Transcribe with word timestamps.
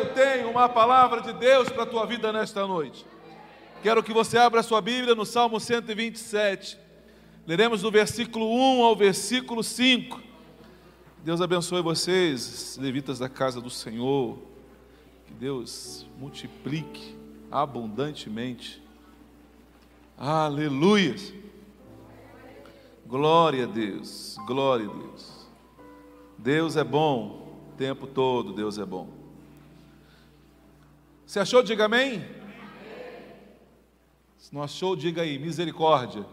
Eu 0.00 0.14
tenho 0.14 0.50
uma 0.50 0.66
palavra 0.66 1.20
de 1.20 1.30
Deus 1.34 1.68
para 1.68 1.82
a 1.82 1.86
tua 1.86 2.06
vida 2.06 2.32
nesta 2.32 2.66
noite. 2.66 3.04
Quero 3.82 4.02
que 4.02 4.14
você 4.14 4.38
abra 4.38 4.60
a 4.60 4.62
sua 4.62 4.80
Bíblia 4.80 5.14
no 5.14 5.26
Salmo 5.26 5.60
127. 5.60 6.78
Leremos 7.46 7.82
do 7.82 7.90
versículo 7.90 8.50
1 8.50 8.82
ao 8.82 8.96
versículo 8.96 9.62
5. 9.62 10.18
Deus 11.22 11.42
abençoe 11.42 11.82
vocês, 11.82 12.78
levitas 12.80 13.18
da 13.18 13.28
casa 13.28 13.60
do 13.60 13.68
Senhor. 13.68 14.38
Que 15.26 15.34
Deus 15.34 16.06
multiplique 16.18 17.14
abundantemente. 17.50 18.82
Aleluia. 20.16 21.14
Glória 23.06 23.64
a 23.64 23.66
Deus, 23.66 24.38
glória 24.46 24.88
a 24.88 24.94
Deus. 24.94 25.46
Deus 26.38 26.76
é 26.78 26.84
bom, 26.84 27.68
o 27.68 27.76
tempo 27.76 28.06
todo 28.06 28.54
Deus 28.54 28.78
é 28.78 28.84
bom. 28.86 29.19
Você 31.30 31.38
achou? 31.38 31.62
Diga 31.62 31.84
amém. 31.84 32.28
Se 34.36 34.52
não 34.52 34.64
achou, 34.64 34.96
diga 34.96 35.22
aí, 35.22 35.38
misericórdia. 35.38 36.26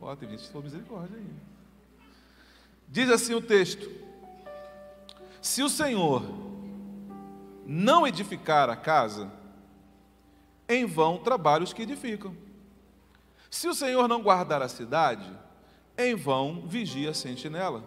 Ó, 0.00 0.14
tem 0.14 0.30
gente 0.30 0.42
que 0.42 0.46
falou 0.46 0.62
misericórdia 0.62 1.16
aí. 1.16 1.26
Diz 2.86 3.10
assim 3.10 3.34
o 3.34 3.42
texto: 3.42 3.90
Se 5.42 5.64
o 5.64 5.68
Senhor 5.68 6.22
não 7.66 8.06
edificar 8.06 8.70
a 8.70 8.76
casa, 8.76 9.32
em 10.68 10.86
vão 10.86 11.18
trabalhos 11.18 11.72
que 11.72 11.82
edificam. 11.82 12.36
Se 13.50 13.66
o 13.66 13.74
Senhor 13.74 14.06
não 14.06 14.22
guardar 14.22 14.62
a 14.62 14.68
cidade, 14.68 15.28
em 15.98 16.14
vão 16.14 16.68
vigia 16.68 17.10
a 17.10 17.14
sentinela. 17.14 17.82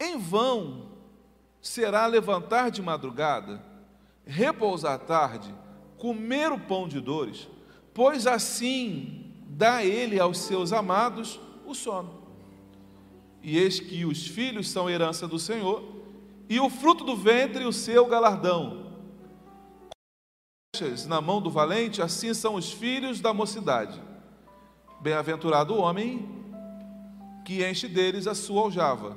Em 0.00 0.18
vão 0.18 0.90
será 1.60 2.06
levantar 2.06 2.72
de 2.72 2.82
madrugada, 2.82 3.70
repousar 4.26 4.98
tarde, 5.00 5.54
comer 5.98 6.50
o 6.52 6.58
pão 6.58 6.88
de 6.88 7.00
dores, 7.00 7.48
pois 7.94 8.26
assim 8.26 9.32
dá 9.46 9.84
ele 9.84 10.18
aos 10.18 10.38
seus 10.38 10.72
amados 10.72 11.40
o 11.66 11.74
sono. 11.74 12.22
E 13.42 13.58
eis 13.58 13.80
que 13.80 14.04
os 14.04 14.26
filhos 14.26 14.70
são 14.70 14.88
herança 14.88 15.26
do 15.26 15.38
Senhor, 15.38 15.82
e 16.48 16.60
o 16.60 16.70
fruto 16.70 17.04
do 17.04 17.16
ventre 17.16 17.64
o 17.64 17.72
seu 17.72 18.06
galardão. 18.06 18.82
Na 21.06 21.20
mão 21.20 21.40
do 21.40 21.50
valente, 21.50 22.00
assim 22.00 22.32
são 22.32 22.54
os 22.54 22.72
filhos 22.72 23.20
da 23.20 23.34
mocidade. 23.34 24.00
Bem-aventurado 25.00 25.74
o 25.74 25.80
homem 25.80 26.28
que 27.44 27.68
enche 27.68 27.88
deles 27.88 28.26
a 28.26 28.34
sua 28.34 28.62
aljava 28.62 29.16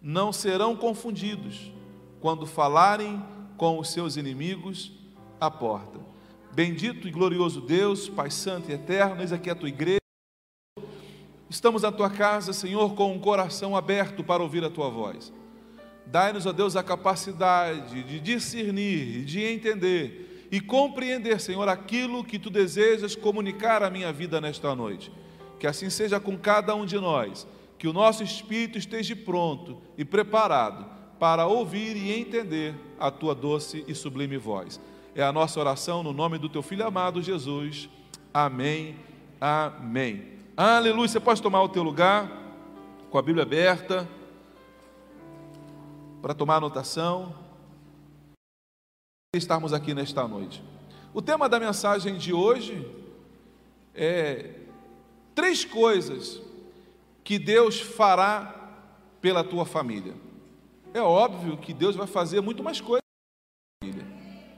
não 0.00 0.32
serão 0.32 0.74
confundidos 0.74 1.70
quando 2.20 2.46
falarem 2.46 3.22
com 3.60 3.78
os 3.78 3.90
seus 3.90 4.16
inimigos 4.16 4.90
à 5.38 5.50
porta. 5.50 6.00
Bendito 6.50 7.06
e 7.06 7.10
glorioso 7.10 7.60
Deus, 7.60 8.08
Pai 8.08 8.30
Santo 8.30 8.70
e 8.70 8.72
Eterno, 8.72 9.20
eis 9.20 9.34
aqui 9.34 9.50
a 9.50 9.54
tua 9.54 9.68
igreja. 9.68 10.00
Estamos 11.50 11.82
na 11.82 11.92
tua 11.92 12.08
casa, 12.08 12.54
Senhor, 12.54 12.94
com 12.94 13.12
um 13.12 13.18
coração 13.18 13.76
aberto 13.76 14.24
para 14.24 14.42
ouvir 14.42 14.64
a 14.64 14.70
tua 14.70 14.88
voz. 14.88 15.30
Dai-nos, 16.06 16.46
ó 16.46 16.52
Deus, 16.52 16.74
a 16.74 16.82
capacidade 16.82 18.02
de 18.02 18.18
discernir, 18.18 19.26
de 19.26 19.44
entender 19.44 20.48
e 20.50 20.58
compreender, 20.58 21.38
Senhor, 21.38 21.68
aquilo 21.68 22.24
que 22.24 22.38
tu 22.38 22.48
desejas 22.48 23.14
comunicar 23.14 23.82
à 23.82 23.90
minha 23.90 24.10
vida 24.10 24.40
nesta 24.40 24.74
noite. 24.74 25.12
Que 25.58 25.66
assim 25.66 25.90
seja 25.90 26.18
com 26.18 26.34
cada 26.38 26.74
um 26.74 26.86
de 26.86 26.96
nós 26.96 27.46
que 27.76 27.86
o 27.86 27.92
nosso 27.92 28.22
espírito 28.22 28.78
esteja 28.78 29.14
pronto 29.14 29.82
e 29.98 30.04
preparado 30.04 30.99
para 31.20 31.46
ouvir 31.46 31.98
e 31.98 32.18
entender 32.18 32.74
a 32.98 33.10
tua 33.10 33.34
doce 33.34 33.84
e 33.86 33.94
sublime 33.94 34.38
voz. 34.38 34.80
É 35.14 35.22
a 35.22 35.30
nossa 35.30 35.60
oração 35.60 36.02
no 36.02 36.14
nome 36.14 36.38
do 36.38 36.48
teu 36.48 36.62
filho 36.62 36.86
amado 36.86 37.20
Jesus. 37.20 37.90
Amém. 38.32 38.96
Amém. 39.38 40.38
Aleluia. 40.56 41.06
Você 41.06 41.20
pode 41.20 41.42
tomar 41.42 41.62
o 41.62 41.68
teu 41.68 41.82
lugar 41.82 42.32
com 43.10 43.18
a 43.18 43.22
Bíblia 43.22 43.42
aberta 43.42 44.08
para 46.22 46.32
tomar 46.32 46.56
anotação. 46.56 47.34
Estamos 49.36 49.74
aqui 49.74 49.92
nesta 49.92 50.26
noite. 50.26 50.64
O 51.12 51.20
tema 51.20 51.50
da 51.50 51.60
mensagem 51.60 52.16
de 52.16 52.32
hoje 52.32 52.88
é 53.94 54.54
três 55.34 55.66
coisas 55.66 56.40
que 57.22 57.38
Deus 57.38 57.78
fará 57.78 58.54
pela 59.20 59.44
tua 59.44 59.66
família. 59.66 60.29
É 60.92 61.00
óbvio 61.00 61.56
que 61.56 61.72
Deus 61.72 61.94
vai 61.94 62.06
fazer 62.06 62.40
muito 62.40 62.62
mais 62.62 62.80
coisas. 62.80 63.00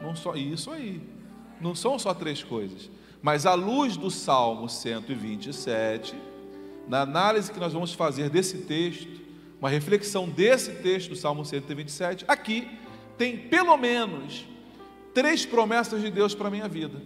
Não 0.00 0.16
só 0.16 0.34
isso 0.34 0.70
aí. 0.70 1.00
Não 1.60 1.75
são 1.75 1.98
só 1.98 2.15
três 2.15 2.43
coisas. 2.43 2.91
Mas 3.20 3.47
à 3.47 3.54
luz 3.54 3.97
do 3.97 4.10
Salmo 4.10 4.69
127, 4.69 6.15
na 6.88 7.03
análise 7.03 7.53
que 7.53 7.60
nós 7.60 7.72
vamos 7.72 7.92
fazer 7.92 8.28
desse 8.28 8.59
texto, 8.59 9.21
uma 9.60 9.69
reflexão 9.69 10.28
desse 10.28 10.72
texto 10.82 11.10
do 11.10 11.16
Salmo 11.16 11.44
127, 11.44 12.25
aqui 12.26 12.69
tem 13.16 13.38
pelo 13.38 13.76
menos 13.76 14.44
três 15.15 15.47
promessas 15.47 16.00
de 16.00 16.10
Deus 16.10 16.34
para 16.34 16.48
a 16.48 16.50
minha 16.50 16.66
vida, 16.66 17.00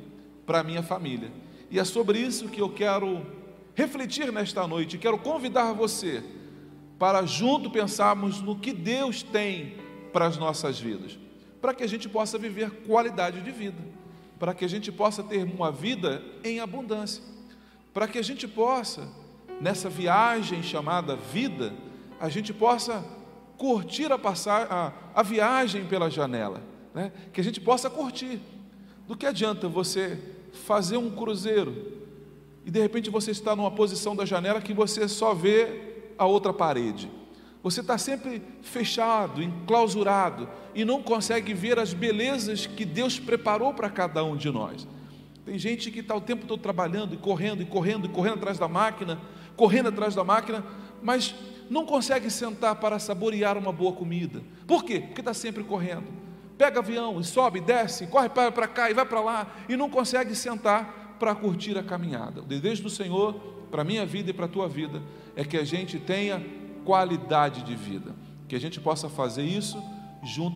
para 0.46 0.60
a 0.60 0.64
minha 0.64 0.82
família. 0.82 1.30
E 1.70 1.78
é 1.78 1.84
sobre 1.84 2.18
isso 2.18 2.48
que 2.48 2.62
eu 2.62 2.70
quero 2.70 3.26
refletir 3.74 4.32
nesta 4.32 4.66
noite. 4.66 4.96
Quero 4.96 5.18
convidar 5.18 5.72
você 5.74 6.22
para 6.98 7.24
junto 7.26 7.70
pensarmos 7.70 8.40
no 8.40 8.56
que 8.56 8.72
Deus 8.72 9.22
tem 9.22 9.76
para 10.12 10.26
as 10.26 10.36
nossas 10.36 10.78
vidas, 10.78 11.18
para 11.60 11.74
que 11.74 11.82
a 11.82 11.86
gente 11.86 12.08
possa 12.08 12.38
viver 12.38 12.70
qualidade 12.86 13.40
de 13.40 13.50
vida, 13.50 13.82
para 14.38 14.54
que 14.54 14.64
a 14.64 14.68
gente 14.68 14.90
possa 14.90 15.22
ter 15.22 15.44
uma 15.44 15.70
vida 15.70 16.22
em 16.42 16.60
abundância, 16.60 17.22
para 17.92 18.08
que 18.08 18.18
a 18.18 18.22
gente 18.22 18.48
possa, 18.48 19.08
nessa 19.60 19.88
viagem 19.88 20.62
chamada 20.62 21.16
vida, 21.16 21.74
a 22.20 22.28
gente 22.28 22.52
possa 22.52 23.04
curtir 23.58 24.10
a, 24.12 24.18
passar, 24.18 24.66
a, 24.70 24.92
a 25.14 25.22
viagem 25.22 25.86
pela 25.86 26.10
janela, 26.10 26.62
né? 26.94 27.12
que 27.32 27.40
a 27.40 27.44
gente 27.44 27.60
possa 27.60 27.88
curtir. 27.90 28.40
Do 29.06 29.16
que 29.16 29.24
adianta 29.24 29.68
você 29.68 30.18
fazer 30.64 30.96
um 30.96 31.10
cruzeiro 31.10 31.96
e 32.64 32.70
de 32.70 32.80
repente 32.80 33.08
você 33.10 33.30
está 33.30 33.54
numa 33.54 33.70
posição 33.70 34.16
da 34.16 34.24
janela 34.24 34.60
que 34.60 34.74
você 34.74 35.06
só 35.06 35.32
vê 35.32 35.85
a 36.18 36.26
outra 36.26 36.52
parede. 36.52 37.10
Você 37.62 37.80
está 37.80 37.98
sempre 37.98 38.40
fechado, 38.62 39.42
enclausurado 39.42 40.48
e 40.74 40.84
não 40.84 41.02
consegue 41.02 41.52
ver 41.52 41.78
as 41.78 41.92
belezas 41.92 42.66
que 42.66 42.84
Deus 42.84 43.18
preparou 43.18 43.74
para 43.74 43.90
cada 43.90 44.22
um 44.22 44.36
de 44.36 44.50
nós. 44.50 44.86
Tem 45.44 45.58
gente 45.58 45.90
que 45.90 46.00
está 46.00 46.14
o 46.14 46.20
tempo 46.20 46.46
todo 46.46 46.60
trabalhando 46.60 47.14
e 47.14 47.16
correndo 47.16 47.62
e 47.62 47.66
correndo 47.66 48.06
e 48.06 48.08
correndo 48.08 48.34
atrás 48.34 48.58
da 48.58 48.68
máquina, 48.68 49.20
correndo 49.56 49.88
atrás 49.88 50.14
da 50.14 50.22
máquina, 50.22 50.64
mas 51.02 51.34
não 51.68 51.84
consegue 51.84 52.30
sentar 52.30 52.76
para 52.76 52.98
saborear 52.98 53.58
uma 53.58 53.72
boa 53.72 53.92
comida. 53.92 54.42
Por 54.66 54.84
quê? 54.84 55.00
Porque 55.00 55.20
está 55.20 55.34
sempre 55.34 55.64
correndo. 55.64 56.06
Pega 56.56 56.80
avião 56.80 57.20
e 57.20 57.24
sobe, 57.24 57.60
desce, 57.60 58.06
corre 58.06 58.28
para 58.28 58.68
cá 58.68 58.90
e 58.90 58.94
vai 58.94 59.04
para 59.04 59.20
lá 59.20 59.46
e 59.68 59.76
não 59.76 59.90
consegue 59.90 60.34
sentar 60.34 61.05
para 61.18 61.34
curtir 61.34 61.76
a 61.78 61.82
caminhada. 61.82 62.40
O 62.40 62.44
desejo 62.44 62.82
do 62.82 62.90
Senhor 62.90 63.34
para 63.70 63.84
minha 63.84 64.06
vida 64.06 64.30
e 64.30 64.32
para 64.32 64.46
a 64.46 64.48
tua 64.48 64.68
vida 64.68 65.02
é 65.34 65.44
que 65.44 65.56
a 65.56 65.64
gente 65.64 65.98
tenha 65.98 66.44
qualidade 66.84 67.62
de 67.62 67.74
vida, 67.74 68.14
que 68.48 68.54
a 68.54 68.60
gente 68.60 68.80
possa 68.80 69.08
fazer 69.08 69.44
isso 69.44 69.76
junto 70.22 70.54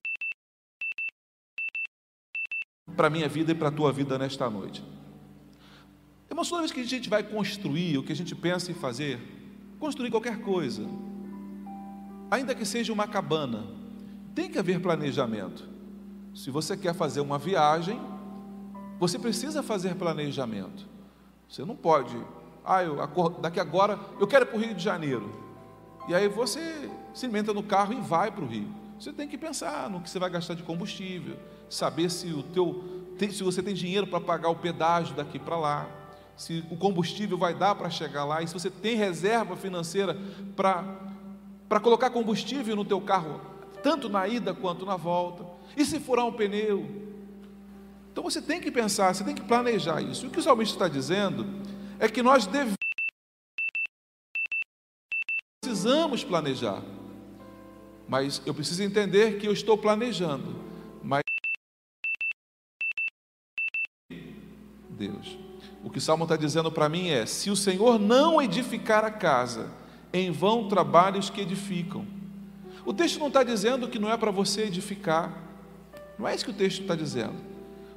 para 2.96 3.08
a 3.08 3.10
minha 3.10 3.28
vida 3.28 3.52
e 3.52 3.54
para 3.54 3.68
a 3.68 3.72
tua 3.72 3.92
vida 3.92 4.18
nesta 4.18 4.48
noite. 4.48 4.84
Irmãos, 6.28 6.48
toda 6.48 6.62
vez 6.62 6.70
que 6.70 6.80
a 6.80 6.84
gente 6.84 7.08
vai 7.08 7.22
construir 7.22 7.98
o 7.98 8.02
que 8.02 8.12
a 8.12 8.16
gente 8.16 8.34
pensa 8.34 8.70
em 8.70 8.74
fazer, 8.74 9.18
construir 9.78 10.10
qualquer 10.10 10.40
coisa, 10.40 10.86
ainda 12.30 12.54
que 12.54 12.64
seja 12.64 12.92
uma 12.92 13.08
cabana, 13.08 13.66
tem 14.34 14.50
que 14.50 14.58
haver 14.58 14.80
planejamento. 14.80 15.68
Se 16.34 16.50
você 16.50 16.76
quer 16.76 16.94
fazer 16.94 17.20
uma 17.20 17.38
viagem, 17.38 18.00
você 19.00 19.18
precisa 19.18 19.62
fazer 19.62 19.94
planejamento. 19.94 20.86
Você 21.48 21.64
não 21.64 21.74
pode, 21.74 22.14
ah, 22.62 22.84
eu 22.84 23.00
acordo, 23.00 23.40
daqui 23.40 23.58
agora 23.58 23.98
eu 24.20 24.26
quero 24.26 24.44
ir 24.44 24.48
para 24.48 24.56
o 24.58 24.60
Rio 24.60 24.74
de 24.74 24.84
Janeiro. 24.84 25.32
E 26.06 26.14
aí 26.14 26.28
você 26.28 26.90
se 27.14 27.24
alimenta 27.24 27.54
no 27.54 27.62
carro 27.62 27.94
e 27.94 28.00
vai 28.00 28.30
para 28.30 28.44
o 28.44 28.46
Rio. 28.46 28.68
Você 28.98 29.10
tem 29.10 29.26
que 29.26 29.38
pensar 29.38 29.88
no 29.88 30.02
que 30.02 30.10
você 30.10 30.18
vai 30.18 30.28
gastar 30.28 30.52
de 30.52 30.62
combustível, 30.62 31.36
saber 31.70 32.10
se 32.10 32.30
o 32.30 32.42
teu 32.42 33.00
se 33.18 33.42
você 33.42 33.62
tem 33.62 33.74
dinheiro 33.74 34.06
para 34.06 34.18
pagar 34.18 34.48
o 34.48 34.56
pedágio 34.56 35.14
daqui 35.14 35.38
para 35.38 35.54
lá, 35.54 35.86
se 36.34 36.64
o 36.70 36.76
combustível 36.76 37.36
vai 37.36 37.52
dar 37.52 37.74
para 37.74 37.90
chegar 37.90 38.24
lá, 38.24 38.42
e 38.42 38.46
se 38.46 38.54
você 38.54 38.70
tem 38.70 38.96
reserva 38.96 39.56
financeira 39.56 40.16
para 40.56 40.84
para 41.68 41.80
colocar 41.80 42.10
combustível 42.10 42.74
no 42.74 42.84
teu 42.84 43.00
carro, 43.00 43.40
tanto 43.82 44.08
na 44.08 44.26
ida 44.26 44.52
quanto 44.52 44.84
na 44.84 44.96
volta. 44.96 45.44
E 45.76 45.84
se 45.84 46.00
furar 46.00 46.26
um 46.26 46.32
pneu? 46.32 47.09
Então 48.12 48.24
você 48.24 48.42
tem 48.42 48.60
que 48.60 48.70
pensar, 48.70 49.14
você 49.14 49.24
tem 49.24 49.34
que 49.34 49.42
planejar 49.42 50.00
isso. 50.02 50.24
E 50.24 50.28
o 50.28 50.30
que 50.30 50.38
o 50.38 50.42
salmista 50.42 50.74
está 50.74 50.88
dizendo 50.88 51.46
é 51.98 52.08
que 52.08 52.22
nós 52.22 52.46
devemos 52.46 52.76
precisamos 55.62 56.24
planejar. 56.24 56.82
Mas 58.08 58.42
eu 58.44 58.52
preciso 58.52 58.82
entender 58.82 59.38
que 59.38 59.46
eu 59.46 59.52
estou 59.52 59.78
planejando. 59.78 60.56
Mas 61.02 61.22
Deus. 64.90 65.38
O 65.82 65.88
que 65.88 65.98
o 65.98 66.00
Salmo 66.00 66.24
está 66.24 66.36
dizendo 66.36 66.70
para 66.70 66.88
mim 66.88 67.08
é: 67.08 67.24
se 67.24 67.50
o 67.50 67.56
Senhor 67.56 67.98
não 67.98 68.42
edificar 68.42 69.04
a 69.04 69.10
casa, 69.10 69.70
em 70.12 70.30
vão 70.30 70.68
trabalhos 70.68 71.30
que 71.30 71.40
edificam. 71.40 72.06
O 72.84 72.92
texto 72.92 73.18
não 73.18 73.28
está 73.28 73.42
dizendo 73.42 73.88
que 73.88 73.98
não 73.98 74.10
é 74.10 74.16
para 74.16 74.30
você 74.30 74.62
edificar. 74.62 75.32
Não 76.18 76.26
é 76.26 76.34
isso 76.34 76.44
que 76.44 76.50
o 76.50 76.54
texto 76.54 76.82
está 76.82 76.94
dizendo. 76.94 77.49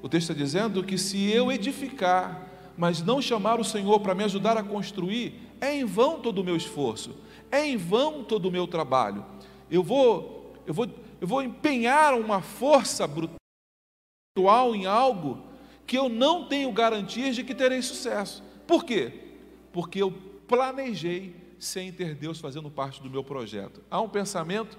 O 0.04 0.10
texto 0.10 0.32
está 0.32 0.34
dizendo 0.34 0.84
que 0.84 0.98
se 0.98 1.32
eu 1.32 1.50
edificar, 1.50 2.46
mas 2.78 3.02
não 3.02 3.22
chamar 3.22 3.58
o 3.58 3.64
Senhor 3.64 4.02
para 4.02 4.14
me 4.14 4.26
ajudar 4.26 4.58
a 4.58 4.62
construir, 4.62 5.40
é 5.62 5.74
em 5.74 5.86
vão 5.86 6.20
todo 6.20 6.40
o 6.40 6.44
meu 6.44 6.58
esforço, 6.58 7.16
é 7.50 7.66
em 7.66 7.78
vão 7.78 8.22
todo 8.22 8.50
o 8.50 8.52
meu 8.52 8.68
trabalho. 8.68 9.26
Eu 9.72 9.82
vou, 9.82 10.54
eu 10.68 10.74
vou, 10.74 10.88
eu 11.22 11.26
vou 11.26 11.42
empenhar 11.42 12.16
uma 12.16 12.42
força 12.42 13.08
brutal 13.08 14.76
em 14.76 14.86
algo 14.86 15.42
que 15.88 15.98
eu 15.98 16.10
não 16.10 16.50
tenho 16.50 16.70
garantias 16.74 17.34
de 17.34 17.42
que 17.46 17.56
terei 17.56 17.82
sucesso. 17.82 18.44
Por 18.68 18.84
quê? 18.84 19.38
Porque 19.72 20.02
eu 20.02 20.12
planejei 20.50 21.34
sem 21.58 21.94
ter 21.94 22.14
Deus 22.14 22.42
fazendo 22.42 22.70
parte 22.70 23.02
do 23.02 23.10
meu 23.10 23.24
projeto. 23.24 23.82
Há 23.90 24.02
um 24.02 24.10
pensamento 24.10 24.78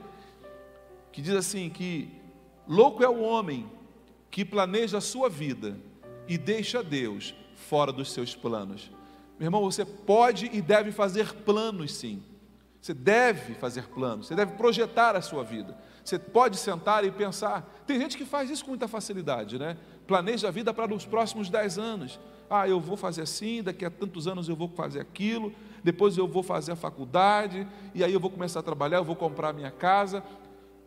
que 1.10 1.22
diz 1.22 1.34
assim 1.34 1.70
que 1.70 2.10
louco 2.68 3.02
é 3.02 3.08
o 3.08 3.22
homem 3.22 3.66
que 4.34 4.44
planeja 4.44 4.98
a 4.98 5.00
sua 5.00 5.28
vida 5.28 5.76
e 6.26 6.36
deixa 6.36 6.82
Deus 6.82 7.36
fora 7.54 7.92
dos 7.92 8.10
seus 8.10 8.34
planos. 8.34 8.90
Meu 9.38 9.46
irmão, 9.46 9.62
você 9.62 9.84
pode 9.84 10.50
e 10.52 10.60
deve 10.60 10.90
fazer 10.90 11.32
planos 11.32 11.94
sim. 11.94 12.20
Você 12.80 12.92
deve 12.92 13.54
fazer 13.54 13.86
planos, 13.86 14.26
você 14.26 14.34
deve 14.34 14.56
projetar 14.56 15.14
a 15.14 15.20
sua 15.20 15.44
vida. 15.44 15.78
Você 16.04 16.18
pode 16.18 16.56
sentar 16.56 17.04
e 17.04 17.12
pensar. 17.12 17.62
Tem 17.86 18.00
gente 18.00 18.18
que 18.18 18.24
faz 18.24 18.50
isso 18.50 18.64
com 18.64 18.70
muita 18.70 18.88
facilidade, 18.88 19.56
né? 19.56 19.76
Planeja 20.04 20.48
a 20.48 20.50
vida 20.50 20.74
para 20.74 20.92
os 20.92 21.06
próximos 21.06 21.48
dez 21.48 21.78
anos. 21.78 22.18
Ah, 22.50 22.68
eu 22.68 22.80
vou 22.80 22.96
fazer 22.96 23.22
assim, 23.22 23.62
daqui 23.62 23.84
a 23.84 23.90
tantos 23.90 24.26
anos 24.26 24.48
eu 24.48 24.56
vou 24.56 24.68
fazer 24.68 24.98
aquilo, 24.98 25.52
depois 25.84 26.18
eu 26.18 26.26
vou 26.26 26.42
fazer 26.42 26.72
a 26.72 26.76
faculdade, 26.76 27.68
e 27.94 28.02
aí 28.02 28.12
eu 28.12 28.18
vou 28.18 28.30
começar 28.30 28.58
a 28.58 28.64
trabalhar, 28.64 28.96
eu 28.96 29.04
vou 29.04 29.14
comprar 29.14 29.50
a 29.50 29.52
minha 29.52 29.70
casa. 29.70 30.24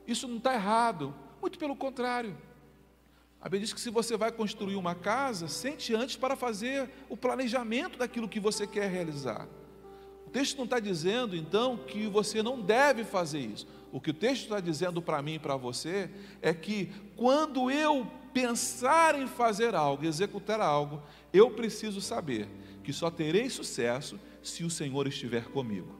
Isso 0.05 0.27
não 0.27 0.35
está 0.35 0.53
errado, 0.53 1.15
muito 1.41 1.57
pelo 1.57 1.77
contrário. 1.77 2.35
A 3.47 3.49
Bíblia 3.49 3.61
diz 3.61 3.73
que 3.73 3.79
se 3.79 3.89
você 3.89 4.17
vai 4.17 4.29
construir 4.29 4.75
uma 4.75 4.93
casa, 4.93 5.47
sente 5.47 5.95
antes 5.95 6.17
para 6.17 6.35
fazer 6.35 6.89
o 7.07 7.15
planejamento 7.15 7.97
daquilo 7.97 8.27
que 8.27 8.41
você 8.41 8.67
quer 8.67 8.91
realizar. 8.91 9.47
O 10.25 10.29
texto 10.29 10.57
não 10.57 10.65
está 10.65 10.81
dizendo, 10.81 11.33
então, 11.33 11.77
que 11.77 12.07
você 12.07 12.43
não 12.43 12.61
deve 12.61 13.05
fazer 13.05 13.39
isso. 13.39 13.65
O 13.89 14.01
que 14.01 14.09
o 14.09 14.13
texto 14.13 14.43
está 14.43 14.59
dizendo 14.59 15.01
para 15.01 15.21
mim 15.21 15.35
e 15.35 15.39
para 15.39 15.55
você 15.55 16.09
é 16.41 16.53
que 16.53 16.91
quando 17.15 17.71
eu 17.71 18.05
pensar 18.33 19.17
em 19.17 19.27
fazer 19.27 19.73
algo, 19.75 20.05
executar 20.05 20.59
algo, 20.59 21.01
eu 21.31 21.49
preciso 21.51 22.01
saber 22.01 22.49
que 22.83 22.91
só 22.91 23.09
terei 23.09 23.49
sucesso 23.49 24.19
se 24.43 24.65
o 24.65 24.69
Senhor 24.69 25.07
estiver 25.07 25.45
comigo. 25.45 25.95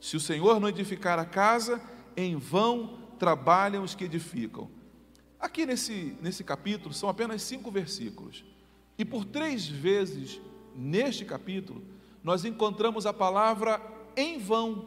Se 0.00 0.16
o 0.16 0.20
Senhor 0.20 0.58
não 0.58 0.70
edificar 0.70 1.18
a 1.18 1.26
casa, 1.26 1.82
em 2.16 2.34
vão 2.34 2.98
trabalham 3.18 3.84
os 3.84 3.94
que 3.94 4.04
edificam. 4.04 4.74
Aqui 5.46 5.64
nesse, 5.64 6.16
nesse 6.20 6.42
capítulo 6.42 6.92
são 6.92 7.08
apenas 7.08 7.40
cinco 7.40 7.70
versículos. 7.70 8.44
E 8.98 9.04
por 9.04 9.24
três 9.24 9.64
vezes 9.68 10.40
neste 10.74 11.24
capítulo, 11.24 11.84
nós 12.20 12.44
encontramos 12.44 13.06
a 13.06 13.12
palavra 13.12 13.80
em 14.16 14.38
vão. 14.38 14.86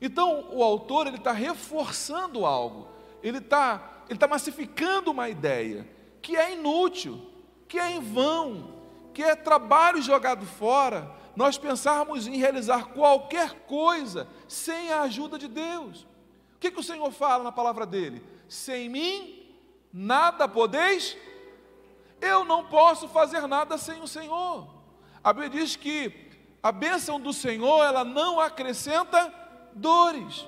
Então 0.00 0.48
o 0.52 0.62
autor 0.62 1.08
ele 1.08 1.16
está 1.16 1.32
reforçando 1.32 2.46
algo, 2.46 2.86
ele 3.20 3.38
está 3.38 4.04
ele 4.08 4.16
está 4.16 4.28
massificando 4.28 5.10
uma 5.10 5.28
ideia 5.28 5.88
que 6.22 6.36
é 6.36 6.52
inútil, 6.52 7.20
que 7.66 7.76
é 7.76 7.90
em 7.90 8.00
vão, 8.00 8.72
que 9.12 9.24
é 9.24 9.34
trabalho 9.34 10.00
jogado 10.00 10.46
fora, 10.46 11.10
nós 11.34 11.58
pensarmos 11.58 12.28
em 12.28 12.36
realizar 12.36 12.92
qualquer 12.92 13.66
coisa 13.66 14.28
sem 14.46 14.92
a 14.92 15.00
ajuda 15.00 15.36
de 15.36 15.48
Deus. 15.48 16.02
O 16.54 16.60
que, 16.60 16.70
que 16.70 16.78
o 16.78 16.84
Senhor 16.84 17.10
fala 17.10 17.42
na 17.42 17.50
palavra 17.50 17.84
dele? 17.84 18.22
Sem 18.48 18.88
mim 18.88 19.39
nada 19.92 20.46
podeis, 20.48 21.16
eu 22.20 22.44
não 22.44 22.64
posso 22.66 23.08
fazer 23.08 23.46
nada 23.46 23.78
sem 23.78 24.00
o 24.00 24.06
Senhor. 24.06 24.68
A 25.22 25.32
Bíblia 25.32 25.50
diz 25.50 25.76
que 25.76 26.30
a 26.62 26.70
bênção 26.70 27.20
do 27.20 27.32
Senhor, 27.32 27.84
ela 27.84 28.04
não 28.04 28.38
acrescenta 28.38 29.32
dores. 29.74 30.46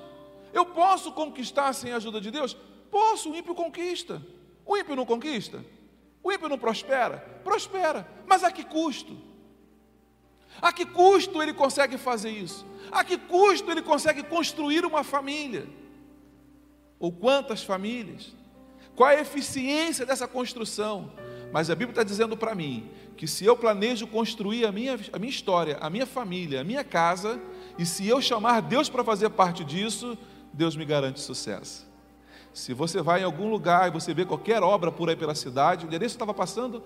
Eu 0.53 0.67
posso 0.67 1.13
conquistar 1.13 1.73
sem 1.73 1.93
a 1.93 1.97
ajuda 1.97 2.21
de 2.21 2.31
Deus? 2.31 2.55
Posso, 2.91 3.31
o 3.31 3.37
ímpio 3.37 3.55
conquista. 3.55 4.23
O 4.67 4.77
ímpio 4.77 4.95
não 4.95 5.07
conquista? 5.07 5.65
O 6.23 6.31
ímpio 6.31 6.49
não 6.49 6.59
prospera? 6.59 7.19
Prospera. 7.43 8.07
Mas 8.27 8.45
a 8.45 8.51
que 8.51 8.65
custo? 8.65 9.17
A 10.61 10.73
que 10.73 10.85
custo 10.85 11.43
ele 11.43 11.55
consegue 11.55 11.97
fazer 11.97 12.31
isso? 12.31 12.67
A 12.91 13.03
que 13.03 13.17
custo 13.17 13.71
ele 13.71 13.81
consegue 13.81 14.23
construir 14.23 14.85
uma 14.85 15.03
família? 15.03 15.67
Ou 16.99 17.11
quantas 17.11 17.63
famílias? 17.63 18.35
Qual 18.95 19.09
a 19.09 19.21
eficiência 19.21 20.05
dessa 20.05 20.29
construção? 20.29 21.11
Mas 21.53 21.69
a 21.69 21.75
Bíblia 21.75 21.93
está 21.93 22.03
dizendo 22.03 22.37
para 22.37 22.55
mim 22.55 22.89
que 23.17 23.27
se 23.27 23.45
eu 23.45 23.57
planejo 23.57 24.07
construir 24.07 24.65
a 24.65 24.73
minha, 24.73 24.99
a 25.13 25.19
minha 25.19 25.31
história, 25.31 25.77
a 25.81 25.91
minha 25.91 26.07
família, 26.07 26.61
a 26.61 26.65
minha 26.65 26.83
casa, 26.83 27.41
e 27.79 27.85
se 27.85 28.07
eu 28.09 28.21
chamar 28.21 28.63
Deus 28.63 28.89
para 28.89 29.05
fazer 29.05 29.29
parte 29.31 29.63
disso, 29.63 30.17
Deus 30.53 30.75
me 30.77 30.85
garante 30.85 31.21
sucesso. 31.21 31.87
Se 32.53 32.75
você 32.75 33.01
vai 33.01 33.21
em 33.21 33.25
algum 33.25 33.51
lugar 33.51 33.89
e 33.89 33.91
você 33.91 34.13
vê 34.13 34.25
qualquer 34.25 34.63
obra 34.63 34.91
por 34.91 35.09
aí 35.09 35.17
pela 35.17 35.35
cidade, 35.35 35.85
o 35.85 35.89
endereço 35.89 36.15
estava 36.15 36.35
passando, 36.35 36.83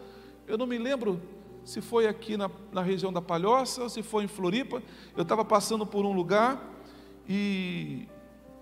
eu 0.47 0.57
não 0.57 0.67
me 0.67 0.79
lembro 0.79 1.21
se 1.65 1.81
foi 1.81 2.07
aqui 2.07 2.37
na, 2.37 2.49
na 2.73 2.83
região 2.83 3.13
da 3.13 3.21
Palhoça 3.21 3.83
ou 3.83 3.89
se 3.89 4.01
foi 4.01 4.25
em 4.25 4.29
Floripa, 4.29 4.81
eu 5.17 5.23
estava 5.23 5.45
passando 5.45 5.85
por 5.85 6.05
um 6.05 6.13
lugar 6.13 6.63
e 7.29 8.07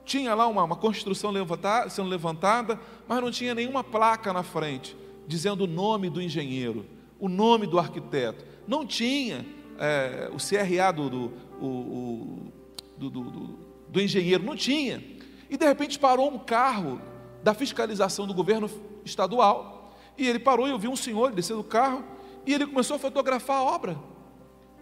tinha 0.05 0.35
lá 0.35 0.47
uma, 0.47 0.65
uma 0.65 0.77
construção 0.77 1.31
levantada, 1.31 1.91
sendo 1.91 2.09
levantada, 2.09 2.81
mas 3.07 3.21
não 3.21 3.31
tinha 3.31 3.55
nenhuma 3.55 3.83
placa 3.85 4.33
na 4.33 4.43
frente 4.43 4.97
dizendo 5.27 5.65
o 5.65 5.67
nome 5.67 6.11
do 6.11 6.21
engenheiro, 6.21 6.87
o 7.19 7.29
nome 7.29 7.67
do 7.67 7.79
arquiteto. 7.79 8.45
Não 8.67 8.87
tinha 8.87 9.45
é, 9.79 10.31
o 10.33 10.37
CRA 10.37 10.93
do, 10.93 11.11
do, 11.11 11.33
o, 11.61 12.53
do, 12.97 13.11
do, 13.11 13.59
do 13.89 14.01
engenheiro, 14.01 14.45
não 14.45 14.57
tinha. 14.57 15.03
E 15.49 15.57
de 15.57 15.67
repente 15.67 15.99
parou 15.99 16.33
um 16.33 16.39
carro 16.39 17.01
da 17.43 17.55
fiscalização 17.55 18.27
do 18.27 18.35
governo 18.35 18.71
estadual. 19.05 19.97
E 20.17 20.29
ele 20.29 20.39
parou 20.39 20.67
e 20.67 20.71
eu 20.71 20.79
vi 20.79 20.89
um 20.89 20.97
senhor 20.97 21.33
descer 21.33 21.57
do 21.57 21.65
carro 21.65 22.05
e 22.47 22.53
ele 22.53 22.67
começou 22.67 22.97
a 22.97 22.99
fotografar 22.99 23.59
a 23.59 23.63
obra. 23.63 23.97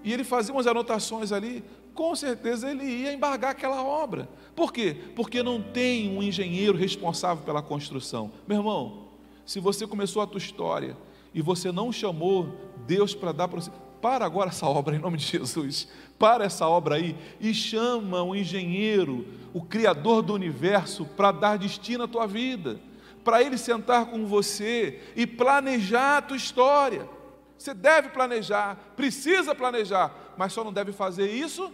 E 0.04 0.12
ele 0.12 0.24
fazia 0.24 0.52
umas 0.52 0.66
anotações 0.66 1.32
ali. 1.32 1.64
Com 1.94 2.14
certeza 2.16 2.70
ele 2.70 2.84
ia 2.84 3.12
embargar 3.12 3.50
aquela 3.50 3.82
obra. 3.82 4.28
Por 4.56 4.72
quê? 4.72 4.96
Porque 5.14 5.42
não 5.42 5.60
tem 5.60 6.16
um 6.16 6.22
engenheiro 6.22 6.76
responsável 6.76 7.44
pela 7.44 7.62
construção. 7.62 8.32
Meu 8.46 8.58
irmão, 8.58 9.08
se 9.44 9.60
você 9.60 9.86
começou 9.86 10.22
a 10.22 10.26
tua 10.26 10.38
história 10.38 10.96
e 11.34 11.42
você 11.42 11.70
não 11.70 11.92
chamou 11.92 12.48
Deus 12.86 13.14
para 13.14 13.32
dar 13.32 13.48
para 13.48 13.60
você, 13.60 13.70
para 14.00 14.24
agora 14.24 14.50
essa 14.50 14.66
obra 14.66 14.96
em 14.96 14.98
nome 14.98 15.16
de 15.16 15.26
Jesus. 15.26 15.86
Para 16.18 16.44
essa 16.44 16.66
obra 16.66 16.96
aí 16.96 17.16
e 17.40 17.54
chama 17.54 18.22
o 18.22 18.34
engenheiro, 18.34 19.26
o 19.52 19.62
criador 19.62 20.22
do 20.22 20.34
universo, 20.34 21.04
para 21.04 21.30
dar 21.30 21.58
destino 21.58 22.04
à 22.04 22.08
tua 22.08 22.26
vida, 22.26 22.80
para 23.22 23.42
ele 23.42 23.56
sentar 23.56 24.06
com 24.06 24.26
você 24.26 25.00
e 25.14 25.26
planejar 25.26 26.18
a 26.18 26.22
tua 26.22 26.36
história. 26.36 27.08
Você 27.56 27.72
deve 27.72 28.08
planejar, 28.08 28.76
precisa 28.96 29.54
planejar, 29.54 30.12
mas 30.36 30.52
só 30.52 30.64
não 30.64 30.72
deve 30.72 30.90
fazer 30.92 31.30
isso 31.30 31.72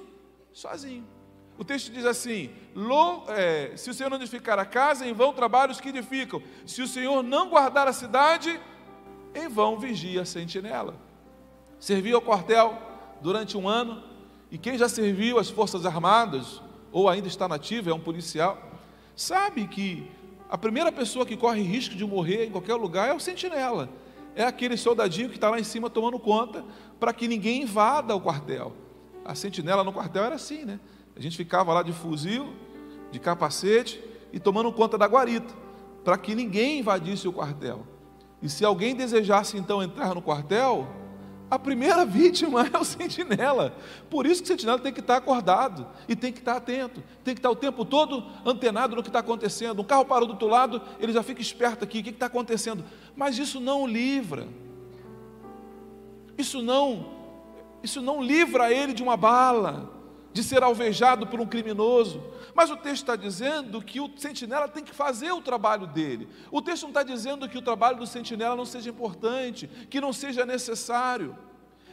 sozinho. 0.58 1.06
O 1.56 1.64
texto 1.64 1.92
diz 1.92 2.04
assim: 2.04 2.50
é, 3.28 3.76
se 3.76 3.90
o 3.90 3.94
Senhor 3.94 4.10
não 4.10 4.16
edificar 4.16 4.58
a 4.58 4.64
casa, 4.64 5.06
em 5.06 5.12
vão 5.12 5.32
trabalhos 5.32 5.80
que 5.80 5.90
edificam. 5.90 6.42
Se 6.66 6.82
o 6.82 6.88
Senhor 6.88 7.22
não 7.22 7.48
guardar 7.48 7.86
a 7.86 7.92
cidade, 7.92 8.60
em 9.34 9.48
vão 9.48 9.78
vigia 9.78 10.22
a 10.22 10.24
sentinela. 10.24 10.96
Serviu 11.78 12.16
ao 12.16 12.22
quartel 12.22 12.76
durante 13.20 13.56
um 13.56 13.68
ano, 13.68 14.02
e 14.50 14.58
quem 14.58 14.76
já 14.76 14.88
serviu 14.88 15.38
as 15.38 15.48
Forças 15.48 15.86
Armadas, 15.86 16.60
ou 16.90 17.08
ainda 17.08 17.28
está 17.28 17.46
nativo, 17.46 17.90
é 17.90 17.94
um 17.94 18.00
policial, 18.00 18.60
sabe 19.14 19.68
que 19.68 20.10
a 20.50 20.58
primeira 20.58 20.90
pessoa 20.90 21.24
que 21.24 21.36
corre 21.36 21.62
risco 21.62 21.94
de 21.94 22.04
morrer 22.04 22.46
em 22.46 22.50
qualquer 22.50 22.74
lugar 22.74 23.08
é 23.08 23.14
o 23.14 23.20
sentinela. 23.20 23.88
É 24.34 24.44
aquele 24.44 24.76
soldadinho 24.76 25.28
que 25.28 25.36
está 25.36 25.50
lá 25.50 25.60
em 25.60 25.64
cima 25.64 25.88
tomando 25.88 26.18
conta 26.18 26.64
para 26.98 27.12
que 27.12 27.28
ninguém 27.28 27.62
invada 27.62 28.14
o 28.14 28.20
quartel. 28.20 28.72
A 29.28 29.34
sentinela 29.34 29.84
no 29.84 29.92
quartel 29.92 30.24
era 30.24 30.36
assim, 30.36 30.64
né? 30.64 30.80
A 31.14 31.20
gente 31.20 31.36
ficava 31.36 31.70
lá 31.74 31.82
de 31.82 31.92
fuzil, 31.92 32.54
de 33.12 33.18
capacete 33.18 34.02
e 34.32 34.40
tomando 34.40 34.72
conta 34.72 34.96
da 34.96 35.04
guarita, 35.04 35.52
para 36.02 36.16
que 36.16 36.34
ninguém 36.34 36.78
invadisse 36.78 37.28
o 37.28 37.32
quartel. 37.32 37.86
E 38.40 38.48
se 38.48 38.64
alguém 38.64 38.94
desejasse 38.94 39.58
então 39.58 39.82
entrar 39.82 40.14
no 40.14 40.22
quartel, 40.22 40.88
a 41.50 41.58
primeira 41.58 42.06
vítima 42.08 42.70
é 42.72 42.78
o 42.78 42.82
sentinela. 42.82 43.76
Por 44.08 44.24
isso 44.24 44.40
que 44.42 44.46
o 44.46 44.48
sentinela 44.48 44.78
tem 44.78 44.94
que 44.94 45.00
estar 45.00 45.18
acordado 45.18 45.86
e 46.08 46.16
tem 46.16 46.32
que 46.32 46.38
estar 46.38 46.56
atento, 46.56 47.02
tem 47.22 47.34
que 47.34 47.40
estar 47.40 47.50
o 47.50 47.56
tempo 47.56 47.84
todo 47.84 48.24
antenado 48.46 48.96
no 48.96 49.02
que 49.02 49.10
está 49.10 49.18
acontecendo. 49.18 49.82
Um 49.82 49.84
carro 49.84 50.06
parou 50.06 50.26
do 50.26 50.32
outro 50.32 50.48
lado, 50.48 50.80
ele 50.98 51.12
já 51.12 51.22
fica 51.22 51.42
esperto 51.42 51.84
aqui, 51.84 51.98
o 51.98 52.02
que 52.02 52.08
está 52.08 52.24
acontecendo? 52.24 52.82
Mas 53.14 53.36
isso 53.36 53.60
não 53.60 53.82
o 53.82 53.86
livra. 53.86 54.48
Isso 56.38 56.62
não, 56.62 57.17
isso 57.82 58.00
não 58.00 58.22
livra 58.22 58.72
ele 58.72 58.92
de 58.92 59.02
uma 59.02 59.16
bala 59.16 59.98
de 60.32 60.42
ser 60.44 60.62
alvejado 60.62 61.26
por 61.26 61.40
um 61.40 61.46
criminoso. 61.46 62.22
Mas 62.54 62.70
o 62.70 62.76
texto 62.76 63.02
está 63.02 63.16
dizendo 63.16 63.82
que 63.82 64.00
o 64.00 64.10
sentinela 64.16 64.68
tem 64.68 64.84
que 64.84 64.94
fazer 64.94 65.32
o 65.32 65.40
trabalho 65.40 65.86
dele. 65.86 66.28
O 66.50 66.62
texto 66.62 66.82
não 66.82 66.90
está 66.90 67.02
dizendo 67.02 67.48
que 67.48 67.58
o 67.58 67.62
trabalho 67.62 67.98
do 67.98 68.06
sentinela 68.06 68.54
não 68.54 68.64
seja 68.64 68.90
importante, 68.90 69.66
que 69.88 70.00
não 70.00 70.12
seja 70.12 70.44
necessário. 70.44 71.36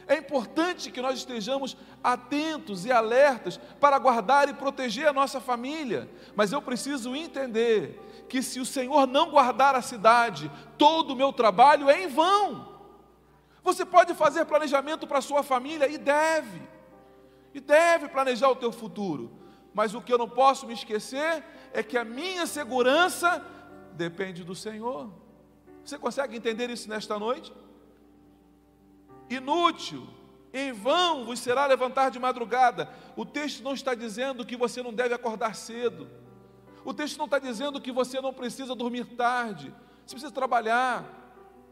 É 0.06 0.16
importante 0.16 0.92
que 0.92 1.02
nós 1.02 1.18
estejamos 1.18 1.76
atentos 2.02 2.84
e 2.84 2.92
alertas 2.92 3.58
para 3.80 3.98
guardar 3.98 4.48
e 4.48 4.54
proteger 4.54 5.08
a 5.08 5.12
nossa 5.12 5.40
família, 5.40 6.08
mas 6.36 6.52
eu 6.52 6.62
preciso 6.62 7.16
entender 7.16 8.00
que 8.28 8.40
se 8.40 8.60
o 8.60 8.66
Senhor 8.66 9.06
não 9.08 9.30
guardar 9.30 9.74
a 9.74 9.82
cidade, 9.82 10.50
todo 10.78 11.12
o 11.12 11.16
meu 11.16 11.32
trabalho 11.32 11.90
é 11.90 12.04
em 12.04 12.06
vão. 12.06 12.75
Você 13.66 13.84
pode 13.84 14.14
fazer 14.14 14.44
planejamento 14.44 15.08
para 15.08 15.18
a 15.18 15.20
sua 15.20 15.42
família 15.42 15.88
e 15.88 15.98
deve 15.98 16.62
e 17.52 17.58
deve 17.58 18.08
planejar 18.08 18.48
o 18.48 18.54
teu 18.54 18.70
futuro. 18.70 19.32
Mas 19.74 19.92
o 19.92 20.00
que 20.00 20.12
eu 20.12 20.18
não 20.18 20.28
posso 20.28 20.68
me 20.68 20.72
esquecer 20.72 21.44
é 21.72 21.82
que 21.82 21.98
a 21.98 22.04
minha 22.04 22.46
segurança 22.46 23.44
depende 23.92 24.44
do 24.44 24.54
Senhor. 24.54 25.10
Você 25.84 25.98
consegue 25.98 26.36
entender 26.36 26.70
isso 26.70 26.88
nesta 26.88 27.18
noite? 27.18 27.52
Inútil, 29.28 30.06
em 30.52 30.72
vão 30.72 31.24
vos 31.24 31.40
será 31.40 31.66
levantar 31.66 32.08
de 32.12 32.20
madrugada. 32.20 32.88
O 33.16 33.26
texto 33.26 33.64
não 33.64 33.74
está 33.74 33.96
dizendo 33.96 34.46
que 34.46 34.56
você 34.56 34.80
não 34.80 34.94
deve 34.94 35.12
acordar 35.12 35.56
cedo. 35.56 36.08
O 36.84 36.94
texto 36.94 37.18
não 37.18 37.24
está 37.24 37.40
dizendo 37.40 37.80
que 37.80 37.90
você 37.90 38.20
não 38.20 38.32
precisa 38.32 38.76
dormir 38.76 39.06
tarde. 39.16 39.74
Você 40.06 40.14
precisa 40.14 40.30
trabalhar. 40.30 41.25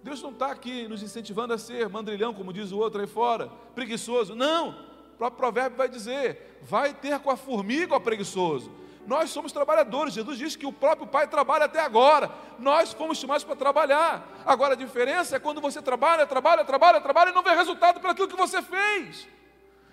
Deus 0.05 0.23
não 0.23 0.33
está 0.33 0.51
aqui 0.51 0.87
nos 0.87 1.03
incentivando 1.03 1.55
a 1.55 1.59
ser 1.59 1.89
mandrilhão, 1.89 2.35
como 2.35 2.53
diz 2.53 2.73
o 2.73 2.79
outro 2.79 3.01
aí 3.01 3.07
fora, 3.07 3.51
preguiçoso. 3.75 4.35
Não 4.35 4.69
o 5.15 5.17
próprio 5.17 5.39
provérbio 5.39 5.79
vai 5.79 5.89
dizer: 5.89 6.61
vai 6.61 6.93
ter 6.93 7.19
com 7.21 7.31
a 7.31 7.37
formiga 7.39 7.97
o 7.97 8.01
preguiçoso. 8.01 8.71
Nós 9.07 9.31
somos 9.31 9.51
trabalhadores. 9.51 10.13
Jesus 10.13 10.37
disse 10.37 10.59
que 10.59 10.67
o 10.67 10.73
próprio 10.73 11.07
Pai 11.07 11.27
trabalha 11.27 11.65
até 11.65 11.81
agora. 11.81 12.31
Nós 12.59 12.93
fomos 12.93 13.17
chamados 13.17 13.45
para 13.45 13.57
trabalhar. 13.57 14.43
Agora 14.45 14.75
a 14.75 14.77
diferença 14.77 15.37
é 15.37 15.39
quando 15.39 15.59
você 15.59 15.81
trabalha, 15.81 16.27
trabalha, 16.27 16.67
trabalha, 16.67 17.01
trabalha 17.01 17.31
e 17.31 17.35
não 17.35 17.43
vê 17.43 17.55
resultado 17.55 17.99
pelo 17.99 18.15
que 18.15 18.37
você 18.37 18.61
fez. 18.61 19.27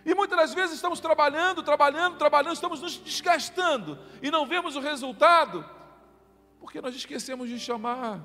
E 0.05 0.13
muitas 0.13 0.37
das 0.37 0.53
vezes 0.53 0.75
estamos 0.75 0.99
trabalhando, 0.99 1.63
trabalhando, 1.63 2.17
trabalhando, 2.17 2.53
estamos 2.53 2.81
nos 2.81 2.97
desgastando 2.97 3.97
e 4.21 4.29
não 4.29 4.45
vemos 4.45 4.75
o 4.75 4.81
resultado, 4.81 5.63
porque 6.59 6.81
nós 6.81 6.95
esquecemos 6.95 7.47
de 7.47 7.57
chamar 7.59 8.19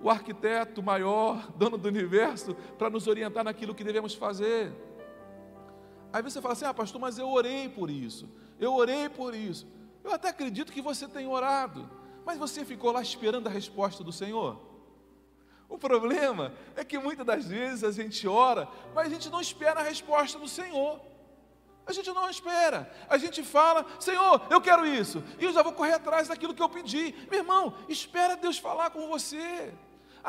o 0.00 0.10
arquiteto 0.10 0.82
maior, 0.82 1.50
dono 1.52 1.76
do 1.76 1.88
universo, 1.88 2.54
para 2.78 2.90
nos 2.90 3.06
orientar 3.06 3.44
naquilo 3.44 3.74
que 3.74 3.84
devemos 3.84 4.14
fazer. 4.14 4.72
Aí 6.12 6.22
você 6.22 6.40
fala 6.40 6.54
assim: 6.54 6.64
ah, 6.64 6.74
pastor, 6.74 7.00
mas 7.00 7.18
eu 7.18 7.28
orei 7.28 7.68
por 7.68 7.90
isso, 7.90 8.28
eu 8.58 8.74
orei 8.74 9.08
por 9.08 9.34
isso. 9.34 9.66
Eu 10.04 10.12
até 10.12 10.28
acredito 10.28 10.72
que 10.72 10.80
você 10.80 11.06
tem 11.06 11.26
orado, 11.26 11.90
mas 12.24 12.38
você 12.38 12.64
ficou 12.64 12.92
lá 12.92 13.02
esperando 13.02 13.46
a 13.46 13.50
resposta 13.50 14.04
do 14.04 14.12
Senhor? 14.12 14.58
O 15.68 15.76
problema 15.76 16.54
é 16.74 16.82
que 16.82 16.98
muitas 16.98 17.26
das 17.26 17.46
vezes 17.46 17.84
a 17.84 17.90
gente 17.90 18.26
ora, 18.26 18.66
mas 18.94 19.08
a 19.08 19.10
gente 19.10 19.28
não 19.28 19.40
espera 19.40 19.80
a 19.80 19.82
resposta 19.82 20.38
do 20.38 20.48
Senhor. 20.48 20.98
A 21.86 21.92
gente 21.92 22.10
não 22.12 22.28
espera. 22.28 22.90
A 23.08 23.16
gente 23.16 23.42
fala, 23.42 23.84
Senhor, 23.98 24.42
eu 24.50 24.60
quero 24.60 24.86
isso. 24.86 25.22
E 25.38 25.44
eu 25.44 25.52
já 25.52 25.62
vou 25.62 25.72
correr 25.72 25.94
atrás 25.94 26.28
daquilo 26.28 26.54
que 26.54 26.62
eu 26.62 26.68
pedi. 26.68 27.14
Meu 27.30 27.40
irmão, 27.40 27.74
espera 27.88 28.36
Deus 28.36 28.58
falar 28.58 28.90
com 28.90 29.08
você. 29.08 29.72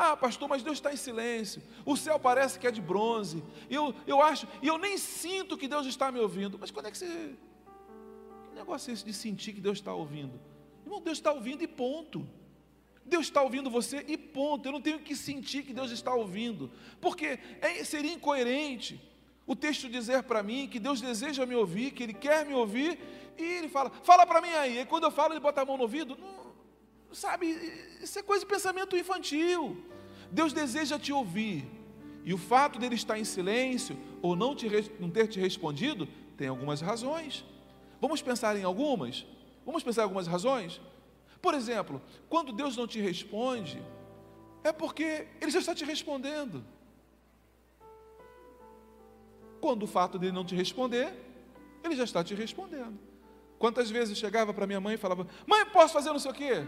Ah, 0.02 0.16
pastor, 0.16 0.48
mas 0.48 0.62
Deus 0.62 0.78
está 0.78 0.90
em 0.94 0.96
silêncio. 0.96 1.62
O 1.84 1.94
céu 1.94 2.18
parece 2.18 2.58
que 2.58 2.66
é 2.66 2.70
de 2.70 2.80
bronze. 2.80 3.44
Eu, 3.68 3.94
eu 4.06 4.22
acho, 4.22 4.48
e 4.62 4.66
eu 4.66 4.78
nem 4.78 4.96
sinto 4.96 5.58
que 5.58 5.68
Deus 5.68 5.86
está 5.86 6.10
me 6.10 6.18
ouvindo. 6.18 6.58
Mas 6.58 6.70
quando 6.70 6.86
é 6.86 6.90
que 6.90 6.96
você. 6.96 7.34
Que 8.48 8.54
negócio 8.54 8.90
é 8.90 8.94
esse 8.94 9.04
de 9.04 9.12
sentir 9.12 9.52
que 9.52 9.60
Deus 9.60 9.76
está 9.76 9.92
ouvindo? 9.92 10.40
Irmão, 10.86 11.02
Deus 11.02 11.18
está 11.18 11.30
ouvindo 11.30 11.62
e 11.62 11.66
ponto. 11.66 12.26
Deus 13.04 13.26
está 13.26 13.42
ouvindo 13.42 13.68
você 13.68 14.02
e 14.08 14.16
ponto. 14.16 14.66
Eu 14.66 14.72
não 14.72 14.80
tenho 14.80 15.00
que 15.00 15.14
sentir 15.14 15.64
que 15.64 15.74
Deus 15.74 15.90
está 15.90 16.14
ouvindo. 16.14 16.72
Porque 16.98 17.38
é, 17.60 17.84
seria 17.84 18.14
incoerente 18.14 18.98
o 19.46 19.54
texto 19.54 19.86
dizer 19.86 20.22
para 20.22 20.42
mim 20.42 20.66
que 20.66 20.80
Deus 20.80 21.02
deseja 21.02 21.44
me 21.44 21.54
ouvir, 21.54 21.90
que 21.90 22.02
Ele 22.02 22.14
quer 22.14 22.46
me 22.46 22.54
ouvir, 22.54 22.98
e 23.36 23.42
Ele 23.42 23.68
fala, 23.68 23.90
fala 24.02 24.24
para 24.24 24.40
mim 24.40 24.48
aí. 24.48 24.78
E 24.78 24.86
quando 24.86 25.04
eu 25.04 25.10
falo, 25.10 25.34
Ele 25.34 25.40
bota 25.40 25.60
a 25.60 25.64
mão 25.66 25.76
no 25.76 25.82
ouvido. 25.82 26.16
Não, 26.16 26.39
sabe, 27.12 27.46
isso 28.00 28.18
é 28.18 28.22
coisa 28.22 28.44
de 28.44 28.50
pensamento 28.50 28.96
infantil. 28.96 29.84
Deus 30.30 30.52
deseja 30.52 30.98
te 30.98 31.12
ouvir. 31.12 31.64
E 32.24 32.34
o 32.34 32.38
fato 32.38 32.78
dele 32.78 32.94
estar 32.94 33.18
em 33.18 33.24
silêncio 33.24 33.96
ou 34.22 34.36
não, 34.36 34.54
te, 34.54 34.68
não 34.98 35.10
ter 35.10 35.26
te 35.26 35.40
respondido 35.40 36.06
tem 36.36 36.48
algumas 36.48 36.80
razões. 36.80 37.44
Vamos 38.00 38.22
pensar 38.22 38.56
em 38.56 38.64
algumas? 38.64 39.26
Vamos 39.64 39.82
pensar 39.82 40.02
em 40.02 40.04
algumas 40.04 40.26
razões? 40.26 40.80
Por 41.40 41.54
exemplo, 41.54 42.00
quando 42.28 42.52
Deus 42.52 42.76
não 42.76 42.86
te 42.86 43.00
responde, 43.00 43.82
é 44.62 44.72
porque 44.72 45.26
Ele 45.40 45.50
já 45.50 45.58
está 45.58 45.74
te 45.74 45.84
respondendo. 45.84 46.64
Quando 49.60 49.82
o 49.82 49.86
fato 49.86 50.18
dele 50.18 50.32
não 50.32 50.44
te 50.44 50.54
responder, 50.54 51.12
Ele 51.82 51.96
já 51.96 52.04
está 52.04 52.22
te 52.22 52.34
respondendo. 52.34 52.98
Quantas 53.58 53.90
vezes 53.90 54.16
chegava 54.16 54.54
para 54.54 54.66
minha 54.66 54.80
mãe 54.80 54.94
e 54.94 54.98
falava: 54.98 55.26
Mãe, 55.46 55.64
posso 55.66 55.92
fazer 55.92 56.10
não 56.10 56.18
sei 56.18 56.30
o 56.30 56.34
quê? 56.34 56.64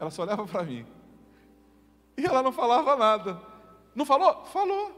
Ela 0.00 0.10
só 0.10 0.22
olhava 0.22 0.46
para 0.46 0.62
mim. 0.62 0.86
E 2.16 2.24
ela 2.24 2.42
não 2.42 2.50
falava 2.50 2.96
nada. 2.96 3.40
Não 3.94 4.06
falou? 4.06 4.46
Falou. 4.46 4.90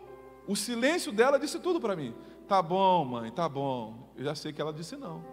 O 0.47 0.55
silêncio 0.55 1.11
dela 1.11 1.39
disse 1.39 1.59
tudo 1.59 1.81
para 1.81 1.97
mim. 1.97 2.15
Tá 2.47 2.63
bom, 2.63 3.05
mãe, 3.05 3.31
tá 3.33 3.49
bom. 3.49 4.13
Eu 4.17 4.25
já 4.25 4.35
sei 4.35 4.53
que 4.53 4.61
ela 4.61 4.73
disse 4.73 4.97
não. 4.97 5.25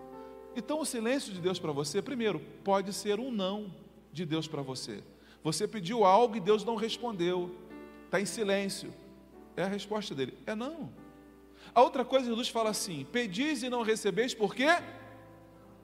Então, 0.55 0.81
o 0.81 0.85
silêncio 0.85 1.31
de 1.31 1.39
Deus 1.39 1.59
para 1.59 1.71
você, 1.71 2.01
primeiro, 2.01 2.39
pode 2.63 2.91
ser 2.93 3.19
um 3.19 3.31
não 3.31 3.73
de 4.11 4.25
Deus 4.25 4.47
para 4.47 4.61
você. 4.61 5.03
Você 5.43 5.67
pediu 5.67 6.03
algo 6.03 6.35
e 6.35 6.39
Deus 6.39 6.65
não 6.65 6.75
respondeu. 6.75 7.55
Está 8.05 8.19
em 8.19 8.25
silêncio. 8.25 8.93
É 9.55 9.63
a 9.63 9.67
resposta 9.67 10.15
dele. 10.15 10.37
É 10.45 10.55
não. 10.55 10.89
A 11.73 11.81
outra 11.81 12.03
coisa, 12.03 12.25
Jesus 12.25 12.49
fala 12.49 12.71
assim: 12.71 13.05
pedis 13.11 13.61
e 13.61 13.69
não 13.69 13.83
recebeis, 13.83 14.33
por 14.33 14.55
quê? 14.55 14.67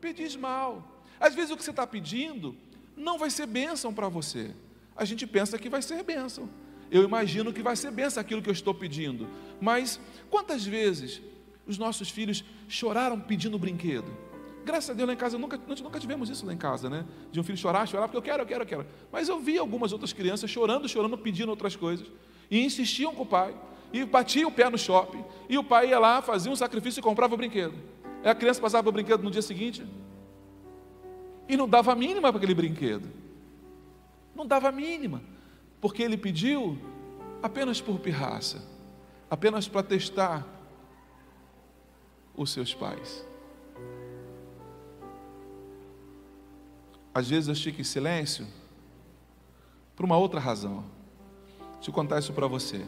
Pedis 0.02 0.36
mal. 0.36 0.84
Às 1.20 1.36
vezes 1.36 1.52
o 1.52 1.58
que 1.58 1.64
você 1.64 1.70
está 1.70 1.86
pedindo 1.86 2.56
não 2.96 3.18
vai 3.18 3.30
ser 3.30 3.46
bênção 3.46 3.94
para 3.94 4.08
você. 4.08 4.52
A 4.96 5.04
gente 5.06 5.28
pensa 5.28 5.58
que 5.58 5.70
vai 5.70 5.82
ser 5.82 6.04
bênção. 6.04 6.50
Eu 6.90 7.04
imagino 7.04 7.52
que 7.52 7.62
vai 7.62 7.76
ser 7.76 7.92
bênção 7.92 8.22
aquilo 8.22 8.42
que 8.42 8.50
eu 8.50 8.54
estou 8.54 8.74
pedindo. 8.74 9.28
Mas 9.60 10.00
quantas 10.30 10.66
vezes 10.66 11.22
os 11.68 11.78
nossos 11.78 12.10
filhos 12.10 12.44
choraram 12.68 13.20
pedindo 13.20 13.58
brinquedo? 13.58 14.12
Graças 14.64 14.90
a 14.90 14.94
Deus 14.94 15.08
lá 15.08 15.14
em 15.14 15.18
casa, 15.18 15.38
nunca, 15.38 15.60
nós 15.68 15.80
nunca 15.80 16.00
tivemos 16.00 16.28
isso 16.30 16.46
lá 16.46 16.52
em 16.54 16.58
casa, 16.58 16.90
né? 16.90 17.06
De 17.32 17.40
um 17.40 17.44
filho 17.44 17.58
chorar, 17.58 17.88
chorar, 17.88 18.08
porque 18.08 18.18
eu 18.18 18.22
quero, 18.22 18.42
eu 18.42 18.48
quero, 18.48 18.64
eu 18.64 18.68
quero. 18.68 18.88
Mas 19.12 19.30
eu 19.30 19.40
vi 19.40 19.58
algumas 19.60 19.92
outras 19.92 20.12
crianças 20.12 20.50
chorando, 20.50 20.90
chorando, 20.90 21.18
pedindo 21.18 21.50
outras 21.50 21.76
coisas. 21.76 22.08
E 22.50 22.66
insistiam 22.66 23.14
com 23.14 23.24
o 23.24 23.26
pai. 23.26 23.56
E 23.94 24.04
batiam 24.04 24.50
o 24.50 24.52
pé 24.52 24.68
no 24.70 24.78
shopping. 24.78 25.24
E 25.48 25.58
o 25.58 25.64
pai 25.64 25.90
ia 25.90 26.00
lá, 26.00 26.22
fazia 26.22 26.52
um 26.52 26.56
sacrifício 26.56 27.00
e 27.00 27.04
comprava 27.04 27.36
o 27.36 27.38
brinquedo. 27.38 27.76
Aí 28.24 28.32
a 28.32 28.36
criança 28.36 28.60
passava 28.60 28.90
o 28.90 28.92
brinquedo 28.92 29.22
no 29.22 29.30
dia 29.30 29.42
seguinte, 29.44 29.86
e 31.48 31.56
não 31.56 31.68
dava 31.68 31.96
mínima 31.96 32.32
para 32.32 32.38
aquele 32.38 32.54
brinquedo. 32.54 33.10
Não 34.36 34.46
dava 34.46 34.72
mínima, 34.72 35.22
porque 35.80 36.04
ele 36.04 36.18
pediu 36.18 36.78
apenas 37.42 37.80
por 37.80 38.00
pirraça, 38.00 38.64
apenas 39.30 39.68
para 39.68 39.84
testar 39.84 40.46
os 42.36 42.52
seus 42.52 42.74
pais. 42.74 43.26
Às 47.14 47.30
vezes 47.30 47.48
eu 47.48 47.56
fico 47.56 47.80
em 47.80 47.84
silêncio 47.86 48.46
por 49.96 50.06
uma 50.06 50.18
outra 50.18 50.40
razão. 50.40 50.84
Deixa 51.76 51.90
eu 51.90 51.94
contar 51.94 52.20
isso 52.20 52.34
para 52.34 52.48
você. 52.48 52.86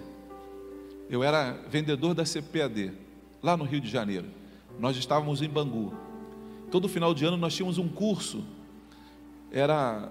Eu 1.10 1.24
era 1.24 1.54
vendedor 1.70 2.14
da 2.14 2.26
CPAD, 2.26 2.92
lá 3.42 3.56
no 3.56 3.64
Rio 3.64 3.80
de 3.80 3.88
Janeiro. 3.90 4.28
Nós 4.78 4.98
estávamos 4.98 5.42
em 5.42 5.48
Bangu. 5.48 5.94
Todo 6.70 6.90
final 6.90 7.14
de 7.14 7.26
ano 7.26 7.38
nós 7.38 7.54
tínhamos 7.54 7.78
um 7.78 7.88
curso. 7.88 8.44
Era, 9.52 10.10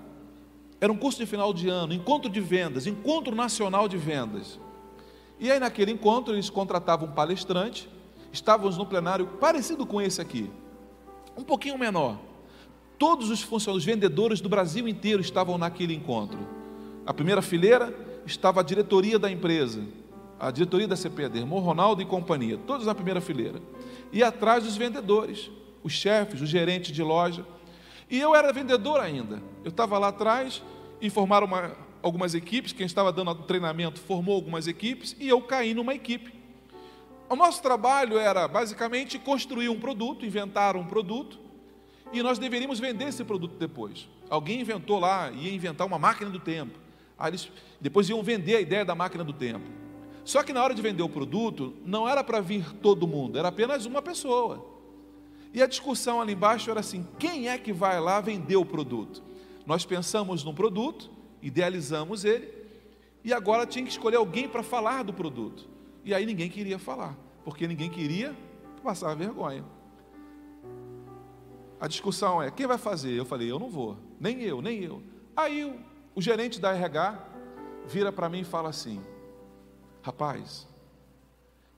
era 0.80 0.92
um 0.92 0.96
curso 0.96 1.18
de 1.18 1.26
final 1.26 1.52
de 1.52 1.68
ano, 1.68 1.92
encontro 1.92 2.30
de 2.30 2.40
vendas, 2.40 2.86
encontro 2.86 3.34
nacional 3.34 3.88
de 3.88 3.96
vendas. 3.96 4.58
E 5.38 5.50
aí 5.50 5.60
naquele 5.60 5.92
encontro 5.92 6.34
eles 6.34 6.48
contratavam 6.48 7.08
um 7.08 7.12
palestrante. 7.12 7.88
Estávamos 8.32 8.76
no 8.76 8.86
plenário 8.86 9.26
parecido 9.40 9.86
com 9.86 10.00
esse 10.00 10.20
aqui, 10.20 10.50
um 11.36 11.42
pouquinho 11.42 11.78
menor. 11.78 12.18
Todos 12.98 13.30
os 13.30 13.42
funcionários, 13.42 13.82
os 13.82 13.86
vendedores 13.86 14.40
do 14.40 14.48
Brasil 14.48 14.88
inteiro 14.88 15.20
estavam 15.20 15.58
naquele 15.58 15.94
encontro. 15.94 16.38
A 17.04 17.12
primeira 17.12 17.42
fileira 17.42 17.94
estava 18.26 18.60
a 18.60 18.64
diretoria 18.64 19.18
da 19.18 19.30
empresa, 19.30 19.82
a 20.40 20.50
diretoria 20.50 20.88
da 20.88 20.96
CPD, 20.96 21.44
Mo 21.44 21.58
Ronaldo 21.58 22.02
e 22.02 22.06
companhia, 22.06 22.58
todos 22.66 22.86
na 22.86 22.94
primeira 22.94 23.20
fileira. 23.20 23.60
E 24.12 24.22
atrás 24.22 24.66
os 24.66 24.76
vendedores, 24.76 25.50
os 25.86 25.92
chefes, 25.92 26.40
os 26.40 26.48
gerentes 26.48 26.92
de 26.92 27.02
loja. 27.02 27.46
E 28.10 28.20
eu 28.20 28.34
era 28.34 28.52
vendedor 28.52 29.00
ainda. 29.00 29.40
Eu 29.64 29.70
estava 29.70 29.98
lá 29.98 30.08
atrás, 30.08 30.62
informaram 31.00 31.46
uma, 31.46 31.76
algumas 32.02 32.34
equipes, 32.34 32.72
quem 32.72 32.84
estava 32.84 33.12
dando 33.12 33.34
treinamento 33.36 34.00
formou 34.00 34.34
algumas 34.34 34.66
equipes, 34.66 35.16
e 35.18 35.28
eu 35.28 35.40
caí 35.40 35.74
numa 35.74 35.94
equipe. 35.94 36.34
O 37.28 37.36
nosso 37.36 37.62
trabalho 37.62 38.18
era 38.18 38.48
basicamente 38.48 39.18
construir 39.18 39.68
um 39.68 39.78
produto, 39.78 40.26
inventar 40.26 40.76
um 40.76 40.84
produto, 40.84 41.38
e 42.12 42.22
nós 42.22 42.38
deveríamos 42.38 42.80
vender 42.80 43.08
esse 43.08 43.24
produto 43.24 43.56
depois. 43.56 44.08
Alguém 44.28 44.60
inventou 44.60 44.98
lá, 44.98 45.30
ia 45.30 45.52
inventar 45.52 45.86
uma 45.86 45.98
máquina 45.98 46.30
do 46.30 46.40
tempo. 46.40 46.78
Aí 47.18 47.30
eles 47.30 47.50
depois 47.80 48.08
iam 48.08 48.22
vender 48.22 48.56
a 48.56 48.60
ideia 48.60 48.84
da 48.84 48.94
máquina 48.94 49.22
do 49.22 49.32
tempo. 49.32 49.68
Só 50.24 50.42
que 50.42 50.52
na 50.52 50.62
hora 50.62 50.74
de 50.74 50.82
vender 50.82 51.02
o 51.04 51.08
produto, 51.08 51.74
não 51.84 52.08
era 52.08 52.24
para 52.24 52.40
vir 52.40 52.72
todo 52.82 53.06
mundo, 53.06 53.38
era 53.38 53.48
apenas 53.48 53.86
uma 53.86 54.02
pessoa. 54.02 54.75
E 55.56 55.62
a 55.62 55.66
discussão 55.66 56.20
ali 56.20 56.34
embaixo 56.34 56.70
era 56.70 56.80
assim: 56.80 57.08
quem 57.18 57.48
é 57.48 57.56
que 57.56 57.72
vai 57.72 57.98
lá 57.98 58.20
vender 58.20 58.56
o 58.56 58.64
produto? 58.64 59.22
Nós 59.64 59.86
pensamos 59.86 60.44
num 60.44 60.54
produto, 60.54 61.10
idealizamos 61.40 62.26
ele, 62.26 62.52
e 63.24 63.32
agora 63.32 63.66
tinha 63.66 63.82
que 63.82 63.90
escolher 63.90 64.16
alguém 64.18 64.46
para 64.46 64.62
falar 64.62 65.02
do 65.02 65.14
produto. 65.14 65.66
E 66.04 66.12
aí 66.12 66.26
ninguém 66.26 66.50
queria 66.50 66.78
falar, 66.78 67.16
porque 67.42 67.66
ninguém 67.66 67.88
queria 67.88 68.36
passar 68.82 69.14
vergonha. 69.14 69.64
A 71.80 71.88
discussão 71.88 72.42
é: 72.42 72.50
quem 72.50 72.66
vai 72.66 72.76
fazer? 72.76 73.18
Eu 73.18 73.24
falei: 73.24 73.50
eu 73.50 73.58
não 73.58 73.70
vou, 73.70 73.96
nem 74.20 74.42
eu, 74.42 74.60
nem 74.60 74.84
eu. 74.84 75.02
Aí 75.34 75.64
o, 75.64 75.80
o 76.14 76.20
gerente 76.20 76.60
da 76.60 76.74
RH 76.74 77.18
vira 77.86 78.12
para 78.12 78.28
mim 78.28 78.40
e 78.40 78.44
fala 78.44 78.68
assim: 78.68 79.00
rapaz, 80.02 80.68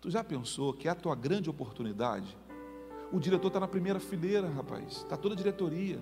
tu 0.00 0.11
já 0.11 0.25
pensou 0.25 0.73
que 0.73 0.88
é 0.88 0.90
a 0.90 0.97
tua 0.97 1.14
grande 1.14 1.49
oportunidade? 1.49 2.37
O 3.12 3.18
diretor 3.18 3.48
está 3.48 3.60
na 3.60 3.68
primeira 3.68 3.98
fileira, 3.98 4.48
rapaz, 4.48 4.98
está 4.98 5.16
toda 5.16 5.34
a 5.34 5.36
diretoria. 5.36 5.98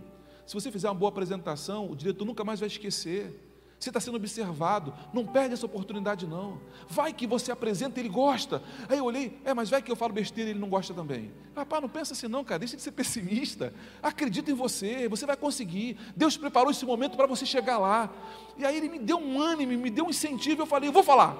Se 0.46 0.54
você 0.54 0.70
fizer 0.70 0.88
uma 0.88 0.94
boa 0.94 1.08
apresentação, 1.08 1.90
o 1.90 1.96
diretor 1.96 2.24
nunca 2.24 2.44
mais 2.44 2.60
vai 2.60 2.68
esquecer. 2.68 3.42
Você 3.78 3.90
está 3.90 4.00
sendo 4.00 4.16
observado, 4.16 4.94
não 5.12 5.26
perde 5.26 5.52
essa 5.52 5.66
oportunidade, 5.66 6.26
não. 6.26 6.58
Vai 6.88 7.12
que 7.12 7.26
você 7.26 7.52
apresenta, 7.52 8.00
ele 8.00 8.08
gosta. 8.08 8.62
Aí 8.88 8.96
eu 8.96 9.04
olhei, 9.04 9.38
é, 9.44 9.52
mas 9.52 9.68
vai 9.68 9.82
que 9.82 9.92
eu 9.92 9.96
falo 9.96 10.14
besteira 10.14 10.48
e 10.48 10.52
ele 10.52 10.58
não 10.58 10.68
gosta 10.68 10.94
também. 10.94 11.30
Rapaz, 11.54 11.82
não 11.82 11.88
pensa 11.88 12.14
assim, 12.14 12.26
não, 12.26 12.42
cara, 12.42 12.60
deixa 12.60 12.74
de 12.74 12.82
ser 12.82 12.92
pessimista. 12.92 13.74
Acredita 14.02 14.50
em 14.50 14.54
você, 14.54 15.06
você 15.08 15.26
vai 15.26 15.36
conseguir. 15.36 15.98
Deus 16.16 16.38
preparou 16.38 16.70
esse 16.70 16.86
momento 16.86 17.18
para 17.18 17.26
você 17.26 17.44
chegar 17.44 17.76
lá. 17.76 18.10
E 18.56 18.64
aí 18.64 18.78
ele 18.78 18.88
me 18.88 18.98
deu 18.98 19.18
um 19.18 19.40
ânimo, 19.40 19.72
me 19.72 19.90
deu 19.90 20.06
um 20.06 20.10
incentivo. 20.10 20.62
Eu 20.62 20.66
falei, 20.66 20.88
eu 20.88 20.92
vou 20.92 21.02
falar. 21.02 21.36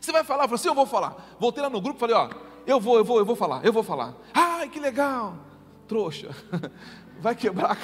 Você 0.00 0.12
vai 0.12 0.22
falar? 0.22 0.44
Eu 0.44 0.48
falei, 0.48 0.62
sim, 0.62 0.68
eu 0.68 0.74
vou 0.74 0.86
falar. 0.86 1.36
Voltei 1.38 1.62
lá 1.62 1.68
no 1.68 1.80
grupo, 1.80 1.98
falei, 1.98 2.14
ó, 2.14 2.30
eu 2.66 2.80
vou, 2.80 2.96
eu 2.96 3.04
vou, 3.04 3.18
eu 3.18 3.24
vou 3.24 3.36
falar, 3.36 3.64
eu 3.64 3.72
vou 3.72 3.82
falar. 3.82 4.16
Ai, 4.32 4.68
que 4.68 4.80
legal, 4.80 5.36
trouxa 5.86 6.30
vai 7.20 7.34
quebrar. 7.34 7.76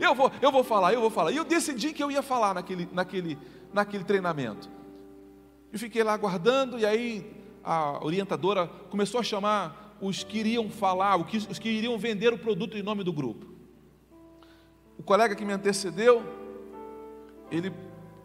Eu 0.00 0.14
vou, 0.14 0.30
eu 0.42 0.52
vou 0.52 0.64
falar, 0.64 0.92
eu 0.92 1.00
vou 1.00 1.10
falar. 1.10 1.32
E 1.32 1.36
eu 1.36 1.44
decidi 1.44 1.92
que 1.92 2.02
eu 2.02 2.10
ia 2.10 2.22
falar 2.22 2.54
naquele, 2.54 2.88
naquele, 2.92 3.38
naquele 3.72 4.04
treinamento. 4.04 4.68
E 5.72 5.78
fiquei 5.78 6.02
lá 6.02 6.12
aguardando, 6.12 6.78
e 6.78 6.84
aí 6.84 7.34
a 7.62 8.04
orientadora 8.04 8.66
começou 8.90 9.20
a 9.20 9.22
chamar 9.22 9.96
os 10.00 10.22
que 10.22 10.38
iriam 10.38 10.68
falar, 10.68 11.16
os 11.16 11.58
que 11.58 11.68
iriam 11.68 11.98
vender 11.98 12.32
o 12.32 12.38
produto 12.38 12.76
em 12.76 12.82
nome 12.82 13.02
do 13.02 13.12
grupo. 13.12 13.46
O 14.98 15.02
colega 15.02 15.34
que 15.34 15.44
me 15.44 15.52
antecedeu, 15.52 16.22
ele 17.50 17.72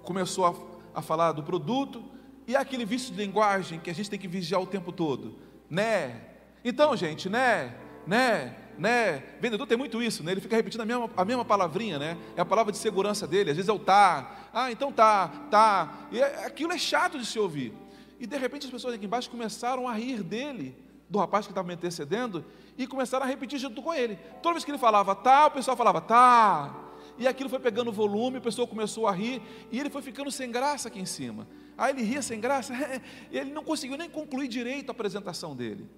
começou 0.03 0.45
a, 0.45 0.53
a 0.99 1.01
falar 1.01 1.31
do 1.31 1.43
produto, 1.43 2.03
e 2.47 2.55
aquele 2.55 2.85
vício 2.85 3.13
de 3.13 3.21
linguagem 3.21 3.79
que 3.79 3.89
a 3.89 3.93
gente 3.93 4.09
tem 4.09 4.19
que 4.19 4.27
vigiar 4.27 4.61
o 4.61 4.65
tempo 4.65 4.91
todo, 4.91 5.35
né? 5.71 6.19
Então, 6.65 6.95
gente, 6.97 7.29
né? 7.29 7.73
Né? 8.05 8.53
né? 8.77 9.23
Vendedor 9.39 9.65
tem 9.65 9.77
muito 9.77 10.03
isso, 10.03 10.21
né? 10.21 10.33
Ele 10.33 10.41
fica 10.41 10.55
repetindo 10.55 10.81
a 10.81 10.85
mesma, 10.85 11.09
a 11.15 11.23
mesma 11.23 11.45
palavrinha, 11.45 11.97
né? 11.97 12.17
É 12.35 12.41
a 12.41 12.45
palavra 12.45 12.73
de 12.73 12.77
segurança 12.77 13.25
dele. 13.25 13.51
Às 13.51 13.55
vezes 13.55 13.69
é 13.69 13.73
o 13.73 13.79
tá. 13.79 14.49
Ah, 14.53 14.69
então 14.69 14.91
tá, 14.91 15.29
tá. 15.49 16.07
E 16.11 16.19
é, 16.19 16.45
aquilo 16.45 16.73
é 16.73 16.77
chato 16.77 17.17
de 17.17 17.25
se 17.25 17.39
ouvir. 17.39 17.73
E 18.19 18.27
de 18.27 18.37
repente 18.37 18.65
as 18.65 18.71
pessoas 18.71 18.93
aqui 18.93 19.05
embaixo 19.05 19.29
começaram 19.29 19.87
a 19.87 19.93
rir 19.93 20.21
dele, 20.21 20.75
do 21.09 21.17
rapaz 21.17 21.45
que 21.45 21.51
estava 21.51 21.67
me 21.67 21.73
antecedendo, 21.73 22.45
e 22.77 22.85
começaram 22.85 23.25
a 23.25 23.27
repetir 23.27 23.57
junto 23.57 23.81
com 23.81 23.93
ele. 23.93 24.19
Toda 24.43 24.53
vez 24.53 24.65
que 24.65 24.71
ele 24.71 24.77
falava 24.77 25.15
tá, 25.15 25.47
o 25.47 25.51
pessoal 25.51 25.77
falava 25.77 26.01
tá. 26.01 26.75
E 27.17 27.27
aquilo 27.27 27.49
foi 27.49 27.59
pegando 27.59 27.91
volume, 27.91 28.39
o 28.39 28.41
pessoal 28.41 28.67
começou 28.67 29.07
a 29.07 29.11
rir, 29.11 29.41
e 29.71 29.79
ele 29.79 29.89
foi 29.89 30.01
ficando 30.01 30.29
sem 30.31 30.51
graça 30.51 30.87
aqui 30.87 30.99
em 30.99 31.05
cima. 31.05 31.47
Aí 31.77 31.91
ele 31.93 32.03
ria 32.03 32.21
sem 32.21 32.39
graça, 32.39 32.73
e 33.31 33.37
ele 33.37 33.51
não 33.51 33.63
conseguiu 33.63 33.97
nem 33.97 34.09
concluir 34.09 34.47
direito 34.47 34.89
a 34.89 34.91
apresentação 34.91 35.55
dele. 35.55 35.89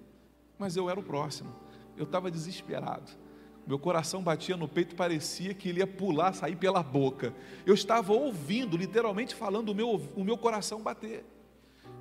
Mas 0.58 0.76
eu 0.76 0.88
era 0.88 0.98
o 0.98 1.02
próximo 1.02 1.64
eu 1.96 2.04
estava 2.04 2.30
desesperado. 2.30 3.10
Meu 3.66 3.78
coração 3.78 4.22
batia 4.22 4.56
no 4.56 4.68
peito, 4.68 4.94
parecia 4.94 5.54
que 5.54 5.68
ele 5.70 5.78
ia 5.78 5.86
pular, 5.86 6.34
sair 6.34 6.56
pela 6.56 6.82
boca. 6.82 7.34
Eu 7.64 7.74
estava 7.74 8.12
ouvindo, 8.12 8.76
literalmente 8.76 9.34
falando 9.34 9.70
o 9.70 9.74
meu, 9.74 10.00
o 10.14 10.22
meu 10.22 10.36
coração 10.36 10.82
bater. 10.82 11.24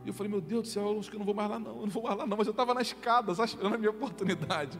E 0.04 0.10
eu 0.10 0.14
falei, 0.14 0.30
meu 0.30 0.42
Deus 0.42 0.64
do 0.64 0.68
céu, 0.68 0.92
eu 0.92 1.00
acho 1.00 1.10
que 1.10 1.16
eu 1.16 1.20
não 1.20 1.26
vou 1.26 1.34
mais 1.34 1.50
lá 1.50 1.60
não, 1.60 1.76
eu 1.78 1.82
não 1.84 1.88
vou 1.88 2.04
mais 2.04 2.18
lá 2.18 2.28
não. 2.28 2.36
Mas 2.36 2.48
eu 2.48 2.52
estava 2.52 2.74
na 2.74 2.82
escada, 2.82 3.32
esperando 3.32 3.76
a 3.76 3.78
minha 3.78 3.92
oportunidade. 3.92 4.78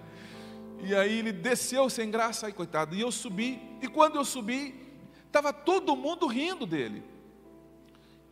E 0.84 0.94
aí 0.94 1.20
ele 1.20 1.32
desceu 1.32 1.90
sem 1.90 2.12
graça, 2.12 2.48
aí 2.48 2.54
coitado. 2.54 2.96
E 2.96 3.00
eu 3.00 3.12
subi, 3.12 3.62
e 3.82 3.88
quando 3.88 4.18
eu 4.18 4.26
subi, 4.26 4.76
estava 5.26 5.54
todo 5.54 5.96
mundo 5.96 6.28
rindo 6.28 6.66
dele. 6.66 7.02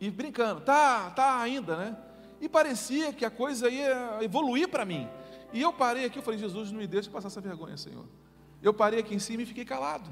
E 0.02 0.10
brincando, 0.10 0.60
tá, 0.62 1.10
tá 1.10 1.40
ainda, 1.40 1.76
né? 1.76 1.96
E 2.40 2.48
parecia 2.48 3.12
que 3.12 3.24
a 3.24 3.30
coisa 3.30 3.70
ia 3.70 4.18
evoluir 4.20 4.66
para 4.66 4.84
mim. 4.84 5.08
E 5.52 5.62
eu 5.62 5.72
parei 5.72 6.04
aqui, 6.04 6.18
eu 6.18 6.24
falei, 6.24 6.40
Jesus, 6.40 6.72
não 6.72 6.80
me 6.80 6.88
deixe 6.88 7.08
passar 7.08 7.28
essa 7.28 7.40
vergonha, 7.40 7.76
Senhor. 7.76 8.04
Eu 8.60 8.74
parei 8.74 8.98
aqui 8.98 9.14
em 9.14 9.20
cima 9.20 9.44
e 9.44 9.46
fiquei 9.46 9.64
calado. 9.64 10.10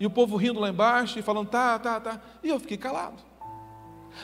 E 0.00 0.04
o 0.04 0.10
povo 0.10 0.36
rindo 0.36 0.58
lá 0.58 0.68
embaixo 0.68 1.16
e 1.16 1.22
falando, 1.22 1.48
tá, 1.48 1.78
tá, 1.78 2.00
tá. 2.00 2.20
E 2.42 2.48
eu 2.48 2.58
fiquei 2.58 2.76
calado. 2.76 3.22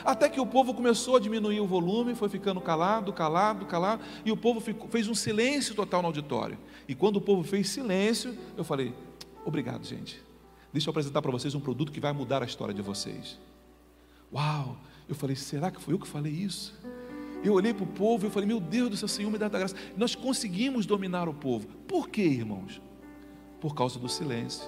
Até 0.03 0.27
que 0.27 0.41
o 0.41 0.45
povo 0.45 0.73
começou 0.73 1.15
a 1.15 1.21
diminuir 1.21 1.61
o 1.61 1.65
volume, 1.65 2.13
foi 2.13 2.27
ficando 2.27 2.59
calado, 2.59 3.13
calado, 3.13 3.65
calado, 3.65 4.03
e 4.25 4.31
o 4.33 4.35
povo 4.35 4.59
ficou, 4.59 4.89
fez 4.89 5.07
um 5.07 5.15
silêncio 5.15 5.73
total 5.73 6.01
no 6.01 6.07
auditório. 6.09 6.57
E 6.85 6.93
quando 6.93 7.15
o 7.15 7.21
povo 7.21 7.43
fez 7.43 7.69
silêncio, 7.69 8.37
eu 8.57 8.65
falei: 8.65 8.93
obrigado, 9.45 9.85
gente. 9.85 10.21
Deixa 10.73 10.89
eu 10.89 10.91
apresentar 10.91 11.21
para 11.21 11.31
vocês 11.31 11.55
um 11.55 11.61
produto 11.61 11.93
que 11.93 12.01
vai 12.01 12.11
mudar 12.11 12.43
a 12.43 12.45
história 12.45 12.73
de 12.73 12.81
vocês. 12.81 13.39
Uau! 14.33 14.77
Eu 15.07 15.15
falei: 15.15 15.35
será 15.35 15.69
que 15.69 15.81
foi 15.81 15.93
eu 15.93 15.99
que 15.99 16.07
falei 16.07 16.31
isso? 16.31 16.73
Eu 17.43 17.53
olhei 17.53 17.73
para 17.73 17.83
o 17.83 17.87
povo 17.87 18.25
e 18.25 18.29
falei: 18.29 18.47
Meu 18.47 18.59
Deus 18.59 18.89
do 18.89 18.97
céu, 18.97 19.07
Senhor, 19.07 19.29
me 19.29 19.37
dá 19.37 19.47
da 19.47 19.59
graça. 19.59 19.75
Nós 19.97 20.15
conseguimos 20.15 20.85
dominar 20.85 21.27
o 21.27 21.33
povo. 21.33 21.67
Por 21.87 22.09
quê, 22.09 22.23
irmãos? 22.23 22.81
Por 23.59 23.75
causa 23.75 23.99
do 23.99 24.07
silêncio. 24.07 24.67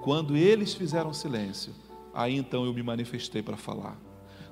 Quando 0.00 0.36
eles 0.36 0.74
fizeram 0.74 1.12
silêncio, 1.12 1.74
aí 2.12 2.36
então 2.36 2.64
eu 2.64 2.72
me 2.72 2.82
manifestei 2.82 3.42
para 3.42 3.56
falar. 3.56 3.98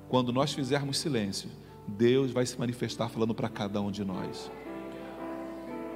Quando 0.07 0.31
nós 0.31 0.53
fizermos 0.53 0.97
silêncio, 0.97 1.49
Deus 1.87 2.31
vai 2.31 2.45
se 2.45 2.57
manifestar 2.57 3.09
falando 3.09 3.33
para 3.33 3.49
cada 3.49 3.81
um 3.81 3.89
de 3.91 4.03
nós. 4.03 4.51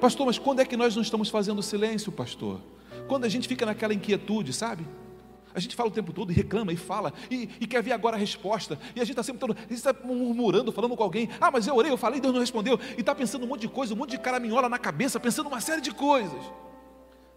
Pastor, 0.02 0.26
mas 0.26 0.38
quando 0.40 0.60
é 0.60 0.66
que 0.66 0.78
nós 0.78 0.96
não 0.96 1.02
estamos 1.02 1.30
fazendo 1.30 1.62
silêncio, 1.62 2.12
pastor? 2.12 2.62
Quando 3.08 3.26
a 3.26 3.30
gente 3.30 3.48
fica 3.48 3.66
naquela 3.66 3.94
inquietude, 3.94 4.54
sabe? 4.54 4.86
A 5.58 5.60
gente 5.60 5.76
fala 5.76 5.90
o 5.90 5.92
tempo 5.92 6.14
todo 6.14 6.32
e 6.32 6.36
reclama 6.36 6.72
e 6.72 6.78
fala 6.78 7.12
e, 7.32 7.50
e 7.60 7.66
quer 7.66 7.82
ver 7.82 7.92
agora 7.92 8.16
a 8.16 8.20
resposta. 8.20 8.80
E 8.96 9.02
a 9.02 9.04
gente 9.04 9.14
está 9.14 9.24
sempre 9.24 9.40
todo, 9.40 9.58
está 9.72 9.92
murmurando, 10.04 10.72
falando 10.72 10.96
com 10.96 11.02
alguém. 11.02 11.32
Ah, 11.42 11.50
mas 11.50 11.66
eu 11.66 11.76
orei, 11.76 11.92
eu 11.92 11.98
falei, 11.98 12.22
Deus 12.22 12.32
não 12.32 12.40
respondeu. 12.40 12.80
E 12.96 13.00
está 13.00 13.16
pensando 13.16 13.44
um 13.44 13.48
monte 13.48 13.62
de 13.62 13.68
coisa, 13.68 13.92
um 13.92 13.98
monte 13.98 14.12
de 14.12 14.20
caraminhola 14.20 14.70
na 14.70 14.78
cabeça, 14.78 15.20
pensando 15.20 15.48
uma 15.48 15.60
série 15.60 15.82
de 15.82 15.90
coisas. 15.90 16.40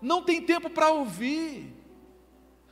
Não 0.02 0.22
tem 0.22 0.42
tempo 0.42 0.68
para 0.68 0.90
ouvir. 0.90 1.74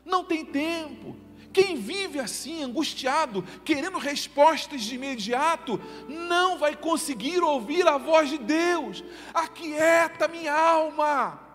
Não 0.04 0.22
tem 0.22 0.44
tempo. 0.44 1.16
Quem 1.50 1.76
vive 1.76 2.20
assim, 2.20 2.62
angustiado, 2.62 3.42
querendo 3.64 3.96
respostas 3.96 4.82
de 4.82 4.96
imediato, 4.96 5.80
não 6.06 6.58
vai 6.58 6.76
conseguir 6.76 7.40
ouvir 7.40 7.88
a 7.88 7.96
voz 7.96 8.28
de 8.28 8.36
Deus. 8.36 9.02
Aquieta 9.32 10.28
minha 10.28 10.52
alma 10.52 11.48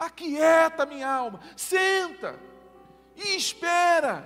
Aquieta 0.00 0.86
minha 0.86 1.06
alma, 1.06 1.40
senta 1.54 2.40
e 3.16 3.36
espera 3.36 4.24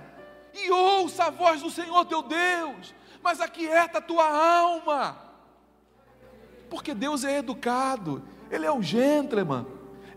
e 0.53 0.71
ouça 0.71 1.25
a 1.25 1.29
voz 1.29 1.61
do 1.61 1.69
Senhor 1.69 2.05
teu 2.05 2.21
Deus, 2.21 2.95
mas 3.21 3.41
aquieta 3.41 3.97
a 3.97 4.01
tua 4.01 4.25
alma, 4.25 5.17
porque 6.69 6.93
Deus 6.93 7.23
é 7.23 7.39
educado, 7.39 8.23
Ele 8.49 8.65
é 8.65 8.71
um 8.71 8.81
gentleman, 8.81 9.65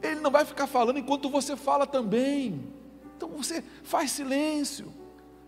Ele 0.03 0.21
não 0.21 0.31
vai 0.31 0.45
ficar 0.45 0.67
falando 0.67 0.99
enquanto 0.99 1.29
você 1.29 1.57
fala 1.57 1.87
também. 1.87 2.73
Então 3.17 3.31
você 3.31 3.65
faz 3.83 4.13
silêncio, 4.13 4.93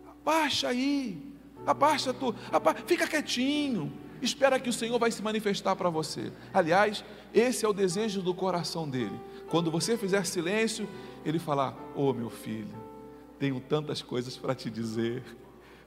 abaixa 0.09 0.69
aí, 0.69 1.23
abaixa 1.67 2.13
tu, 2.13 2.35
abaixa, 2.51 2.83
fica 2.87 3.07
quietinho, 3.07 3.93
espera 4.21 4.59
que 4.59 4.69
o 4.69 4.73
Senhor 4.73 4.99
vai 4.99 5.13
se 5.13 5.23
manifestar 5.23 5.77
para 5.77 5.89
você. 5.89 6.33
Aliás, 6.53 7.05
esse 7.33 7.65
é 7.65 7.69
o 7.69 7.73
desejo 7.73 8.23
do 8.23 8.35
coração 8.35 8.89
dele. 8.89 9.19
Quando 9.49 9.71
você 9.71 9.97
fizer 9.97 10.27
silêncio, 10.27 10.89
ele 11.25 11.39
falar: 11.39 11.75
"Ô 11.95 12.09
oh, 12.09 12.13
meu 12.13 12.31
filho, 12.31 12.75
tenho 13.41 13.59
tantas 13.59 14.03
coisas 14.03 14.37
para 14.37 14.55
te 14.55 14.71
dizer, 14.71 15.25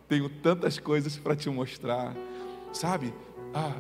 tenho 0.10 0.28
tantas 0.28 0.80
coisas 0.80 1.16
para 1.16 1.36
te 1.36 1.50
mostrar". 1.50 2.14
Sabe? 2.74 3.14
Ah, 3.54 3.80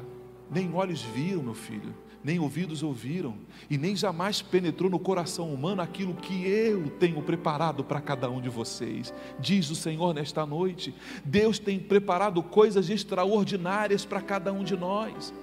nem 0.49 0.71
olhos 0.73 1.01
viram, 1.01 1.41
meu 1.41 1.55
filho, 1.55 1.95
nem 2.23 2.39
ouvidos 2.39 2.83
ouviram, 2.83 3.36
e 3.67 3.77
nem 3.77 3.95
jamais 3.95 4.41
penetrou 4.41 4.89
no 4.89 4.99
coração 4.99 5.51
humano 5.51 5.81
aquilo 5.81 6.13
que 6.13 6.47
eu 6.47 6.88
tenho 6.99 7.21
preparado 7.23 7.83
para 7.83 7.99
cada 7.99 8.29
um 8.29 8.39
de 8.39 8.49
vocês, 8.49 9.12
diz 9.39 9.71
o 9.71 9.75
Senhor 9.75 10.13
nesta 10.13 10.45
noite. 10.45 10.93
Deus 11.25 11.57
tem 11.57 11.79
preparado 11.79 12.43
coisas 12.43 12.89
extraordinárias 12.89 14.05
para 14.05 14.21
cada 14.21 14.53
um 14.53 14.63
de 14.63 14.77
nós. 14.77 15.33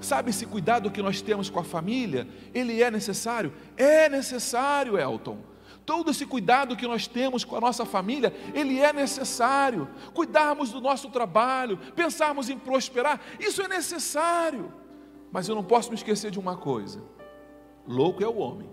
Sabe 0.00 0.30
esse 0.30 0.46
cuidado 0.46 0.90
que 0.90 1.02
nós 1.02 1.20
temos 1.20 1.50
com 1.50 1.58
a 1.58 1.64
família? 1.64 2.28
Ele 2.54 2.80
é 2.80 2.90
necessário? 2.90 3.52
É 3.76 4.08
necessário, 4.08 4.96
Elton. 4.96 5.51
Todo 5.84 6.10
esse 6.10 6.24
cuidado 6.24 6.76
que 6.76 6.86
nós 6.86 7.06
temos 7.06 7.44
com 7.44 7.56
a 7.56 7.60
nossa 7.60 7.84
família, 7.84 8.32
ele 8.54 8.78
é 8.78 8.92
necessário. 8.92 9.88
Cuidarmos 10.14 10.70
do 10.70 10.80
nosso 10.80 11.10
trabalho, 11.10 11.76
pensarmos 11.96 12.48
em 12.48 12.58
prosperar, 12.58 13.20
isso 13.40 13.62
é 13.62 13.68
necessário. 13.68 14.72
Mas 15.30 15.48
eu 15.48 15.54
não 15.54 15.64
posso 15.64 15.88
me 15.88 15.96
esquecer 15.96 16.30
de 16.30 16.38
uma 16.38 16.56
coisa: 16.56 17.02
louco 17.86 18.22
é 18.22 18.28
o 18.28 18.38
homem 18.38 18.68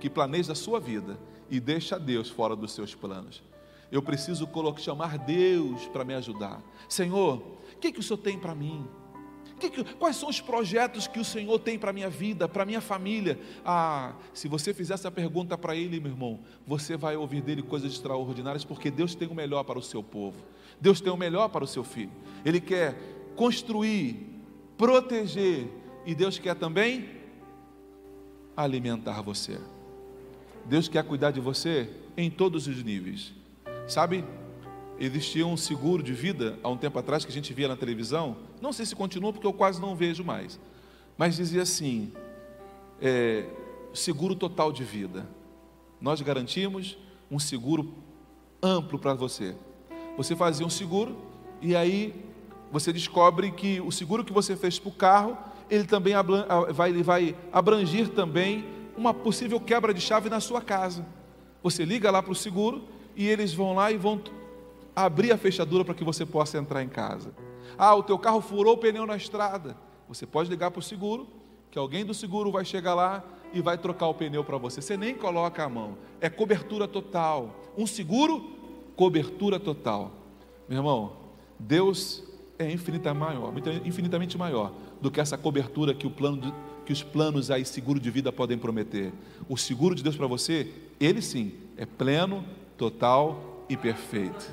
que 0.00 0.08
planeja 0.08 0.52
a 0.52 0.56
sua 0.56 0.80
vida 0.80 1.18
e 1.50 1.60
deixa 1.60 1.98
Deus 1.98 2.30
fora 2.30 2.56
dos 2.56 2.72
seus 2.72 2.94
planos. 2.94 3.42
Eu 3.92 4.02
preciso 4.02 4.48
chamar 4.78 5.18
Deus 5.18 5.86
para 5.88 6.04
me 6.04 6.14
ajudar. 6.14 6.62
Senhor, 6.88 7.38
o 7.74 7.78
que, 7.78 7.92
que 7.92 8.00
o 8.00 8.02
Senhor 8.02 8.18
tem 8.18 8.38
para 8.38 8.54
mim? 8.54 8.88
Que 9.70 9.84
quais 9.94 10.16
são 10.16 10.28
os 10.28 10.40
projetos 10.40 11.06
que 11.06 11.18
o 11.18 11.24
Senhor 11.24 11.58
tem 11.58 11.78
para 11.78 11.90
a 11.90 11.92
minha 11.92 12.10
vida, 12.10 12.48
para 12.48 12.62
a 12.62 12.66
minha 12.66 12.80
família? 12.80 13.38
Ah, 13.64 14.14
se 14.32 14.48
você 14.48 14.72
fizer 14.72 14.94
essa 14.94 15.10
pergunta 15.10 15.56
para 15.56 15.74
Ele, 15.74 16.00
meu 16.00 16.12
irmão, 16.12 16.40
você 16.66 16.96
vai 16.96 17.16
ouvir 17.16 17.42
dele 17.42 17.62
coisas 17.62 17.92
extraordinárias, 17.92 18.64
porque 18.64 18.90
Deus 18.90 19.14
tem 19.14 19.28
o 19.28 19.34
melhor 19.34 19.64
para 19.64 19.78
o 19.78 19.82
seu 19.82 20.02
povo, 20.02 20.36
Deus 20.80 21.00
tem 21.00 21.12
o 21.12 21.16
melhor 21.16 21.48
para 21.48 21.64
o 21.64 21.66
seu 21.66 21.84
filho. 21.84 22.12
Ele 22.44 22.60
quer 22.60 22.96
construir, 23.36 24.40
proteger 24.76 25.68
e 26.06 26.14
Deus 26.14 26.38
quer 26.38 26.54
também 26.54 27.08
alimentar 28.56 29.20
você. 29.22 29.58
Deus 30.64 30.88
quer 30.88 31.04
cuidar 31.04 31.30
de 31.30 31.40
você 31.40 31.90
em 32.16 32.30
todos 32.30 32.66
os 32.66 32.82
níveis. 32.82 33.32
Sabe, 33.86 34.24
existia 34.98 35.46
um 35.46 35.56
seguro 35.56 36.02
de 36.02 36.12
vida 36.12 36.58
há 36.62 36.68
um 36.68 36.76
tempo 36.76 36.98
atrás 36.98 37.24
que 37.24 37.30
a 37.30 37.34
gente 37.34 37.52
via 37.52 37.68
na 37.68 37.76
televisão. 37.76 38.36
Não 38.64 38.72
sei 38.72 38.86
se 38.86 38.96
continua 38.96 39.30
porque 39.30 39.46
eu 39.46 39.52
quase 39.52 39.78
não 39.78 39.94
vejo 39.94 40.24
mais. 40.24 40.58
Mas 41.18 41.36
dizia 41.36 41.60
assim: 41.60 42.10
é, 42.98 43.44
seguro 43.92 44.34
total 44.34 44.72
de 44.72 44.82
vida. 44.82 45.28
Nós 46.00 46.22
garantimos 46.22 46.96
um 47.30 47.38
seguro 47.38 47.92
amplo 48.62 48.98
para 48.98 49.12
você. 49.12 49.54
Você 50.16 50.34
fazia 50.34 50.66
um 50.66 50.70
seguro 50.70 51.14
e 51.60 51.76
aí 51.76 52.24
você 52.72 52.90
descobre 52.90 53.50
que 53.50 53.82
o 53.82 53.92
seguro 53.92 54.24
que 54.24 54.32
você 54.32 54.56
fez 54.56 54.78
para 54.78 54.88
o 54.88 54.92
carro 54.92 55.36
ele 55.68 55.84
também 55.84 56.14
vai, 56.72 56.88
ele 56.88 57.02
vai 57.02 57.36
abranger 57.52 58.08
também 58.08 58.64
uma 58.96 59.12
possível 59.12 59.60
quebra 59.60 59.92
de 59.92 60.00
chave 60.00 60.30
na 60.30 60.40
sua 60.40 60.62
casa. 60.62 61.04
Você 61.62 61.84
liga 61.84 62.10
lá 62.10 62.22
para 62.22 62.32
o 62.32 62.34
seguro 62.34 62.84
e 63.14 63.28
eles 63.28 63.52
vão 63.52 63.74
lá 63.74 63.92
e 63.92 63.98
vão 63.98 64.22
abrir 64.96 65.32
a 65.32 65.36
fechadura 65.36 65.84
para 65.84 65.94
que 65.94 66.04
você 66.04 66.24
possa 66.24 66.56
entrar 66.56 66.82
em 66.82 66.88
casa. 66.88 67.30
Ah, 67.76 67.94
o 67.94 68.02
teu 68.02 68.18
carro 68.18 68.40
furou 68.40 68.74
o 68.74 68.78
pneu 68.78 69.06
na 69.06 69.16
estrada. 69.16 69.76
Você 70.08 70.26
pode 70.26 70.50
ligar 70.50 70.70
para 70.70 70.80
o 70.80 70.82
seguro, 70.82 71.26
que 71.70 71.78
alguém 71.78 72.04
do 72.04 72.14
seguro 72.14 72.50
vai 72.50 72.64
chegar 72.64 72.94
lá 72.94 73.24
e 73.52 73.60
vai 73.60 73.78
trocar 73.78 74.08
o 74.08 74.14
pneu 74.14 74.44
para 74.44 74.58
você. 74.58 74.82
Você 74.82 74.96
nem 74.96 75.14
coloca 75.14 75.64
a 75.64 75.68
mão. 75.68 75.96
É 76.20 76.28
cobertura 76.28 76.86
total. 76.86 77.54
Um 77.76 77.86
seguro, 77.86 78.50
cobertura 78.96 79.58
total. 79.58 80.12
Meu 80.68 80.78
irmão, 80.78 81.12
Deus 81.58 82.22
é 82.58 82.70
infinitamente 82.70 83.18
maior, 83.18 83.52
infinitamente 83.84 84.38
maior 84.38 84.72
do 85.00 85.10
que 85.10 85.20
essa 85.20 85.36
cobertura 85.36 85.94
que, 85.94 86.08
plano 86.08 86.54
que 86.84 86.92
os 86.92 87.02
planos 87.02 87.50
aí 87.50 87.64
seguro 87.64 87.98
de 87.98 88.10
vida 88.10 88.32
podem 88.32 88.58
prometer. 88.58 89.12
O 89.48 89.56
seguro 89.56 89.94
de 89.94 90.02
Deus 90.02 90.16
para 90.16 90.26
você, 90.26 90.70
ele 91.00 91.20
sim, 91.20 91.52
é 91.76 91.84
pleno, 91.86 92.44
total 92.76 93.64
e 93.68 93.76
perfeito. 93.76 94.50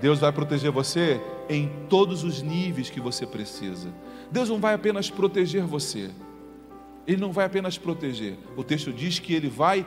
Deus 0.00 0.20
vai 0.20 0.32
proteger 0.32 0.70
você 0.70 1.20
em 1.48 1.70
todos 1.88 2.24
os 2.24 2.42
níveis 2.42 2.90
que 2.90 3.00
você 3.00 3.26
precisa. 3.26 3.92
Deus 4.30 4.48
não 4.48 4.60
vai 4.60 4.74
apenas 4.74 5.10
proteger 5.10 5.64
você. 5.64 6.10
Ele 7.06 7.20
não 7.20 7.32
vai 7.32 7.46
apenas 7.46 7.78
proteger. 7.78 8.36
O 8.56 8.62
texto 8.62 8.92
diz 8.92 9.18
que 9.18 9.32
ele 9.32 9.48
vai 9.48 9.86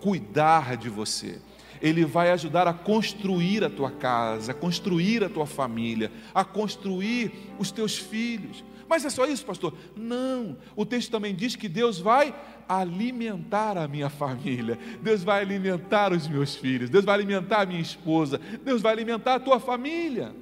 cuidar 0.00 0.76
de 0.76 0.88
você. 0.88 1.38
Ele 1.80 2.04
vai 2.04 2.30
ajudar 2.30 2.66
a 2.66 2.72
construir 2.72 3.64
a 3.64 3.68
tua 3.68 3.90
casa, 3.90 4.52
a 4.52 4.54
construir 4.54 5.22
a 5.24 5.28
tua 5.28 5.46
família, 5.46 6.10
a 6.34 6.44
construir 6.44 7.32
os 7.58 7.70
teus 7.70 7.98
filhos. 7.98 8.64
Mas 8.88 9.04
é 9.04 9.10
só 9.10 9.26
isso, 9.26 9.44
pastor? 9.44 9.74
Não. 9.96 10.56
O 10.76 10.86
texto 10.86 11.10
também 11.10 11.34
diz 11.34 11.56
que 11.56 11.68
Deus 11.68 11.98
vai 11.98 12.34
alimentar 12.68 13.76
a 13.76 13.88
minha 13.88 14.08
família, 14.08 14.78
Deus 15.02 15.24
vai 15.24 15.40
alimentar 15.40 16.12
os 16.12 16.28
meus 16.28 16.54
filhos, 16.54 16.88
Deus 16.88 17.04
vai 17.04 17.14
alimentar 17.14 17.62
a 17.62 17.66
minha 17.66 17.80
esposa, 17.80 18.40
Deus 18.64 18.80
vai 18.80 18.92
alimentar 18.92 19.34
a 19.34 19.40
tua 19.40 19.58
família. 19.58 20.34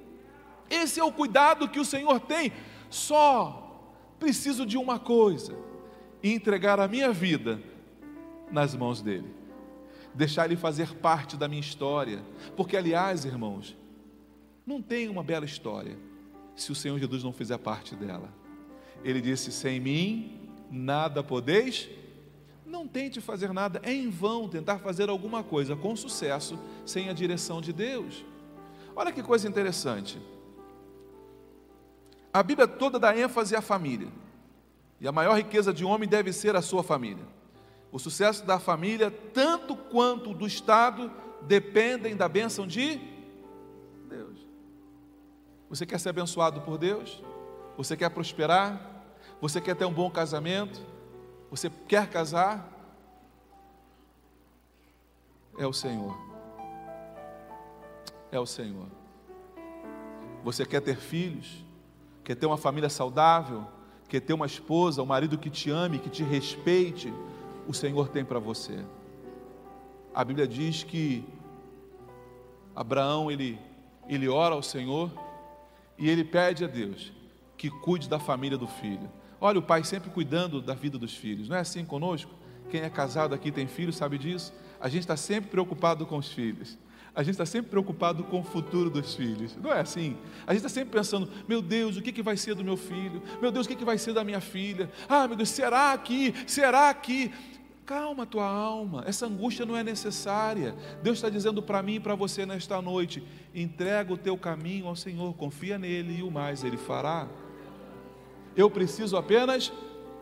Esse 0.71 1.01
é 1.01 1.05
o 1.05 1.13
cuidado 1.13 1.69
que 1.69 1.81
o 1.81 1.85
Senhor 1.85 2.21
tem. 2.21 2.53
Só 2.89 3.97
preciso 4.19 4.65
de 4.65 4.79
uma 4.79 4.99
coisa: 4.99 5.55
entregar 6.23 6.79
a 6.79 6.87
minha 6.87 7.13
vida 7.13 7.61
nas 8.51 8.75
mãos 8.75 9.03
dele. 9.03 9.35
Deixar 10.15 10.45
ele 10.47 10.57
fazer 10.57 10.95
parte 10.95 11.37
da 11.37 11.49
minha 11.49 11.61
história. 11.61 12.23
Porque, 12.57 12.77
aliás, 12.77 13.25
irmãos, 13.25 13.77
não 14.67 14.81
tem 14.81 15.09
uma 15.09 15.23
bela 15.23 15.45
história 15.45 15.97
se 16.55 16.71
o 16.71 16.75
Senhor 16.75 16.99
Jesus 16.99 17.25
não 17.25 17.33
fizer 17.33 17.59
parte 17.59 17.97
dela. 17.97 18.29
Ele 19.03 19.21
disse: 19.21 19.51
Sem 19.51 19.81
mim 19.81 20.49
nada 20.71 21.23
podeis. 21.23 21.89
Não 22.65 22.87
tente 22.87 23.21
fazer 23.21 23.53
nada, 23.53 23.81
é 23.83 23.93
em 23.93 24.09
vão 24.09 24.49
tentar 24.49 24.79
fazer 24.79 25.09
alguma 25.09 25.43
coisa 25.43 25.75
com 25.75 25.97
sucesso 25.97 26.57
sem 26.87 27.09
a 27.09 27.13
direção 27.13 27.61
de 27.61 27.73
Deus. 27.73 28.25
Olha 28.95 29.11
que 29.11 29.25
coisa 29.25 29.49
interessante. 29.49 30.21
A 32.33 32.43
Bíblia 32.43 32.69
toda 32.69 32.99
dá 32.99 33.17
ênfase 33.17 33.57
à 33.57 33.61
família. 33.61 34.09
E 35.01 35.09
a 35.09 35.13
maior 35.13 35.37
riqueza 35.37 35.73
de 35.73 35.85
um 35.85 35.89
homem 35.89 36.09
deve 36.09 36.33
ser 36.33 36.55
a 36.55 36.63
sua 36.63 36.83
família. 36.83 37.25
O 37.91 37.99
sucesso 37.99 38.45
da 38.45 38.61
família, 38.61 39.11
tanto 39.11 39.75
quanto 39.75 40.33
do 40.33 40.47
Estado, 40.47 41.11
dependem 41.43 42.15
da 42.15 42.29
bênção 42.29 42.67
de 42.67 43.01
Deus. 44.09 44.39
Você 45.69 45.85
quer 45.85 45.99
ser 45.99 46.11
abençoado 46.11 46.61
por 46.61 46.79
Deus? 46.79 47.23
Você 47.77 47.97
quer 47.97 48.11
prosperar? 48.11 48.89
Você 49.41 49.61
quer 49.61 49.75
ter 49.75 49.87
um 49.87 49.93
bom 49.93 50.11
casamento? 50.11 50.81
Você 51.51 51.71
quer 51.89 52.09
casar? 52.09 52.69
É 55.59 55.67
o 55.67 55.73
Senhor. 55.73 56.17
É 58.31 58.39
o 58.39 58.47
Senhor. 58.47 58.87
Você 60.45 60.65
quer 60.65 60.81
ter 60.81 60.97
filhos? 60.97 61.65
Quer 62.31 62.37
ter 62.37 62.47
uma 62.47 62.57
família 62.57 62.89
saudável? 62.89 63.67
Quer 64.09 64.21
ter 64.21 64.33
uma 64.33 64.47
esposa, 64.47 65.03
um 65.03 65.07
marido 65.07 65.37
que 65.37 65.51
te 65.51 65.69
ame, 65.69 65.99
que 65.99 66.09
te 66.09 66.23
respeite? 66.23 67.13
O 67.67 67.75
Senhor 67.75 68.09
tem 68.09 68.25
para 68.25 68.39
você. 68.39 68.85
A 70.15 70.23
Bíblia 70.23 70.47
diz 70.47 70.85
que 70.85 71.25
Abraão 72.73 73.33
ele, 73.33 73.59
ele 74.09 74.29
ora 74.29 74.55
ao 74.55 74.63
Senhor 74.63 75.11
e 75.99 76.09
ele 76.09 76.23
pede 76.23 76.65
a 76.65 76.69
Deus 76.69 77.13
que 77.57 77.69
cuide 77.69 78.09
da 78.09 78.21
família 78.21 78.57
do 78.57 78.69
filho. 78.69 79.11
Olha, 79.41 79.59
o 79.59 79.63
pai 79.63 79.83
sempre 79.83 80.09
cuidando 80.09 80.63
da 80.63 80.75
vida 80.75 80.97
dos 80.97 81.17
filhos, 81.17 81.49
não 81.49 81.57
é 81.57 81.61
assim 81.61 81.85
conosco? 81.85 82.31
Quem 82.71 82.83
é 82.83 82.89
casado 82.89 83.35
aqui 83.35 83.51
tem 83.51 83.67
filho 83.67 83.93
sabe 83.93 84.17
disso? 84.17 84.53
A 84.81 84.89
gente 84.89 85.01
está 85.01 85.17
sempre 85.17 85.51
preocupado 85.51 86.07
com 86.07 86.17
os 86.17 86.29
filhos. 86.29 86.79
A 87.15 87.23
gente 87.23 87.33
está 87.33 87.47
sempre 87.47 87.71
preocupado 87.71 88.23
com 88.25 88.41
o 88.41 88.45
futuro 88.45 88.89
dos 88.89 89.15
filhos. 89.15 89.57
Não 89.57 89.73
é 89.73 89.81
assim? 89.81 90.17
A 90.47 90.53
gente 90.53 90.65
está 90.65 90.69
sempre 90.69 90.93
pensando: 90.93 91.29
meu 91.49 91.61
Deus, 91.61 91.97
o 91.97 92.03
que, 92.03 92.13
que 92.13 92.23
vai 92.23 92.37
ser 92.37 92.55
do 92.55 92.65
meu 92.65 92.77
filho? 92.77 93.23
Meu 93.41 93.51
Deus, 93.51 93.67
o 93.67 93.69
que, 93.69 93.77
que 93.77 93.85
vai 93.85 93.99
ser 93.99 94.13
da 94.13 94.23
minha 94.23 94.41
filha? 94.41 94.91
Ah, 95.09 95.27
meu 95.27 95.37
Deus, 95.37 95.49
será 95.49 95.97
que? 95.99 96.35
Será 96.47 96.93
que? 96.95 97.33
Acalma 97.83 98.23
a 98.23 98.27
tua 98.27 98.47
alma, 98.47 99.03
essa 99.05 99.27
angústia 99.27 99.67
não 99.67 99.77
é 99.77 99.83
necessária. 99.83 100.77
Deus 101.03 101.19
está 101.19 101.29
dizendo 101.29 101.61
para 101.61 101.83
mim 101.83 101.97
e 101.97 102.01
para 102.01 102.15
você 102.15 102.47
nesta 102.47 102.81
noite: 102.81 103.21
entrega 103.53 104.13
o 104.13 104.17
teu 104.17 104.39
caminho 104.39 104.87
ao 104.87 104.95
Senhor, 104.95 105.35
confia 105.35 105.77
nele 105.77 106.19
e 106.19 106.23
o 106.23 106.31
mais 106.31 106.63
ele 106.63 106.77
fará. 106.77 107.27
Eu 108.57 108.71
preciso 108.71 109.17
apenas 109.17 109.73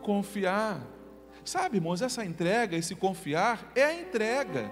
confiar. 0.01 0.81
Sabe, 1.45 1.77
irmãos, 1.77 2.01
essa 2.01 2.25
entrega, 2.25 2.75
esse 2.75 2.95
confiar, 2.95 3.71
é 3.75 3.83
a 3.83 3.93
entrega. 3.93 4.71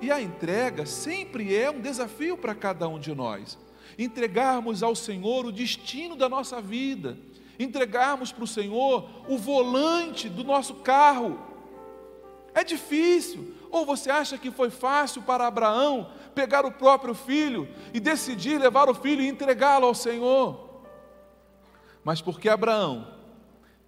E 0.00 0.10
a 0.10 0.20
entrega 0.20 0.86
sempre 0.86 1.54
é 1.54 1.70
um 1.70 1.80
desafio 1.80 2.36
para 2.36 2.54
cada 2.54 2.88
um 2.88 2.98
de 2.98 3.14
nós. 3.14 3.58
Entregarmos 3.98 4.82
ao 4.82 4.94
Senhor 4.94 5.44
o 5.44 5.52
destino 5.52 6.14
da 6.14 6.28
nossa 6.28 6.60
vida, 6.60 7.18
entregarmos 7.58 8.30
para 8.30 8.44
o 8.44 8.46
Senhor 8.46 9.08
o 9.28 9.36
volante 9.36 10.28
do 10.28 10.44
nosso 10.44 10.76
carro. 10.76 11.38
É 12.54 12.62
difícil. 12.62 13.54
Ou 13.70 13.84
você 13.84 14.10
acha 14.10 14.38
que 14.38 14.50
foi 14.50 14.70
fácil 14.70 15.22
para 15.22 15.46
Abraão 15.46 16.10
pegar 16.34 16.64
o 16.64 16.72
próprio 16.72 17.14
filho 17.14 17.68
e 17.92 18.00
decidir 18.00 18.58
levar 18.58 18.88
o 18.88 18.94
filho 18.94 19.20
e 19.20 19.28
entregá-lo 19.28 19.86
ao 19.86 19.94
Senhor? 19.94 20.68
Mas 22.04 22.22
porque 22.22 22.48
Abraão 22.48 23.06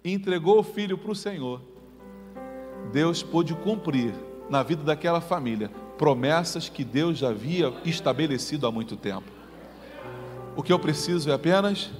entregou 0.03 0.59
o 0.59 0.63
filho 0.63 0.97
para 0.97 1.11
o 1.11 1.15
Senhor, 1.15 1.61
Deus 2.91 3.23
pôde 3.23 3.55
cumprir 3.55 4.13
na 4.49 4.61
vida 4.61 4.83
daquela 4.83 5.21
família 5.21 5.71
promessas 6.01 6.67
que 6.67 6.83
Deus 6.83 7.19
já 7.19 7.29
havia 7.29 7.71
estabelecido 7.85 8.65
há 8.65 8.71
muito 8.71 8.97
tempo. 8.97 9.31
O 10.55 10.63
que 10.63 10.73
eu 10.73 10.79
preciso 10.79 11.29
é 11.29 11.33
apenas 11.33 11.91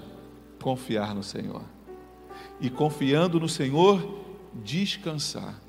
confiar 0.60 1.14
no 1.14 1.22
Senhor. 1.22 1.62
E 2.60 2.68
confiando 2.68 3.40
no 3.40 3.48
Senhor, 3.48 4.04
descansar. 4.56 5.62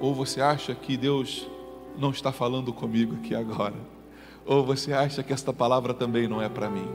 Ou 0.00 0.14
você 0.14 0.40
acha 0.40 0.74
que 0.74 0.96
Deus 0.96 1.46
não 1.98 2.12
está 2.12 2.32
falando 2.32 2.72
comigo 2.72 3.16
aqui 3.16 3.34
agora? 3.34 3.76
Ou 4.46 4.64
você 4.64 4.94
acha 4.94 5.22
que 5.22 5.34
esta 5.34 5.52
palavra 5.52 5.92
também 5.92 6.26
não 6.26 6.40
é 6.40 6.48
para 6.48 6.70
mim? 6.70 6.88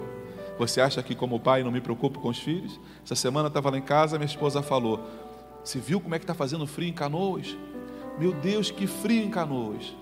Você 0.58 0.82
acha 0.82 1.04
que, 1.04 1.14
como 1.14 1.40
pai, 1.40 1.62
não 1.62 1.72
me 1.72 1.80
preocupo 1.80 2.20
com 2.20 2.30
os 2.30 2.40
filhos? 2.40 2.80
Essa 3.06 3.14
semana 3.14 3.46
eu 3.46 3.50
estava 3.50 3.70
lá 3.70 3.78
em 3.78 3.84
casa, 3.84 4.18
minha 4.18 4.26
esposa 4.26 4.64
falou: 4.64 5.00
Você 5.64 5.78
viu 5.78 6.02
como 6.02 6.16
é 6.16 6.18
que 6.18 6.24
está 6.24 6.34
fazendo 6.34 6.66
frio 6.66 6.90
em 6.90 6.94
canoas? 6.94 7.56
Meu 8.20 8.34
Deus, 8.34 8.70
que 8.70 8.86
frio 8.86 9.24
em 9.24 9.30
canoas. 9.30 9.96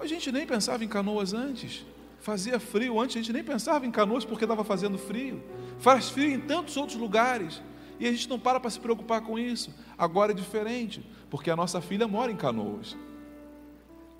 A 0.00 0.06
gente 0.06 0.32
nem 0.32 0.44
pensava 0.44 0.84
em 0.84 0.88
canoas 0.88 1.32
antes. 1.32 1.86
Fazia 2.18 2.58
frio 2.58 2.98
antes, 3.00 3.14
a 3.14 3.20
gente 3.20 3.32
nem 3.32 3.44
pensava 3.44 3.86
em 3.86 3.92
canoas 3.92 4.24
porque 4.24 4.44
estava 4.44 4.64
fazendo 4.64 4.98
frio. 4.98 5.40
Faz 5.78 6.08
frio 6.08 6.32
em 6.32 6.40
tantos 6.40 6.76
outros 6.76 6.98
lugares. 6.98 7.62
E 8.00 8.08
a 8.08 8.10
gente 8.10 8.28
não 8.28 8.40
para 8.40 8.58
para 8.58 8.70
se 8.70 8.80
preocupar 8.80 9.20
com 9.20 9.38
isso. 9.38 9.72
Agora 9.96 10.32
é 10.32 10.34
diferente, 10.34 11.08
porque 11.30 11.48
a 11.48 11.54
nossa 11.54 11.80
filha 11.80 12.08
mora 12.08 12.32
em 12.32 12.36
canoas. 12.36 12.96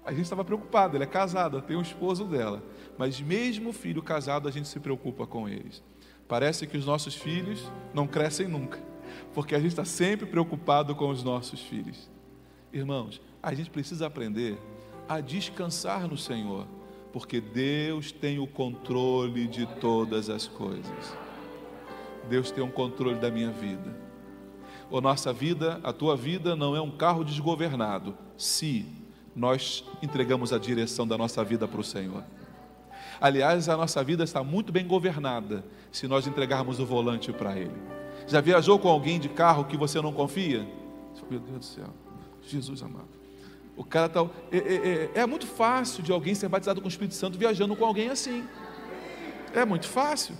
A 0.04 0.12
gente 0.12 0.22
estava 0.22 0.44
preocupado, 0.44 0.94
ela 0.94 1.04
é 1.04 1.08
casada, 1.08 1.60
tem 1.60 1.76
um 1.76 1.82
esposo 1.82 2.24
dela. 2.24 2.62
Mas 2.96 3.20
mesmo 3.20 3.72
filho 3.72 4.00
casado, 4.00 4.46
a 4.46 4.50
gente 4.52 4.68
se 4.68 4.78
preocupa 4.78 5.26
com 5.26 5.48
eles. 5.48 5.82
Parece 6.28 6.68
que 6.68 6.76
os 6.76 6.86
nossos 6.86 7.16
filhos 7.16 7.68
não 7.92 8.06
crescem 8.06 8.46
nunca, 8.46 8.78
porque 9.34 9.56
a 9.56 9.58
gente 9.58 9.72
está 9.72 9.84
sempre 9.84 10.24
preocupado 10.24 10.94
com 10.94 11.08
os 11.08 11.24
nossos 11.24 11.60
filhos. 11.60 12.08
Irmãos, 12.72 13.20
a 13.42 13.52
gente 13.52 13.70
precisa 13.70 14.06
aprender 14.06 14.56
a 15.08 15.20
descansar 15.20 16.06
no 16.06 16.16
Senhor, 16.16 16.66
porque 17.12 17.40
Deus 17.40 18.12
tem 18.12 18.38
o 18.38 18.46
controle 18.46 19.48
de 19.48 19.66
todas 19.66 20.30
as 20.30 20.46
coisas. 20.46 21.16
Deus 22.28 22.52
tem 22.52 22.62
um 22.62 22.70
controle 22.70 23.18
da 23.18 23.30
minha 23.30 23.50
vida. 23.50 23.96
A 24.92 25.00
nossa 25.00 25.32
vida, 25.32 25.80
a 25.82 25.92
tua 25.92 26.16
vida 26.16 26.54
não 26.54 26.76
é 26.76 26.80
um 26.80 26.90
carro 26.90 27.24
desgovernado, 27.24 28.16
se 28.36 28.86
nós 29.34 29.84
entregamos 30.02 30.52
a 30.52 30.58
direção 30.58 31.06
da 31.06 31.18
nossa 31.18 31.42
vida 31.42 31.66
para 31.66 31.80
o 31.80 31.84
Senhor. 31.84 32.22
Aliás, 33.20 33.68
a 33.68 33.76
nossa 33.76 34.02
vida 34.02 34.24
está 34.24 34.42
muito 34.44 34.72
bem 34.72 34.86
governada 34.86 35.64
se 35.90 36.06
nós 36.06 36.26
entregarmos 36.26 36.78
o 36.78 36.86
volante 36.86 37.32
para 37.32 37.56
Ele. 37.56 37.74
Já 38.26 38.40
viajou 38.40 38.78
com 38.78 38.88
alguém 38.88 39.18
de 39.18 39.28
carro 39.28 39.64
que 39.64 39.76
você 39.76 40.00
não 40.00 40.12
confia? 40.12 40.66
Meu 41.28 41.40
Deus 41.40 41.58
do 41.58 41.64
céu, 41.64 41.88
Jesus 42.50 42.82
amado. 42.82 43.08
O 43.76 43.84
cara 43.84 44.06
está. 44.06 44.20
É, 44.52 44.58
é, 44.58 45.10
é, 45.14 45.20
é 45.20 45.26
muito 45.26 45.46
fácil 45.46 46.02
de 46.02 46.12
alguém 46.12 46.34
ser 46.34 46.48
batizado 46.48 46.80
com 46.80 46.86
o 46.86 46.90
Espírito 46.90 47.14
Santo 47.14 47.38
viajando 47.38 47.74
com 47.76 47.84
alguém 47.84 48.10
assim. 48.10 48.46
É 49.54 49.64
muito 49.64 49.88
fácil, 49.88 50.36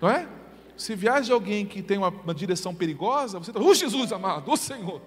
não 0.00 0.08
é? 0.08 0.28
Se 0.76 0.94
viaja 0.94 1.32
alguém 1.32 1.66
que 1.66 1.82
tem 1.82 1.98
uma, 1.98 2.08
uma 2.08 2.34
direção 2.34 2.74
perigosa, 2.74 3.38
você 3.38 3.50
está, 3.50 3.60
oh 3.60 3.74
Jesus 3.74 4.12
amado, 4.12 4.44
oh 4.50 4.56
Senhor, 4.56 5.00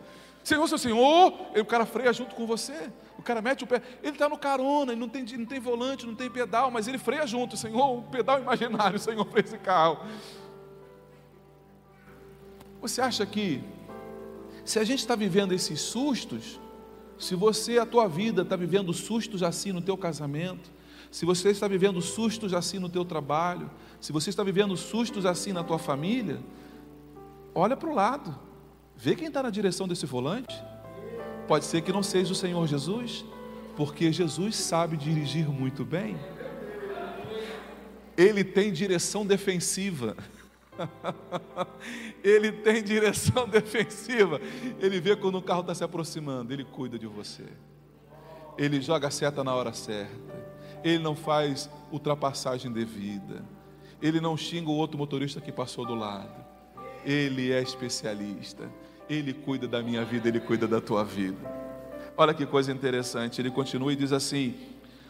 Senhor, 0.43 0.67
seu 0.67 0.77
Senhor, 0.77 1.33
e 1.55 1.59
o 1.59 1.65
cara 1.65 1.85
freia 1.85 2.11
junto 2.11 2.35
com 2.35 2.45
você, 2.45 2.89
o 3.17 3.21
cara 3.21 3.41
mete 3.41 3.63
o 3.63 3.67
pé, 3.67 3.81
ele 4.01 4.13
está 4.13 4.27
no 4.27 4.37
carona, 4.37 4.93
ele 4.93 4.99
não 4.99 5.09
tem, 5.09 5.23
não 5.37 5.45
tem 5.45 5.59
volante, 5.59 6.05
não 6.05 6.15
tem 6.15 6.29
pedal, 6.29 6.71
mas 6.71 6.87
ele 6.87 6.97
freia 6.97 7.27
junto, 7.27 7.55
Senhor, 7.55 7.97
o 7.97 8.01
pedal 8.03 8.39
imaginário, 8.39 8.97
Senhor, 8.97 9.25
para 9.25 9.41
esse 9.41 9.57
carro. 9.57 9.99
Você 12.81 13.01
acha 13.01 13.25
que, 13.25 13.61
se 14.69 14.77
a 14.77 14.83
gente 14.83 14.99
está 14.99 15.15
vivendo 15.15 15.51
esses 15.51 15.81
sustos, 15.81 16.59
se 17.17 17.33
você, 17.33 17.79
a 17.79 17.87
tua 17.87 18.07
vida, 18.07 18.43
está 18.43 18.55
vivendo 18.55 18.93
sustos 18.93 19.41
assim 19.41 19.71
no 19.71 19.81
teu 19.81 19.97
casamento, 19.97 20.69
se 21.09 21.25
você 21.25 21.49
está 21.49 21.67
vivendo 21.67 21.99
sustos 22.03 22.53
assim 22.53 22.77
no 22.77 22.87
teu 22.87 23.03
trabalho, 23.03 23.67
se 23.99 24.11
você 24.11 24.29
está 24.29 24.43
vivendo 24.43 24.77
sustos 24.77 25.25
assim 25.25 25.53
na 25.53 25.63
tua 25.63 25.79
família, 25.79 26.39
olha 27.55 27.75
para 27.75 27.89
o 27.89 27.95
lado, 27.95 28.37
vê 28.95 29.15
quem 29.15 29.29
está 29.29 29.41
na 29.41 29.49
direção 29.49 29.87
desse 29.87 30.05
volante. 30.05 30.55
Pode 31.47 31.65
ser 31.65 31.81
que 31.81 31.91
não 31.91 32.03
seja 32.03 32.31
o 32.31 32.35
Senhor 32.35 32.67
Jesus, 32.67 33.25
porque 33.75 34.11
Jesus 34.11 34.55
sabe 34.55 34.97
dirigir 34.97 35.49
muito 35.49 35.83
bem. 35.83 36.15
Ele 38.15 38.43
tem 38.43 38.71
direção 38.71 39.25
defensiva. 39.25 40.15
ele 42.23 42.51
tem 42.51 42.83
direção 42.83 43.47
defensiva. 43.49 44.39
Ele 44.79 44.99
vê 44.99 45.15
quando 45.15 45.37
o 45.37 45.41
carro 45.41 45.61
está 45.61 45.75
se 45.75 45.83
aproximando, 45.83 46.53
ele 46.53 46.63
cuida 46.63 46.97
de 46.97 47.07
você. 47.07 47.45
Ele 48.57 48.81
joga 48.81 49.07
a 49.07 49.11
seta 49.11 49.43
na 49.43 49.53
hora 49.53 49.73
certa. 49.73 50.49
Ele 50.83 50.99
não 50.99 51.15
faz 51.15 51.69
ultrapassagem 51.91 52.71
devida 52.71 53.43
ele 54.01 54.21
não 54.21 54.37
xinga 54.37 54.69
o 54.69 54.75
outro 54.75 54.97
motorista 54.97 55.41
que 55.41 55.51
passou 55.51 55.85
do 55.85 55.95
lado. 55.95 56.45
Ele 57.05 57.51
é 57.51 57.61
especialista. 57.61 58.69
Ele 59.09 59.33
cuida 59.33 59.67
da 59.67 59.81
minha 59.81 60.05
vida, 60.05 60.27
ele 60.27 60.39
cuida 60.39 60.67
da 60.67 60.79
tua 60.79 61.03
vida. 61.03 61.37
Olha 62.15 62.33
que 62.33 62.45
coisa 62.45 62.71
interessante. 62.71 63.41
Ele 63.41 63.51
continua 63.51 63.91
e 63.91 63.95
diz 63.95 64.13
assim: 64.13 64.55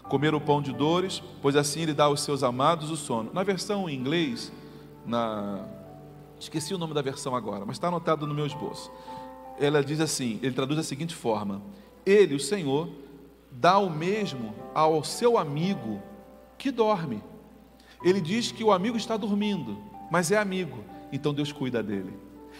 comer 0.03 0.34
o 0.34 0.41
pão 0.41 0.62
de 0.62 0.73
dores, 0.73 1.21
pois 1.41 1.55
assim 1.55 1.82
ele 1.82 1.93
dá 1.93 2.05
aos 2.05 2.21
seus 2.21 2.41
amados 2.41 2.89
o 2.89 2.97
sono. 2.97 3.32
Na 3.34 3.43
versão 3.43 3.89
em 3.89 3.95
inglês, 3.95 4.51
na 5.05 5.65
esqueci 6.39 6.73
o 6.73 6.77
nome 6.77 6.93
da 6.93 7.01
versão 7.01 7.35
agora, 7.35 7.65
mas 7.65 7.75
está 7.75 7.89
anotado 7.89 8.25
no 8.25 8.33
meu 8.33 8.45
esboço. 8.45 8.91
Ela 9.59 9.83
diz 9.83 9.99
assim: 9.99 10.39
ele 10.41 10.53
traduz 10.53 10.77
da 10.77 10.83
seguinte 10.83 11.13
forma: 11.13 11.62
Ele, 12.05 12.35
o 12.35 12.39
Senhor, 12.39 12.89
dá 13.51 13.77
o 13.77 13.89
mesmo 13.89 14.53
ao 14.73 15.03
seu 15.03 15.38
amigo 15.38 16.01
que 16.57 16.71
dorme. 16.71 17.21
Ele 18.03 18.21
diz 18.21 18.51
que 18.51 18.63
o 18.63 18.71
amigo 18.71 18.95
está 18.95 19.17
dormindo, 19.17 19.77
mas 20.09 20.31
é 20.31 20.38
amigo, 20.38 20.83
então 21.12 21.33
Deus 21.33 21.51
cuida 21.51 21.83
dele. 21.83 22.13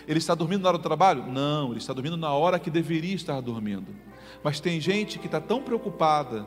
Ele 0.08 0.20
está 0.20 0.36
dormindo 0.36 0.64
na 0.64 0.70
hora 0.70 0.78
do 0.78 0.84
trabalho? 0.84 1.26
Não, 1.26 1.70
ele 1.70 1.78
está 1.78 1.94
dormindo 1.94 2.18
na 2.18 2.34
hora 2.34 2.60
que 2.60 2.70
deveria 2.70 3.16
estar 3.16 3.40
dormindo. 3.42 3.96
Mas 4.44 4.60
tem 4.60 4.80
gente 4.80 5.20
que 5.20 5.26
está 5.26 5.40
tão 5.40 5.62
preocupada 5.62 6.46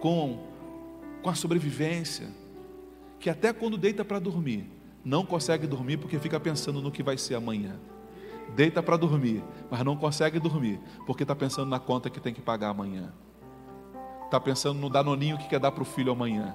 com, 0.00 0.38
com 1.22 1.30
a 1.30 1.34
sobrevivência, 1.34 2.28
que 3.18 3.28
até 3.28 3.52
quando 3.52 3.76
deita 3.76 4.04
para 4.04 4.18
dormir, 4.18 4.70
não 5.04 5.24
consegue 5.24 5.66
dormir 5.66 5.96
porque 5.96 6.18
fica 6.18 6.38
pensando 6.38 6.80
no 6.80 6.90
que 6.90 7.02
vai 7.02 7.16
ser 7.16 7.34
amanhã. 7.34 7.76
Deita 8.54 8.82
para 8.82 8.96
dormir, 8.96 9.42
mas 9.70 9.84
não 9.84 9.96
consegue 9.96 10.38
dormir 10.38 10.80
porque 11.06 11.22
está 11.22 11.34
pensando 11.34 11.68
na 11.68 11.78
conta 11.78 12.08
que 12.08 12.20
tem 12.20 12.32
que 12.32 12.40
pagar 12.40 12.70
amanhã. 12.70 13.12
Está 14.24 14.38
pensando 14.40 14.78
no 14.78 14.90
danoninho 14.90 15.38
que 15.38 15.48
quer 15.48 15.60
dar 15.60 15.72
para 15.72 15.82
o 15.82 15.86
filho 15.86 16.12
amanhã. 16.12 16.54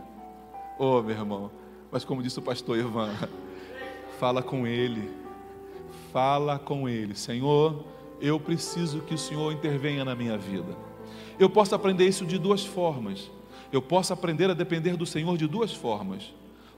Ô 0.78 0.98
oh, 0.98 1.02
meu 1.02 1.16
irmão, 1.16 1.52
mas 1.92 2.04
como 2.04 2.24
disse 2.24 2.40
o 2.40 2.42
pastor 2.42 2.78
Ivan, 2.78 3.12
fala 4.20 4.42
com 4.42 4.66
ele. 4.66 5.10
Fala 6.12 6.60
com 6.60 6.88
ele. 6.88 7.16
Senhor, 7.16 7.84
eu 8.22 8.40
preciso 8.40 9.02
que 9.02 9.14
o 9.14 9.18
Senhor 9.18 9.52
intervenha 9.52 10.06
na 10.06 10.16
minha 10.16 10.38
vida. 10.38 10.76
Eu 11.40 11.50
posso 11.50 11.74
aprender 11.74 12.08
isso 12.08 12.26
de 12.26 12.38
duas 12.38 12.66
formas. 12.66 13.32
Eu 13.72 13.82
posso 13.82 14.14
aprender 14.14 14.50
a 14.50 14.54
depender 14.54 14.96
do 14.96 15.06
Senhor 15.06 15.36
de 15.38 15.48
duas 15.48 15.74
formas: 15.74 16.34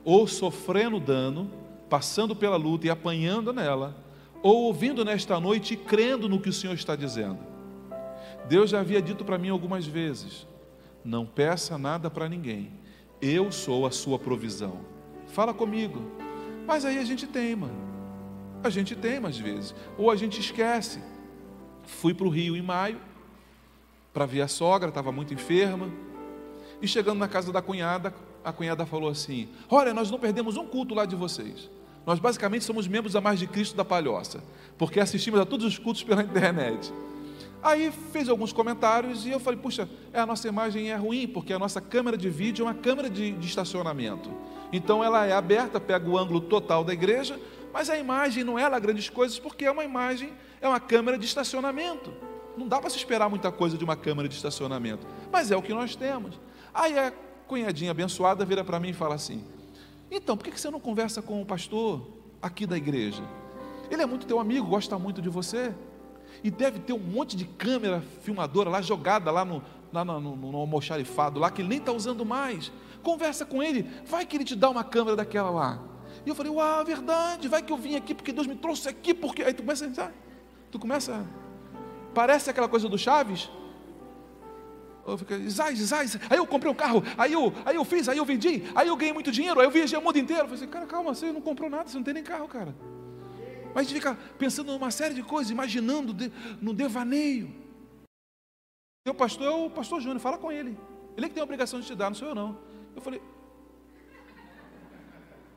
ou 0.06 0.26
sofrendo 0.28 1.00
dano, 1.00 1.52
passando 1.89 2.34
pela 2.34 2.56
luta 2.56 2.88
e 2.88 2.89
apanhando 2.89 3.52
nela, 3.52 3.94
ou 4.41 4.63
ouvindo 4.63 5.04
nesta 5.04 5.38
noite 5.39 5.74
e 5.74 5.78
crendo 5.78 6.30
no 6.30 6.39
que 6.39 6.50
o 6.50 6.54
Senhor 6.54 6.74
está 6.74 6.96
dizendo. 6.96 7.39
Deus 8.48 8.70
já 8.70 8.80
havia 8.80 9.02
dito 9.02 9.26
para 9.26 9.38
mim 9.38 9.50
algumas 9.50 9.86
vezes: 9.86 10.48
não 11.04 11.26
peça 11.26 11.78
nada 11.78 12.10
para 12.10 12.30
ninguém, 12.30 12.72
eu 13.22 13.52
sou 13.52 13.86
a 13.86 13.91
sua 13.91 14.18
provisão 14.18 14.96
fala 15.36 15.54
comigo. 15.54 16.02
Mas 16.65 16.86
aí 16.86 16.98
a 16.98 17.04
gente 17.04 17.28
teima. 17.28 17.70
A 18.63 18.70
gente 18.70 18.96
teima 18.96 19.28
às 19.28 19.38
vezes, 19.38 19.76
ou 19.98 20.10
a 20.10 20.15
gente 20.15 20.39
esquece. 20.39 21.00
Fui 21.84 22.13
para 22.13 22.26
o 22.26 22.30
Rio 22.30 22.56
em 22.56 22.62
maio 22.62 23.00
para 24.12 24.26
ver 24.26 24.41
a 24.41 24.48
sogra, 24.48 24.89
estava 24.89 25.12
muito 25.12 25.34
enferma. 25.34 25.91
E 26.82 26.88
chegando 26.88 27.20
na 27.20 27.28
casa 27.28 27.52
da 27.52 27.62
cunhada, 27.62 28.13
a 28.45 28.53
cunhada 28.53 28.86
falou 28.86 29.10
assim: 29.10 29.49
Olha, 29.69 29.93
nós 29.93 30.12
não 30.12 30.19
perdemos 30.19 30.55
um 30.55 30.67
culto 30.67 30.93
lá 30.93 31.05
de 31.05 31.15
vocês. 31.15 31.69
Nós 32.05 32.19
basicamente 32.19 32.63
somos 32.63 32.88
membros 32.88 33.13
da 33.13 33.19
Mais 33.19 33.39
de 33.39 33.47
Cristo 33.47 33.75
da 33.75 33.84
Palhoça, 33.84 34.43
porque 34.77 34.99
assistimos 34.99 35.39
a 35.39 35.45
todos 35.45 35.65
os 35.65 35.79
cultos 35.79 36.03
pela 36.03 36.21
internet. 36.21 36.93
Aí 37.63 37.91
fez 38.13 38.29
alguns 38.29 38.53
comentários 38.53 39.25
e 39.25 39.31
eu 39.31 39.39
falei: 39.39 39.60
Puxa, 39.60 39.89
é, 40.13 40.19
a 40.19 40.25
nossa 40.25 40.47
imagem 40.47 40.91
é 40.91 40.95
ruim, 40.95 41.27
porque 41.27 41.51
a 41.51 41.58
nossa 41.58 41.81
câmera 41.81 42.15
de 42.15 42.29
vídeo 42.29 42.63
é 42.63 42.67
uma 42.67 42.75
câmera 42.75 43.10
de, 43.10 43.31
de 43.31 43.47
estacionamento. 43.47 44.31
Então 44.71 45.03
ela 45.03 45.25
é 45.25 45.34
aberta, 45.34 45.79
pega 45.79 46.08
o 46.08 46.15
ângulo 46.15 46.39
total 46.39 46.84
da 46.84 46.93
igreja, 46.93 47.39
mas 47.73 47.89
a 47.89 47.97
imagem 47.97 48.43
não 48.43 48.60
é 48.60 48.67
lá 48.67 48.77
grandes 48.77 49.10
coisas, 49.10 49.39
porque 49.39 49.65
é 49.65 49.71
uma 49.71 49.84
imagem, 49.84 50.31
é 50.62 50.67
uma 50.67 50.79
câmera 50.79 51.17
de 51.17 51.25
estacionamento. 51.25 52.13
Não 52.55 52.67
dá 52.67 52.79
para 52.79 52.89
se 52.89 52.97
esperar 52.97 53.27
muita 53.27 53.51
coisa 53.51 53.75
de 53.77 53.84
uma 53.84 53.95
câmera 53.95 54.29
de 54.29 54.36
estacionamento, 54.36 55.05
mas 55.31 55.51
é 55.51 55.58
o 55.58 55.62
que 55.62 55.73
nós 55.73 55.95
temos. 55.95 56.39
Aí 56.73 56.97
a 56.97 57.12
cunhadinha 57.47 57.91
abençoada 57.91 58.43
vira 58.45 58.63
para 58.63 58.79
mim 58.79 58.89
e 58.89 58.93
fala 58.93 59.15
assim: 59.15 59.43
Então, 60.12 60.36
por 60.36 60.45
que 60.45 60.60
você 60.60 60.69
não 60.69 60.79
conversa 60.79 61.21
com 61.21 61.41
o 61.41 61.45
pastor 61.45 62.05
aqui 62.41 62.65
da 62.65 62.77
igreja? 62.77 63.23
Ele 63.89 64.01
é 64.01 64.05
muito 64.05 64.25
teu 64.25 64.39
amigo, 64.39 64.67
gosta 64.67 64.97
muito 64.97 65.21
de 65.21 65.29
você. 65.29 65.73
E 66.43 66.51
deve 66.51 66.79
ter 66.79 66.93
um 66.93 66.99
monte 66.99 67.38
de 67.38 67.45
câmera 67.45 68.03
filmadora 68.21 68.69
lá 68.69 68.81
jogada 68.81 69.31
lá 69.31 69.45
no, 69.45 69.63
lá 69.93 70.03
no, 70.03 70.19
no, 70.19 70.36
no 70.36 70.58
almoxarifado 70.58 71.39
lá, 71.39 71.49
que 71.49 71.62
ele 71.62 71.69
nem 71.69 71.77
está 71.77 71.91
usando 71.91 72.25
mais. 72.25 72.71
Conversa 73.01 73.45
com 73.45 73.63
ele, 73.63 73.89
vai 74.05 74.25
que 74.25 74.36
ele 74.36 74.43
te 74.43 74.55
dá 74.55 74.69
uma 74.69 74.84
câmera 74.84 75.15
daquela 75.15 75.49
lá. 75.49 75.79
E 76.25 76.29
eu 76.29 76.36
falei, 76.36 76.51
uau, 76.51 76.84
verdade, 76.84 77.47
vai 77.47 77.62
que 77.62 77.71
eu 77.71 77.77
vim 77.77 77.95
aqui 77.95 78.13
porque 78.13 78.31
Deus 78.31 78.47
me 78.47 78.55
trouxe 78.55 78.89
aqui, 78.89 79.13
porque. 79.13 79.43
Aí 79.43 79.53
tu 79.53 79.63
começa 79.63 79.86
a. 79.86 80.12
Tu 80.71 80.79
começa. 80.79 81.25
Parece 82.13 82.49
aquela 82.49 82.67
coisa 82.67 82.89
do 82.89 82.97
Chaves. 82.97 83.49
Eu 85.06 85.18
fiquei, 85.20 85.48
zai, 85.50 85.76
zai, 85.76 86.08
aí 86.30 86.38
eu 86.38 86.48
comprei 86.48 86.72
um 86.72 86.76
carro, 86.76 87.04
aí 87.15 87.32
eu, 87.32 87.54
aí 87.63 87.76
eu 87.76 87.86
fiz, 87.86 88.10
aí 88.10 88.18
eu 88.18 88.26
vendi, 88.26 88.63
aí 88.74 88.88
eu 88.88 88.98
ganhei 88.98 89.13
muito 89.13 89.32
dinheiro, 89.32 89.60
aí 89.60 89.68
eu 89.68 89.72
viajei 89.72 89.98
o 89.98 90.02
mundo 90.02 90.18
inteiro. 90.18 90.44
Eu 90.44 90.48
falei 90.48 90.63
assim, 90.63 90.72
cara, 90.72 90.88
calma, 90.88 91.13
você 91.13 91.32
não 91.32 91.41
comprou 91.41 91.70
nada, 91.70 91.88
você 91.88 91.96
não 91.96 92.04
tem 92.04 92.13
nem 92.13 92.24
carro, 92.24 92.48
cara. 92.48 92.76
Mas 93.74 93.86
a 93.86 93.89
gente 93.89 94.00
fica 94.00 94.18
pensando 94.39 94.72
numa 94.72 94.89
série 94.89 95.13
de 95.13 95.22
coisas, 95.22 95.52
imaginando 95.52 96.12
de, 96.12 96.32
no 96.60 96.74
devaneio. 96.74 97.54
O 99.08 99.13
pastor 99.13 99.46
é 99.46 99.50
o 99.52 99.70
pastor 99.70 100.02
Júnior, 100.02 100.20
fala 100.20 100.39
com 100.39 100.52
ele. 100.52 100.76
Ele 101.15 101.26
é 101.28 101.30
que 101.30 101.36
tem 101.36 101.41
a 101.41 101.44
obrigação 101.44 101.80
de 101.80 101.86
te 101.86 101.94
dar, 101.94 102.10
não 102.10 102.15
sou 102.15 102.30
eu 102.30 102.36
não. 102.36 102.58
Eu 102.96 103.02
falei, 103.02 103.22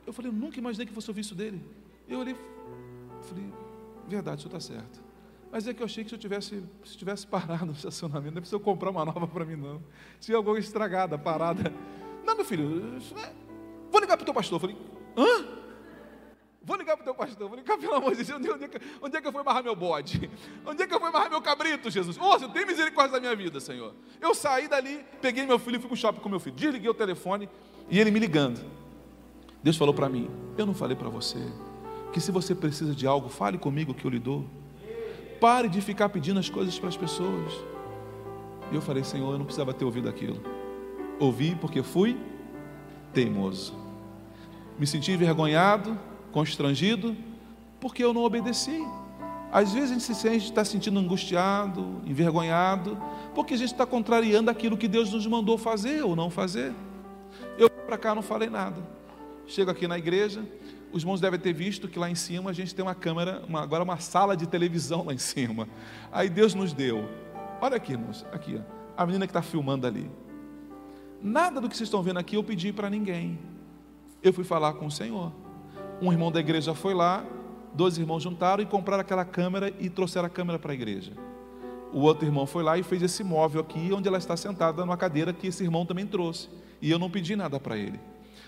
eu 0.05 0.13
falei, 0.13 0.29
eu 0.29 0.35
nunca 0.35 0.59
imaginei 0.59 0.85
que 0.85 0.93
fosse 0.93 1.09
ouvir 1.09 1.21
isso 1.21 1.33
dele. 1.33 1.59
Eu 2.07 2.19
olhei, 2.19 2.35
falei, 3.23 3.51
verdade, 4.07 4.45
o 4.45 4.49
senhor 4.49 4.57
está 4.57 4.73
certo. 4.73 5.08
Mas 5.51 5.67
é 5.67 5.73
que 5.73 5.81
eu 5.81 5.85
achei 5.85 6.03
que 6.03 6.09
se 6.09 6.15
eu 6.15 6.19
tivesse, 6.19 6.63
se 6.85 6.97
tivesse 6.97 7.25
parado 7.25 7.65
no 7.67 7.71
estacionamento, 7.71 8.35
não 8.35 8.41
precisa 8.41 8.55
eu 8.55 8.59
comprar 8.59 8.91
uma 8.91 9.03
nova 9.03 9.27
para 9.27 9.45
mim, 9.45 9.55
não. 9.55 9.81
Se 10.19 10.33
alguma 10.33 10.59
estragada, 10.59 11.17
parada. 11.17 11.73
Não, 12.25 12.35
meu 12.35 12.45
filho, 12.45 12.97
é... 13.17 13.33
vou 13.91 13.99
ligar 13.99 14.15
para 14.15 14.23
o 14.23 14.25
teu 14.25 14.33
pastor. 14.33 14.57
Eu 14.57 14.59
falei, 14.59 14.77
hã? 15.17 15.59
Vou 16.61 16.77
ligar 16.77 16.95
para 16.97 17.01
o 17.01 17.05
teu 17.05 17.15
pastor, 17.15 17.47
vou 17.47 17.57
ligar, 17.57 17.77
pelo 17.77 17.95
amor 17.95 18.15
de 18.15 18.23
Deus, 18.23 18.37
onde, 18.37 18.63
é 18.65 18.67
que, 18.67 18.79
onde 19.01 19.17
é 19.17 19.21
que 19.21 19.27
eu 19.27 19.31
fui 19.31 19.41
amarrar 19.41 19.63
meu 19.63 19.75
bode? 19.75 20.29
Onde 20.65 20.83
é 20.83 20.87
que 20.87 20.93
eu 20.93 20.99
fui 20.99 21.09
amarrar 21.09 21.29
meu 21.29 21.41
cabrito, 21.41 21.89
Jesus? 21.89 22.17
Ô, 22.17 22.31
oh, 22.31 22.49
tem 22.49 22.65
misericórdia 22.65 23.13
da 23.13 23.19
minha 23.19 23.35
vida, 23.35 23.59
Senhor. 23.59 23.93
Eu 24.21 24.35
saí 24.35 24.67
dali, 24.67 25.03
peguei 25.21 25.45
meu 25.47 25.57
filho 25.57 25.77
e 25.77 25.79
fui 25.79 25.87
para 25.87 25.95
o 25.95 25.97
shopping 25.97 26.19
com 26.19 26.29
meu 26.29 26.39
filho. 26.39 26.55
Desliguei 26.55 26.89
o 26.89 26.93
telefone 26.93 27.49
e 27.89 27.99
ele 27.99 28.11
me 28.11 28.19
ligando. 28.19 28.63
Deus 29.63 29.77
falou 29.77 29.93
para 29.93 30.07
mim: 30.07 30.29
Eu 30.57 30.65
não 30.65 30.73
falei 30.73 30.95
para 30.95 31.09
você 31.09 31.39
que 32.13 32.19
se 32.19 32.31
você 32.31 32.53
precisa 32.53 32.93
de 32.93 33.07
algo, 33.07 33.29
fale 33.29 33.57
comigo 33.57 33.93
que 33.93 34.05
eu 34.05 34.11
lhe 34.11 34.19
dou. 34.19 34.45
Pare 35.39 35.69
de 35.69 35.81
ficar 35.81 36.09
pedindo 36.09 36.39
as 36.39 36.49
coisas 36.49 36.77
para 36.77 36.89
as 36.89 36.97
pessoas. 36.97 37.53
E 38.71 38.75
eu 38.75 38.81
falei: 38.81 39.03
Senhor, 39.03 39.31
eu 39.31 39.37
não 39.37 39.45
precisava 39.45 39.73
ter 39.73 39.85
ouvido 39.85 40.09
aquilo. 40.09 40.41
Ouvi 41.19 41.55
porque 41.55 41.81
fui 41.81 42.17
teimoso. 43.13 43.73
Me 44.77 44.85
senti 44.85 45.11
envergonhado, 45.11 45.97
constrangido, 46.31 47.15
porque 47.79 48.03
eu 48.03 48.13
não 48.13 48.23
obedeci. 48.23 48.85
Às 49.51 49.73
vezes 49.73 49.89
a 49.89 49.93
gente 49.93 50.03
se 50.03 50.15
sente, 50.15 50.45
está 50.45 50.63
sentindo 50.63 50.99
angustiado, 50.99 52.01
envergonhado, 52.05 52.97
porque 53.33 53.55
a 53.55 53.57
gente 53.57 53.71
está 53.71 53.85
contrariando 53.85 54.51
aquilo 54.51 54.77
que 54.77 54.87
Deus 54.87 55.11
nos 55.11 55.25
mandou 55.25 55.57
fazer 55.57 56.03
ou 56.03 56.15
não 56.15 56.29
fazer. 56.29 56.73
Eu 57.57 57.69
para 57.69 57.97
cá 57.97 58.13
não 58.13 58.21
falei 58.21 58.49
nada. 58.49 58.81
Chego 59.47 59.71
aqui 59.71 59.87
na 59.87 59.97
igreja, 59.97 60.45
os 60.91 61.03
irmãos 61.03 61.21
devem 61.21 61.39
ter 61.39 61.53
visto 61.53 61.87
que 61.87 61.99
lá 61.99 62.09
em 62.09 62.15
cima 62.15 62.49
a 62.49 62.53
gente 62.53 62.73
tem 62.73 62.83
uma 62.83 62.95
câmera, 62.95 63.43
uma, 63.47 63.61
agora 63.61 63.83
uma 63.83 63.99
sala 63.99 64.35
de 64.35 64.47
televisão 64.47 65.05
lá 65.05 65.13
em 65.13 65.17
cima. 65.17 65.67
Aí 66.11 66.29
Deus 66.29 66.53
nos 66.53 66.73
deu. 66.73 67.07
Olha 67.61 67.77
aqui, 67.77 67.91
irmãos, 67.91 68.25
aqui, 68.31 68.59
ó, 68.59 68.61
a 68.97 69.05
menina 69.05 69.27
que 69.27 69.31
está 69.31 69.41
filmando 69.41 69.85
ali. 69.85 70.09
Nada 71.21 71.59
do 71.59 71.67
que 71.67 71.75
vocês 71.75 71.87
estão 71.87 72.01
vendo 72.01 72.17
aqui 72.17 72.35
eu 72.35 72.43
pedi 72.43 72.71
para 72.71 72.89
ninguém. 72.89 73.37
Eu 74.23 74.33
fui 74.33 74.43
falar 74.43 74.73
com 74.73 74.87
o 74.87 74.91
Senhor. 74.91 75.31
Um 76.01 76.11
irmão 76.11 76.31
da 76.31 76.39
igreja 76.39 76.73
foi 76.73 76.93
lá, 76.93 77.25
dois 77.73 77.97
irmãos 77.97 78.23
juntaram 78.23 78.63
e 78.63 78.65
compraram 78.65 79.01
aquela 79.01 79.25
câmera 79.25 79.73
e 79.79 79.89
trouxeram 79.89 80.25
a 80.25 80.29
câmera 80.29 80.57
para 80.57 80.71
a 80.71 80.75
igreja. 80.75 81.11
O 81.91 82.01
outro 82.01 82.25
irmão 82.25 82.45
foi 82.45 82.63
lá 82.63 82.77
e 82.77 82.83
fez 82.83 83.01
esse 83.01 83.23
móvel 83.23 83.61
aqui, 83.61 83.91
onde 83.91 84.07
ela 84.07 84.17
está 84.17 84.37
sentada, 84.37 84.85
numa 84.85 84.97
cadeira 84.97 85.33
que 85.33 85.47
esse 85.47 85.63
irmão 85.63 85.85
também 85.85 86.05
trouxe. 86.05 86.47
E 86.81 86.89
eu 86.89 86.99
não 86.99 87.09
pedi 87.09 87.35
nada 87.35 87.59
para 87.59 87.77
ele. 87.77 87.99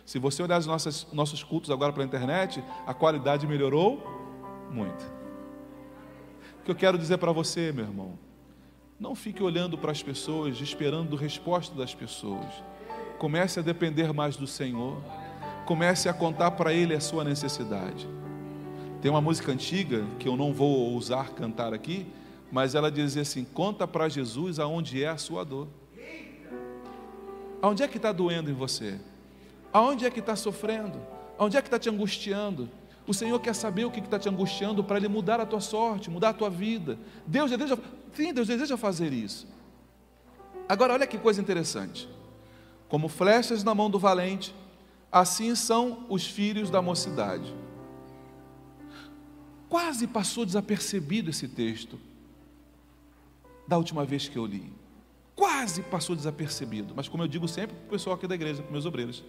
Se 0.06 0.20
você 0.20 0.42
olhar 0.44 0.60
os 0.60 0.66
nossos, 0.66 1.08
nossos 1.12 1.44
cultos 1.44 1.70
agora 1.70 1.94
pela 1.94 2.06
internet, 2.06 2.64
a 2.86 2.94
qualidade 2.94 3.48
melhorou 3.48 4.02
muito. 4.72 5.04
O 6.60 6.64
que 6.64 6.72
eu 6.72 6.76
quero 6.76 6.98
dizer 6.98 7.18
para 7.18 7.32
você, 7.32 7.72
meu 7.72 7.86
irmão, 7.86 8.20
não 9.00 9.16
fique 9.16 9.42
olhando 9.42 9.78
para 9.78 9.92
as 9.92 10.04
pessoas, 10.04 10.60
esperando 10.62 11.16
resposta 11.16 11.76
das 11.76 11.94
pessoas. 11.96 12.64
Comece 13.18 13.60
a 13.60 13.64
depender 13.64 14.14
mais 14.14 14.36
do 14.36 14.46
Senhor 14.46 15.02
comece 15.66 16.10
a 16.10 16.14
contar 16.14 16.52
para 16.52 16.74
ele 16.74 16.94
a 16.94 17.00
sua 17.00 17.24
necessidade. 17.24 18.08
Tem 19.02 19.10
uma 19.10 19.22
música 19.22 19.52
antiga 19.52 20.06
que 20.20 20.28
eu 20.28 20.36
não 20.36 20.54
vou 20.54 20.92
ousar 20.92 21.32
cantar 21.32 21.74
aqui, 21.74 22.06
mas 22.52 22.76
ela 22.76 22.92
dizia 22.92 23.22
assim: 23.22 23.44
conta 23.44 23.88
para 23.88 24.10
Jesus 24.10 24.60
aonde 24.60 25.02
é 25.04 25.08
a 25.08 25.18
sua 25.18 25.44
dor. 25.44 25.68
Aonde 27.62 27.84
é 27.84 27.88
que 27.88 27.98
está 27.98 28.12
doendo 28.12 28.50
em 28.50 28.54
você? 28.54 29.00
Aonde 29.74 30.06
é 30.06 30.12
que 30.12 30.20
está 30.20 30.36
sofrendo? 30.36 31.00
Aonde 31.38 31.58
é 31.58 31.62
que 31.62 31.68
está 31.68 31.80
te 31.80 31.90
angustiando? 31.90 32.70
O 33.08 33.14
Senhor 33.14 33.40
quer 33.40 33.56
saber 33.56 33.86
o 33.86 33.92
que 33.92 34.00
está 34.00 34.20
te 34.20 34.30
angustiando 34.30 34.84
para 34.84 34.98
Ele 34.98 35.08
mudar 35.08 35.40
a 35.40 35.46
tua 35.46 35.62
sorte, 35.62 36.10
mudar 36.10 36.30
a 36.30 36.34
tua 36.34 36.50
vida. 36.50 36.98
Deus 37.26 37.50
deseja, 37.50 37.78
sim, 38.14 38.34
Deus 38.34 38.48
deseja 38.48 38.78
fazer 38.78 39.12
isso. 39.12 39.48
Agora, 40.70 40.94
olha 40.94 41.08
que 41.08 41.18
coisa 41.18 41.42
interessante. 41.42 42.08
Como 42.88 43.08
flechas 43.08 43.64
na 43.64 43.74
mão 43.74 43.90
do 43.90 43.98
valente, 43.98 44.54
Assim 45.12 45.54
são 45.56 46.06
os 46.08 46.26
filhos 46.26 46.70
da 46.70 46.82
mocidade. 46.82 47.54
Quase 49.68 50.08
passou 50.08 50.46
desapercebido 50.46 51.30
esse 51.30 51.48
texto 51.50 52.00
da 53.68 53.78
última 53.78 54.06
vez 54.06 54.30
que 54.30 54.38
eu 54.38 54.46
li. 54.46 54.72
Quase 55.36 55.82
passou 55.82 56.16
desapercebido. 56.16 56.94
Mas, 56.96 57.10
como 57.10 57.24
eu 57.24 57.28
digo 57.28 57.48
sempre 57.48 57.76
para 57.76 57.88
o 57.88 57.90
pessoal 57.90 58.16
aqui 58.16 58.26
da 58.26 58.36
igreja, 58.36 58.62
para 58.64 58.72
meus 58.72 58.86
obreiros, 58.86 59.24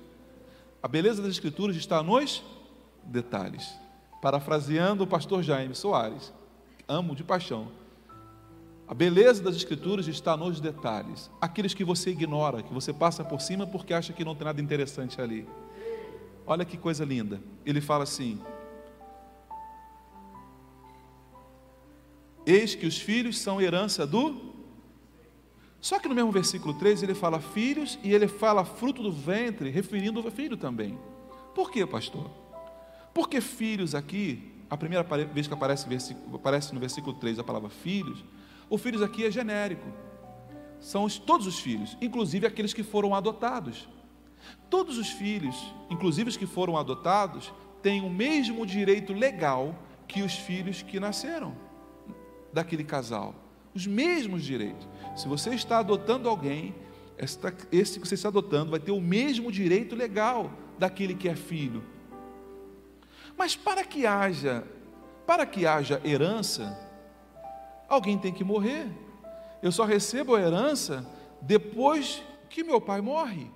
a 0.83 0.89
beleza 0.89 1.23
das 1.23 1.31
Escrituras 1.31 1.77
está 1.77 2.03
nos 2.03 2.43
detalhes. 3.05 3.73
Parafraseando 4.21 5.05
o 5.05 5.07
pastor 5.07 5.43
Jaime 5.43 5.75
Soares, 5.75 6.33
amo 6.89 7.15
de 7.15 7.23
paixão. 7.23 7.69
A 8.89 8.95
beleza 8.95 9.43
das 9.43 9.55
Escrituras 9.55 10.09
está 10.09 10.37
nos 10.37 10.61
detalhes. 10.61 11.31
Aqueles 11.41 11.73
que 11.73 11.85
você 11.85 12.11
ignora, 12.11 12.63
que 12.63 12.75
você 12.75 12.93
passa 12.93 13.25
por 13.25 13.41
cima 13.41 13.67
porque 13.67 13.95
acha 13.95 14.13
que 14.13 14.25
não 14.25 14.35
tem 14.35 14.45
nada 14.45 14.61
interessante 14.61 15.21
ali. 15.21 15.49
Olha 16.45 16.65
que 16.65 16.77
coisa 16.77 17.05
linda. 17.05 17.41
Ele 17.65 17.81
fala 17.81 18.03
assim: 18.03 18.41
Eis 22.45 22.75
que 22.75 22.87
os 22.87 22.99
filhos 22.99 23.39
são 23.39 23.61
herança 23.61 24.07
do. 24.07 24.52
Só 25.83 25.99
que 25.99 26.09
no 26.09 26.15
mesmo 26.15 26.31
versículo 26.31 26.73
3 26.75 27.03
ele 27.03 27.13
fala 27.13 27.41
filhos 27.41 27.99
e 28.05 28.15
ele 28.15 28.29
fala 28.29 28.65
fruto 28.65 29.03
do 29.03 29.11
ventre, 29.11 29.69
referindo 29.69 30.21
ao 30.21 30.31
filho 30.31 30.57
também. 30.57 30.97
Por 31.57 31.73
quê, 31.73 31.85
pastor? 31.85 32.31
Porque 33.13 33.41
filhos 33.41 33.93
aqui, 33.93 34.53
a 34.71 34.77
primeira 34.77 35.03
vez 35.03 35.49
que 35.49 35.53
aparece, 35.53 36.17
aparece 36.33 36.73
no 36.73 36.79
versículo 36.79 37.17
3 37.17 37.41
a 37.41 37.45
palavra 37.45 37.69
filhos, 37.69 38.25
o 38.71 38.79
filhos 38.79 39.03
aqui 39.03 39.25
é 39.27 39.31
genérico. 39.31 39.87
São 40.79 41.03
os, 41.03 41.19
todos 41.19 41.49
os 41.49 41.59
filhos, 41.59 41.99
inclusive 42.01 42.47
aqueles 42.47 42.73
que 42.73 42.85
foram 42.85 43.13
adotados. 43.13 43.89
Todos 44.71 44.97
os 44.97 45.09
filhos, 45.09 45.57
inclusive 45.91 46.31
os 46.31 46.37
que 46.37 46.47
foram 46.47 46.77
adotados, 46.77 47.53
têm 47.83 48.03
o 48.03 48.09
mesmo 48.09 48.65
direito 48.65 49.13
legal 49.13 49.75
que 50.07 50.23
os 50.23 50.35
filhos 50.35 50.81
que 50.81 51.01
nasceram 51.01 51.57
daquele 52.53 52.85
casal. 52.85 53.42
Os 53.75 53.87
mesmos 53.87 54.43
direitos. 54.45 54.87
Se 55.17 55.29
você 55.29 55.51
está 55.51 55.79
adotando 55.79 56.29
alguém, 56.29 56.75
esse 57.71 58.01
que 58.01 58.07
você 58.07 58.15
está 58.15 58.29
adotando 58.29 58.71
vai 58.71 58.81
ter 58.81 58.93
o 58.93 59.01
mesmo 59.01 59.51
direito 59.53 59.95
legal 59.95 60.51
daquele 60.79 61.15
que 61.15 61.29
é 61.29 61.35
filho. 61.35 61.83
Mas 63.37 63.57
para 63.57 63.85
que 63.85 64.07
haja, 64.07 64.65
para 65.27 65.47
que 65.47 65.67
haja 65.67 66.01
herança, 66.05 66.79
alguém 67.89 68.19
tem 68.19 68.33
que 68.33 68.45
morrer. 68.45 68.87
Eu 69.63 69.73
só 69.73 69.85
recebo 69.85 70.35
a 70.35 70.41
herança 70.41 71.07
depois 71.41 72.23
que 72.51 72.63
meu 72.63 72.81
pai 72.81 73.01
morre. 73.01 73.51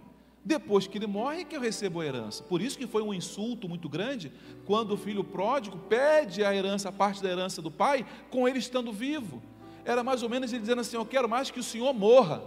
Depois 0.44 0.86
que 0.86 0.96
ele 0.96 1.08
morre, 1.08 1.44
que 1.44 1.56
eu 1.56 1.60
recebo 1.60 2.00
a 2.00 2.06
herança. 2.06 2.44
Por 2.44 2.62
isso 2.62 2.78
que 2.78 2.86
foi 2.86 3.02
um 3.02 3.12
insulto 3.12 3.68
muito 3.68 3.88
grande 3.88 4.32
quando 4.64 4.92
o 4.92 4.96
filho 4.96 5.24
pródigo 5.24 5.76
pede 5.76 6.44
a 6.44 6.54
herança, 6.54 6.88
a 6.88 6.92
parte 6.92 7.20
da 7.20 7.28
herança 7.28 7.60
do 7.60 7.70
pai, 7.70 8.06
com 8.30 8.46
ele 8.46 8.60
estando 8.60 8.92
vivo. 8.92 9.42
Era 9.86 10.02
mais 10.02 10.22
ou 10.24 10.28
menos 10.28 10.52
ele 10.52 10.60
dizendo 10.60 10.80
assim: 10.80 10.96
Eu 10.96 11.06
quero 11.06 11.28
mais 11.28 11.50
que 11.50 11.60
o 11.60 11.62
senhor 11.62 11.94
morra. 11.94 12.42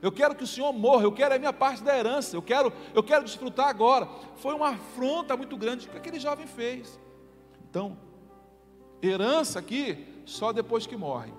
Eu 0.00 0.12
quero 0.12 0.34
que 0.34 0.44
o 0.44 0.46
senhor 0.46 0.72
morra, 0.72 1.02
eu 1.02 1.10
quero 1.10 1.34
a 1.34 1.38
minha 1.38 1.52
parte 1.52 1.82
da 1.82 1.96
herança, 1.96 2.36
eu 2.36 2.42
quero, 2.42 2.72
eu 2.94 3.02
quero 3.02 3.24
desfrutar 3.24 3.68
agora. 3.68 4.06
Foi 4.36 4.54
uma 4.54 4.68
afronta 4.68 5.36
muito 5.36 5.56
grande 5.56 5.88
que 5.88 5.96
aquele 5.96 6.20
jovem 6.20 6.46
fez. 6.46 7.00
Então, 7.68 7.96
herança 9.02 9.58
aqui 9.58 10.06
só 10.24 10.52
depois 10.52 10.86
que 10.86 10.96
morre. 10.96 11.32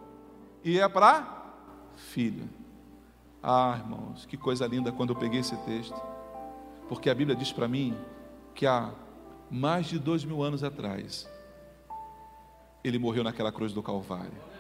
E 0.64 0.80
é 0.80 0.90
para 0.90 1.54
filho. 1.96 2.50
Ah, 3.42 3.78
irmãos, 3.80 4.26
que 4.26 4.36
coisa 4.36 4.68
linda 4.68 4.92
quando 4.92 5.14
eu 5.14 5.16
peguei 5.16 5.40
esse 5.40 5.56
texto. 5.58 5.96
Porque 6.90 7.10
a 7.10 7.16
Bíblia 7.16 7.36
diz 7.36 7.54
para 7.54 7.68
mim 7.68 7.96
que 8.54 8.66
há 8.66 8.92
mais 9.50 9.86
de 9.86 10.00
dois 10.00 10.26
mil 10.26 10.42
anos 10.42 10.64
atrás, 10.64 11.30
ele 12.84 13.00
morreu 13.00 13.24
naquela 13.24 13.52
cruz 13.52 13.72
do 13.72 13.84
Calvário. 13.84 14.57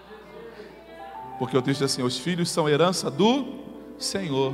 Porque 1.37 1.55
o 1.57 1.61
texto 1.61 1.81
diz 1.81 1.91
assim: 1.91 2.03
os 2.03 2.17
filhos 2.17 2.49
são 2.49 2.67
herança 2.67 3.09
do 3.09 3.45
Senhor. 3.97 4.53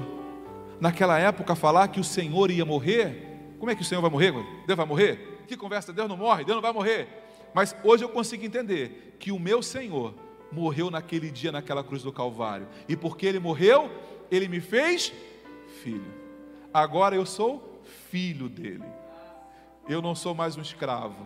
Naquela 0.80 1.18
época, 1.18 1.56
falar 1.56 1.88
que 1.88 2.00
o 2.00 2.04
Senhor 2.04 2.52
ia 2.52 2.66
morrer, 2.66 3.56
como 3.60 3.72
é 3.72 3.76
que 3.76 3.82
o 3.82 3.86
Senhor 3.86 4.02
vai 4.02 4.10
morrer? 4.10 4.34
Deus 4.68 4.78
vai 4.78 4.86
morrer? 4.86 5.44
Que 5.48 5.56
conversa, 5.56 5.94
Deus 5.94 6.10
não 6.10 6.18
morre, 6.18 6.44
Deus 6.44 6.56
não 6.56 6.62
vai 6.62 6.74
morrer. 6.74 7.08
Mas 7.54 7.76
hoje 7.84 8.04
eu 8.04 8.10
consigo 8.10 8.44
entender 8.44 9.16
que 9.20 9.32
o 9.32 9.40
meu 9.40 9.62
Senhor 9.62 10.14
morreu 10.52 10.92
naquele 10.92 11.32
dia 11.32 11.52
naquela 11.52 11.84
cruz 11.84 12.04
do 12.04 12.12
Calvário. 12.12 12.68
E 12.88 12.96
porque 12.96 13.26
ele 13.26 13.40
morreu, 13.40 13.90
ele 14.30 14.48
me 14.48 14.60
fez 14.60 15.14
filho. 15.82 16.14
Agora 16.74 17.16
eu 17.16 17.26
sou 17.26 17.82
filho 18.10 18.50
dele. 18.50 18.84
Eu 19.88 20.02
não 20.02 20.16
sou 20.16 20.34
mais 20.34 20.58
um 20.58 20.62
escravo. 20.62 21.26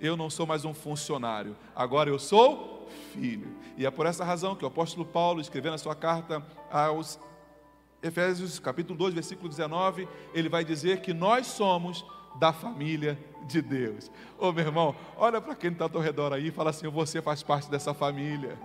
Eu 0.00 0.16
não 0.16 0.28
sou 0.28 0.46
mais 0.46 0.64
um 0.64 0.74
funcionário. 0.74 1.56
Agora 1.74 2.10
eu 2.10 2.18
sou 2.18 2.75
filho. 3.12 3.48
E 3.76 3.86
é 3.86 3.90
por 3.90 4.06
essa 4.06 4.24
razão 4.24 4.54
que 4.54 4.64
o 4.64 4.68
apóstolo 4.68 5.04
Paulo, 5.04 5.40
escrevendo 5.40 5.74
a 5.74 5.78
sua 5.78 5.94
carta 5.94 6.44
aos 6.70 7.18
Efésios 8.02 8.58
capítulo 8.58 8.98
2, 8.98 9.14
versículo 9.14 9.48
19, 9.48 10.08
ele 10.32 10.48
vai 10.48 10.64
dizer 10.64 11.00
que 11.00 11.12
nós 11.12 11.46
somos 11.46 12.04
da 12.38 12.52
família 12.52 13.18
de 13.46 13.60
Deus. 13.62 14.10
Ô 14.38 14.52
meu 14.52 14.64
irmão, 14.64 14.94
olha 15.16 15.40
para 15.40 15.54
quem 15.54 15.72
está 15.72 15.84
ao 15.84 15.90
teu 15.90 16.00
redor 16.00 16.32
aí 16.32 16.48
e 16.48 16.50
fala 16.50 16.70
assim: 16.70 16.88
você 16.88 17.20
faz 17.22 17.42
parte 17.42 17.70
dessa 17.70 17.94
família. 17.94 18.58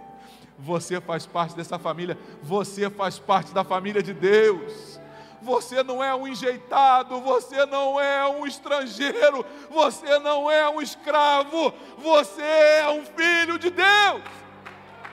Você 0.59 1.01
faz 1.01 1.25
parte 1.25 1.55
dessa 1.55 1.79
família. 1.79 2.17
Você 2.43 2.89
faz 2.89 3.17
parte 3.17 3.53
da 3.53 3.63
família 3.63 4.03
de 4.03 4.13
Deus. 4.13 5.00
Você 5.41 5.81
não 5.81 6.03
é 6.03 6.13
um 6.13 6.27
enjeitado, 6.27 7.19
você 7.19 7.65
não 7.65 7.99
é 7.99 8.27
um 8.27 8.45
estrangeiro, 8.45 9.43
você 9.69 10.19
não 10.19 10.49
é 10.49 10.69
um 10.69 10.81
escravo, 10.81 11.73
você 11.97 12.41
é 12.41 12.89
um 12.89 13.03
filho 13.03 13.57
de 13.57 13.71
Deus. 13.71 14.21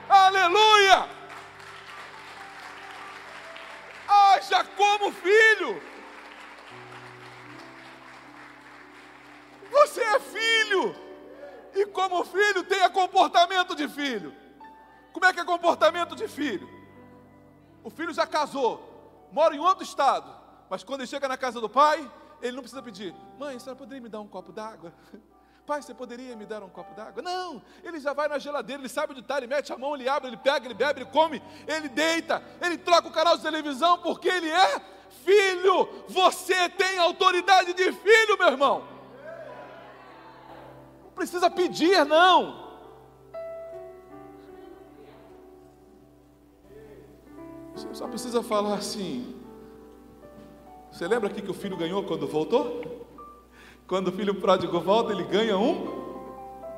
Aleluia! 0.07 1.09
Haja 4.07 4.63
como 4.63 5.11
filho. 5.11 5.81
Você 9.71 10.01
é 10.01 10.19
filho. 10.19 10.95
E 11.73 11.85
como 11.85 12.23
filho, 12.25 12.63
tenha 12.63 12.89
comportamento 12.89 13.75
de 13.75 13.87
filho. 13.87 14.35
Como 15.11 15.25
é 15.25 15.33
que 15.33 15.39
é 15.39 15.45
comportamento 15.45 16.15
de 16.15 16.27
filho? 16.27 16.69
O 17.83 17.89
filho 17.89 18.13
já 18.13 18.27
casou, 18.27 18.88
mora 19.31 19.55
em 19.55 19.59
outro 19.59 19.83
estado, 19.83 20.29
mas 20.69 20.83
quando 20.83 21.01
ele 21.01 21.07
chega 21.07 21.27
na 21.27 21.37
casa 21.37 21.59
do 21.59 21.69
pai, 21.69 22.09
ele 22.41 22.53
não 22.53 22.61
precisa 22.61 22.81
pedir: 22.81 23.15
Mãe, 23.37 23.57
senhora 23.59 23.77
poderia 23.77 24.01
me 24.01 24.09
dar 24.09 24.21
um 24.21 24.27
copo 24.27 24.51
d'água? 24.51 24.93
Pai, 25.65 25.83
você 25.83 25.93
poderia 25.93 26.35
me 26.35 26.47
dar 26.47 26.63
um 26.63 26.69
copo 26.69 26.95
d'água? 26.95 27.21
Não, 27.21 27.61
ele 27.83 27.99
já 27.99 28.11
vai 28.11 28.27
na 28.27 28.39
geladeira, 28.39 28.81
ele 28.81 28.89
sabe 28.89 29.11
onde 29.11 29.21
está, 29.21 29.37
ele 29.37 29.45
mete 29.45 29.71
a 29.71 29.77
mão, 29.77 29.93
ele 29.93 30.09
abre, 30.09 30.27
ele 30.27 30.37
pega, 30.37 30.65
ele 30.65 30.73
bebe, 30.73 31.01
ele 31.01 31.09
come, 31.11 31.43
ele 31.67 31.87
deita, 31.87 32.41
ele 32.59 32.75
troca 32.75 33.07
o 33.07 33.11
canal 33.11 33.37
de 33.37 33.43
televisão, 33.43 33.99
porque 33.99 34.27
ele 34.27 34.49
é 34.49 34.81
filho. 35.23 35.87
Você 36.07 36.69
tem 36.69 36.97
autoridade 36.97 37.73
de 37.73 37.91
filho, 37.91 38.37
meu 38.39 38.47
irmão. 38.47 38.83
Não 41.03 41.11
precisa 41.11 41.51
pedir, 41.51 42.03
não. 42.03 42.68
Você 47.79 47.95
só 47.95 48.07
precisa 48.07 48.43
falar 48.43 48.73
assim. 48.73 49.35
Você 50.91 51.07
lembra 51.07 51.29
aqui 51.29 51.41
que 51.41 51.49
o 51.49 51.53
filho 51.53 51.77
ganhou 51.77 52.03
quando 52.03 52.27
voltou? 52.27 53.07
Quando 53.87 54.09
o 54.09 54.11
filho 54.11 54.35
pródigo 54.35 54.81
volta, 54.81 55.13
ele 55.13 55.23
ganha 55.23 55.57
um 55.57 55.87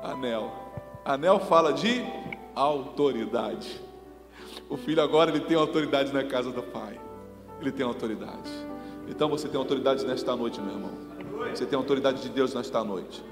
anel. 0.00 0.52
Anel 1.04 1.40
fala 1.40 1.72
de 1.72 2.04
autoridade. 2.54 3.80
O 4.70 4.76
filho 4.76 5.02
agora 5.02 5.30
ele 5.30 5.40
tem 5.40 5.56
autoridade 5.56 6.12
na 6.12 6.22
casa 6.22 6.52
do 6.52 6.62
pai. 6.62 7.00
Ele 7.60 7.72
tem 7.72 7.84
autoridade. 7.84 8.50
Então 9.08 9.28
você 9.28 9.48
tem 9.48 9.58
autoridade 9.58 10.06
nesta 10.06 10.36
noite, 10.36 10.60
meu 10.60 10.72
irmão. 10.72 10.92
Você 11.52 11.66
tem 11.66 11.76
autoridade 11.76 12.22
de 12.22 12.28
Deus 12.28 12.54
nesta 12.54 12.84
noite. 12.84 13.24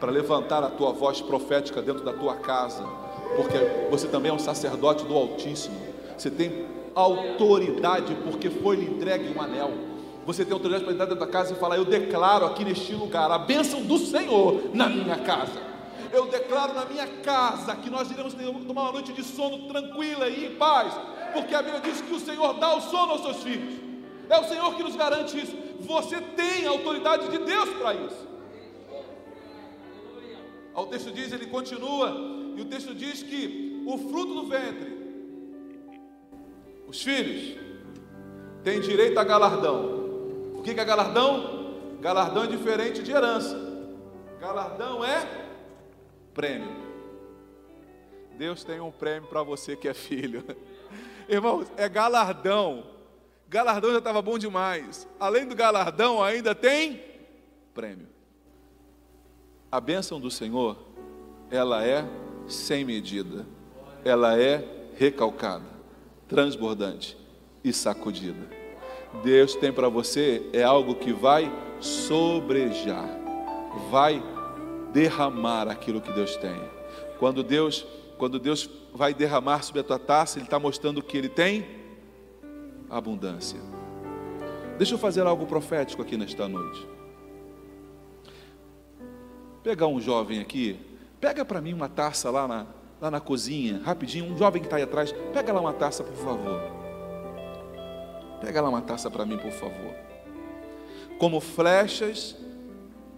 Para 0.00 0.10
levantar 0.10 0.64
a 0.64 0.70
tua 0.70 0.92
voz 0.92 1.20
profética 1.20 1.82
dentro 1.82 2.02
da 2.02 2.14
tua 2.14 2.36
casa. 2.36 2.84
Porque 3.36 3.58
você 3.90 4.08
também 4.08 4.30
é 4.30 4.34
um 4.34 4.38
sacerdote 4.38 5.04
do 5.04 5.14
Altíssimo. 5.14 5.78
Você 6.16 6.30
tem 6.30 6.77
autoridade 7.00 8.16
porque 8.24 8.50
foi 8.50 8.76
lhe 8.76 8.86
entregue 8.86 9.34
um 9.36 9.40
anel. 9.40 9.72
Você 10.26 10.44
tem 10.44 10.52
autoridade 10.52 10.84
para 10.84 10.92
entrar 10.92 11.06
dentro 11.06 11.24
da 11.24 11.30
casa 11.30 11.54
e 11.54 11.56
falar: 11.56 11.76
Eu 11.76 11.84
declaro 11.84 12.46
aqui 12.46 12.64
neste 12.64 12.92
lugar 12.94 13.30
a 13.30 13.38
bênção 13.38 13.82
do 13.82 13.98
Senhor 13.98 14.70
na 14.74 14.88
minha 14.88 15.16
casa. 15.16 15.68
Eu 16.12 16.26
declaro 16.26 16.74
na 16.74 16.84
minha 16.84 17.06
casa 17.22 17.74
que 17.76 17.90
nós 17.90 18.10
iremos 18.10 18.34
tomar 18.34 18.82
uma 18.82 18.92
noite 18.92 19.12
de 19.12 19.22
sono 19.22 19.68
tranquila 19.68 20.28
e 20.28 20.46
em 20.46 20.54
paz, 20.56 20.94
porque 21.32 21.54
a 21.54 21.62
Bíblia 21.62 21.80
diz 21.80 22.00
que 22.00 22.14
o 22.14 22.20
Senhor 22.20 22.54
dá 22.54 22.74
o 22.74 22.80
sono 22.80 23.12
aos 23.12 23.22
seus 23.22 23.42
filhos. 23.42 23.74
É 24.28 24.38
o 24.38 24.44
Senhor 24.44 24.74
que 24.74 24.82
nos 24.82 24.96
garante 24.96 25.38
isso. 25.38 25.56
Você 25.80 26.20
tem 26.20 26.66
a 26.66 26.70
autoridade 26.70 27.28
de 27.28 27.38
Deus 27.38 27.68
para 27.70 27.94
isso. 27.94 28.28
O 30.74 30.86
texto 30.86 31.10
diz, 31.10 31.32
ele 31.32 31.46
continua, 31.46 32.14
e 32.56 32.60
o 32.60 32.64
texto 32.64 32.94
diz 32.94 33.22
que 33.22 33.82
o 33.86 33.98
fruto 33.98 34.34
do 34.34 34.46
ventre, 34.46 35.07
os 36.88 37.02
filhos, 37.02 37.58
têm 38.64 38.80
direito 38.80 39.18
a 39.20 39.24
galardão. 39.24 40.54
O 40.56 40.62
que 40.64 40.70
é 40.70 40.84
galardão? 40.84 41.76
Galardão 42.00 42.44
é 42.44 42.46
diferente 42.46 43.02
de 43.02 43.12
herança. 43.12 43.56
Galardão 44.40 45.04
é 45.04 45.46
prêmio. 46.32 46.88
Deus 48.36 48.64
tem 48.64 48.80
um 48.80 48.90
prêmio 48.90 49.28
para 49.28 49.42
você 49.42 49.76
que 49.76 49.86
é 49.86 49.92
filho. 49.92 50.44
Irmãos, 51.28 51.70
é 51.76 51.88
galardão. 51.88 52.84
Galardão 53.48 53.90
já 53.92 53.98
estava 53.98 54.22
bom 54.22 54.38
demais. 54.38 55.06
Além 55.20 55.46
do 55.46 55.54
galardão, 55.54 56.22
ainda 56.22 56.54
tem 56.54 57.02
prêmio. 57.74 58.08
A 59.70 59.80
bênção 59.80 60.18
do 60.18 60.30
Senhor, 60.30 60.78
ela 61.50 61.84
é 61.84 62.04
sem 62.46 62.84
medida. 62.84 63.44
Ela 64.04 64.40
é 64.40 64.64
recalcada, 64.96 65.66
transbordante 66.28 67.16
e 67.64 67.72
sacudida. 67.72 68.48
Deus 69.24 69.54
tem 69.54 69.72
para 69.72 69.88
você 69.88 70.48
é 70.52 70.62
algo 70.62 70.94
que 70.94 71.12
vai 71.12 71.50
sobrejar, 71.80 73.08
vai 73.90 74.22
derramar 74.92 75.68
aquilo 75.68 76.00
que 76.00 76.12
Deus 76.12 76.36
tem. 76.36 76.60
Quando 77.18 77.42
Deus, 77.42 77.86
quando 78.18 78.38
Deus 78.38 78.68
vai 78.94 79.14
derramar 79.14 79.62
sobre 79.62 79.80
a 79.80 79.84
tua 79.84 79.98
taça, 79.98 80.38
Ele 80.38 80.46
está 80.46 80.58
mostrando 80.58 81.02
que 81.02 81.16
Ele 81.16 81.28
tem 81.28 81.66
abundância. 82.90 83.58
Deixa 84.76 84.94
eu 84.94 84.98
fazer 84.98 85.26
algo 85.26 85.46
profético 85.46 86.02
aqui 86.02 86.16
nesta 86.16 86.46
noite. 86.48 86.86
Pegar 89.62 89.88
um 89.88 90.00
jovem 90.00 90.40
aqui, 90.40 90.78
pega 91.20 91.44
para 91.44 91.60
mim 91.60 91.72
uma 91.72 91.88
taça 91.88 92.30
lá 92.30 92.46
na, 92.46 92.66
lá 93.00 93.10
na 93.10 93.20
cozinha, 93.20 93.80
rapidinho, 93.84 94.32
um 94.32 94.36
jovem 94.36 94.60
que 94.60 94.66
está 94.66 94.76
aí 94.76 94.82
atrás, 94.82 95.12
pega 95.32 95.52
lá 95.52 95.60
uma 95.60 95.72
taça, 95.72 96.02
por 96.02 96.16
favor. 96.16 96.60
Pega 98.40 98.60
lá 98.60 98.68
uma 98.68 98.82
taça 98.82 99.10
para 99.10 99.24
mim, 99.24 99.36
por 99.36 99.50
favor. 99.52 99.94
Como 101.18 101.40
flechas, 101.40 102.36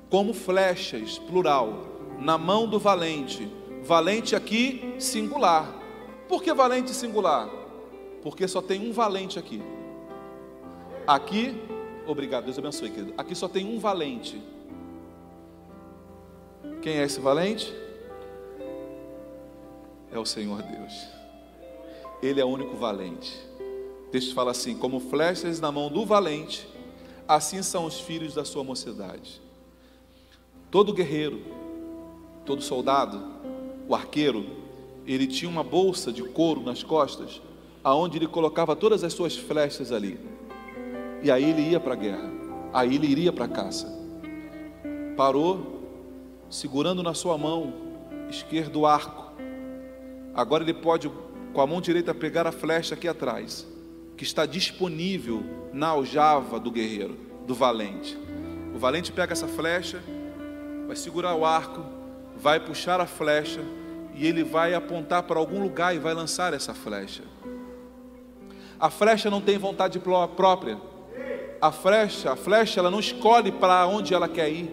como 0.08 0.32
flechas, 0.32 1.18
plural, 1.18 1.86
na 2.18 2.36
mão 2.36 2.66
do 2.68 2.78
valente. 2.78 3.50
Valente 3.82 4.36
aqui, 4.36 4.94
singular. 4.98 5.74
Por 6.28 6.42
que 6.42 6.52
valente 6.52 6.90
singular? 6.90 7.48
Porque 8.22 8.46
só 8.46 8.60
tem 8.60 8.88
um 8.88 8.92
valente 8.92 9.38
aqui. 9.38 9.62
Aqui, 11.06 11.60
obrigado, 12.06 12.44
Deus 12.44 12.58
abençoe, 12.58 12.90
querido. 12.90 13.14
Aqui 13.16 13.34
só 13.34 13.48
tem 13.48 13.66
um 13.66 13.78
valente. 13.78 14.40
Quem 16.82 16.98
é 16.98 17.04
esse 17.04 17.20
valente? 17.20 17.74
É 20.12 20.18
o 20.18 20.24
Senhor 20.26 20.62
Deus. 20.62 21.06
Ele 22.22 22.40
é 22.40 22.44
o 22.44 22.48
único 22.48 22.76
valente. 22.76 23.32
O 24.06 24.10
texto 24.10 24.34
fala 24.34 24.50
assim: 24.50 24.76
como 24.76 25.00
flechas 25.00 25.60
na 25.60 25.70
mão 25.70 25.88
do 25.88 26.04
valente, 26.04 26.68
assim 27.26 27.62
são 27.62 27.84
os 27.84 28.00
filhos 28.00 28.34
da 28.34 28.44
sua 28.44 28.64
mocidade. 28.64 29.40
Todo 30.70 30.92
guerreiro, 30.92 31.40
todo 32.44 32.62
soldado, 32.62 33.22
o 33.88 33.94
arqueiro, 33.94 34.46
ele 35.06 35.26
tinha 35.26 35.50
uma 35.50 35.64
bolsa 35.64 36.12
de 36.12 36.22
couro 36.22 36.60
nas 36.60 36.82
costas, 36.82 37.40
aonde 37.82 38.18
ele 38.18 38.26
colocava 38.26 38.76
todas 38.76 39.02
as 39.02 39.12
suas 39.12 39.36
flechas 39.36 39.92
ali. 39.92 40.18
E 41.22 41.30
aí 41.30 41.50
ele 41.50 41.62
ia 41.62 41.80
para 41.80 41.94
a 41.94 41.96
guerra, 41.96 42.30
aí 42.72 42.94
ele 42.94 43.06
iria 43.06 43.32
para 43.32 43.44
a 43.46 43.48
caça. 43.48 43.86
Parou, 45.16 45.80
segurando 46.48 47.02
na 47.02 47.14
sua 47.14 47.36
mão 47.36 47.72
esquerda 48.28 48.78
o 48.78 48.86
arco. 48.86 49.29
Agora 50.34 50.62
ele 50.62 50.74
pode, 50.74 51.10
com 51.52 51.60
a 51.60 51.66
mão 51.66 51.80
direita, 51.80 52.14
pegar 52.14 52.46
a 52.46 52.52
flecha 52.52 52.94
aqui 52.94 53.08
atrás, 53.08 53.66
que 54.16 54.24
está 54.24 54.46
disponível 54.46 55.42
na 55.72 55.88
aljava 55.88 56.60
do 56.60 56.70
guerreiro, 56.70 57.16
do 57.46 57.54
valente. 57.54 58.16
O 58.74 58.78
valente 58.78 59.10
pega 59.12 59.32
essa 59.32 59.48
flecha, 59.48 60.02
vai 60.86 60.96
segurar 60.96 61.34
o 61.34 61.44
arco, 61.44 61.84
vai 62.36 62.60
puxar 62.60 63.00
a 63.00 63.06
flecha 63.06 63.60
e 64.14 64.26
ele 64.26 64.44
vai 64.44 64.74
apontar 64.74 65.22
para 65.24 65.38
algum 65.38 65.62
lugar 65.62 65.94
e 65.94 65.98
vai 65.98 66.14
lançar 66.14 66.54
essa 66.54 66.74
flecha. 66.74 67.22
A 68.78 68.88
flecha 68.88 69.28
não 69.28 69.40
tem 69.40 69.58
vontade 69.58 69.98
própria. 69.98 70.80
A 71.60 71.70
flecha, 71.70 72.32
a 72.32 72.36
flecha, 72.36 72.80
ela 72.80 72.90
não 72.90 73.00
escolhe 73.00 73.52
para 73.52 73.86
onde 73.86 74.14
ela 74.14 74.28
quer 74.28 74.48
ir. 74.48 74.70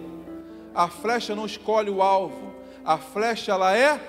A 0.73 0.87
flecha 0.87 1.35
não 1.35 1.45
escolhe 1.45 1.89
o 1.89 2.01
alvo. 2.01 2.53
A 2.85 2.97
flecha 2.97 3.51
ela 3.51 3.75
é 3.75 3.99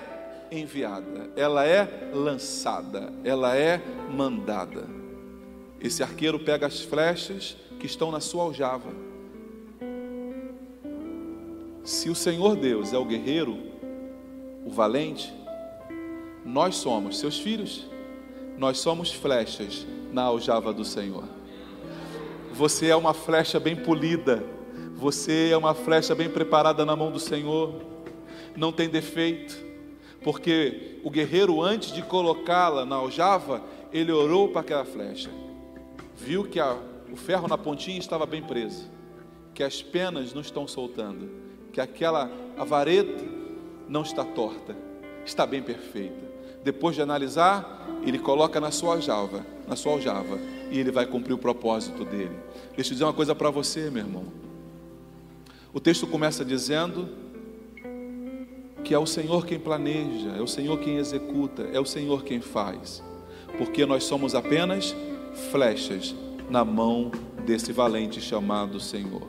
enviada, 0.51 1.29
ela 1.35 1.65
é 1.65 2.11
lançada, 2.13 3.13
ela 3.23 3.55
é 3.55 3.81
mandada. 4.09 4.87
Esse 5.79 6.03
arqueiro 6.03 6.39
pega 6.39 6.67
as 6.67 6.81
flechas 6.81 7.55
que 7.79 7.85
estão 7.85 8.11
na 8.11 8.19
sua 8.19 8.43
aljava. 8.43 8.91
Se 11.83 12.09
o 12.09 12.15
Senhor 12.15 12.55
Deus 12.55 12.93
é 12.93 12.97
o 12.97 13.05
guerreiro, 13.05 13.57
o 14.65 14.69
valente, 14.69 15.33
nós 16.45 16.75
somos 16.75 17.19
seus 17.19 17.39
filhos, 17.39 17.87
nós 18.57 18.79
somos 18.79 19.11
flechas 19.11 19.87
na 20.11 20.23
aljava 20.23 20.73
do 20.73 20.83
Senhor. 20.83 21.23
Você 22.51 22.87
é 22.87 22.95
uma 22.95 23.13
flecha 23.13 23.59
bem 23.59 23.75
polida, 23.75 24.43
você 24.95 25.49
é 25.51 25.57
uma 25.57 25.73
flecha 25.73 26.13
bem 26.13 26.29
preparada 26.29 26.85
na 26.85 26.95
mão 26.95 27.09
do 27.09 27.19
Senhor, 27.19 27.73
não 28.55 28.71
tem 28.71 28.89
defeito, 28.89 29.68
porque 30.23 30.99
o 31.03 31.09
guerreiro, 31.09 31.61
antes 31.61 31.91
de 31.91 32.01
colocá-la 32.01 32.85
na 32.85 32.95
aljava, 32.95 33.61
ele 33.91 34.11
orou 34.11 34.49
para 34.49 34.61
aquela 34.61 34.85
flecha, 34.85 35.29
viu 36.15 36.43
que 36.43 36.59
a, 36.59 36.77
o 37.11 37.15
ferro 37.15 37.47
na 37.47 37.57
pontinha 37.57 37.97
estava 37.97 38.25
bem 38.25 38.43
preso, 38.43 38.89
que 39.53 39.63
as 39.63 39.81
penas 39.81 40.33
não 40.33 40.41
estão 40.41 40.67
soltando, 40.67 41.29
que 41.71 41.81
aquela 41.81 42.29
a 42.57 42.63
vareta 42.63 43.23
não 43.87 44.01
está 44.01 44.23
torta, 44.23 44.75
está 45.25 45.45
bem 45.45 45.61
perfeita. 45.61 46.29
Depois 46.63 46.95
de 46.95 47.01
analisar, 47.01 47.87
ele 48.03 48.19
coloca 48.19 48.59
na 48.59 48.69
sua 48.69 48.95
aljava, 48.95 49.45
na 49.67 49.75
sua 49.75 49.93
aljava, 49.93 50.37
e 50.69 50.77
ele 50.77 50.91
vai 50.91 51.05
cumprir 51.05 51.33
o 51.33 51.37
propósito 51.37 52.03
dele. 52.03 52.37
Deixa 52.75 52.91
eu 52.91 52.93
dizer 52.93 53.03
uma 53.05 53.13
coisa 53.13 53.33
para 53.33 53.49
você, 53.49 53.89
meu 53.89 54.03
irmão. 54.03 54.25
O 55.73 55.79
texto 55.79 56.05
começa 56.05 56.43
dizendo 56.43 57.07
que 58.83 58.93
é 58.93 58.99
o 58.99 59.05
Senhor 59.05 59.45
quem 59.45 59.59
planeja, 59.59 60.29
é 60.37 60.41
o 60.41 60.47
Senhor 60.47 60.77
quem 60.79 60.97
executa, 60.97 61.63
é 61.73 61.79
o 61.79 61.85
Senhor 61.85 62.23
quem 62.23 62.41
faz, 62.41 63.03
porque 63.57 63.85
nós 63.85 64.03
somos 64.03 64.35
apenas 64.35 64.95
flechas 65.51 66.15
na 66.49 66.65
mão 66.65 67.11
desse 67.45 67.71
valente 67.71 68.19
chamado 68.19 68.79
Senhor. 68.79 69.27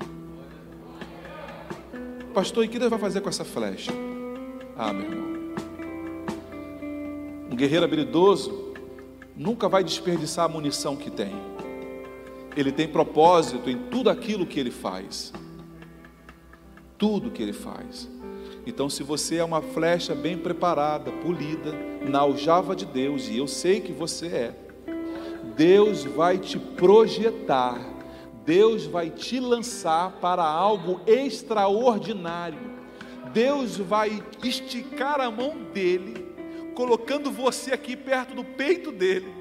Pastor, 2.33 2.65
e 2.65 2.69
o 2.69 2.71
que 2.71 2.79
Deus 2.79 2.91
vai 2.91 2.99
fazer 2.99 3.21
com 3.21 3.29
essa 3.29 3.45
flecha? 3.45 3.93
Ah, 4.77 4.93
meu 4.93 5.11
irmão. 5.11 5.31
Um 7.51 7.57
guerreiro 7.57 7.85
habilidoso 7.85 8.73
nunca 9.37 9.69
vai 9.69 9.83
desperdiçar 9.83 10.45
a 10.45 10.49
munição 10.49 10.97
que 10.97 11.11
tem. 11.11 11.33
Ele 12.57 12.71
tem 12.71 12.87
propósito 12.87 13.69
em 13.69 13.77
tudo 13.89 14.11
aquilo 14.11 14.47
que 14.47 14.61
ele 14.61 14.71
faz. 14.71 15.33
Tudo 16.97 17.31
que 17.31 17.43
ele 17.43 17.53
faz. 17.53 18.09
Então, 18.67 18.91
se 18.91 19.03
você 19.03 19.37
é 19.37 19.45
uma 19.45 19.63
flecha 19.63 20.15
bem 20.15 20.37
preparada, 20.37 21.11
polida, 21.11 21.73
na 22.03 22.21
aljava 22.21 22.77
de 22.77 22.85
Deus, 22.85 23.29
e 23.29 23.39
eu 23.39 23.47
sei 23.47 23.81
que 23.81 23.93
você 23.93 24.27
é, 24.27 24.55
Deus 25.57 26.05
vai 26.05 26.39
te 26.39 26.59
projetar, 26.59 27.79
Deus 28.45 28.87
vai 28.87 29.11
te 29.11 29.41
lançar 29.41 30.13
para 30.13 30.45
algo 30.45 31.01
extraordinário. 31.07 32.71
Deus 33.33 33.77
vai 33.77 34.23
esticar 34.43 35.21
a 35.21 35.31
mão 35.31 35.57
dele, 35.73 36.27
colocando 36.75 37.31
você 37.31 37.73
aqui 37.73 37.97
perto 37.97 38.35
do 38.35 38.45
peito 38.45 38.91
dele, 38.91 39.33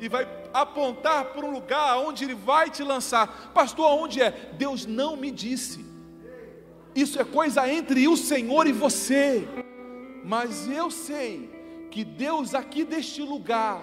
e 0.00 0.08
vai 0.08 0.26
apontar 0.52 1.26
para 1.26 1.46
um 1.46 1.52
lugar 1.52 1.98
onde 1.98 2.24
ele 2.24 2.34
vai 2.34 2.70
te 2.70 2.82
lançar. 2.82 3.52
Pastor, 3.54 3.86
aonde 3.86 4.20
é? 4.20 4.50
Deus 4.54 4.86
não 4.86 5.16
me 5.16 5.30
disse. 5.30 5.89
Isso 6.94 7.20
é 7.20 7.24
coisa 7.24 7.68
entre 7.70 8.06
o 8.08 8.16
Senhor 8.16 8.66
e 8.66 8.72
você. 8.72 9.46
Mas 10.24 10.68
eu 10.68 10.90
sei 10.90 11.50
que 11.90 12.04
Deus 12.04 12.54
aqui 12.54 12.84
deste 12.84 13.22
lugar 13.22 13.80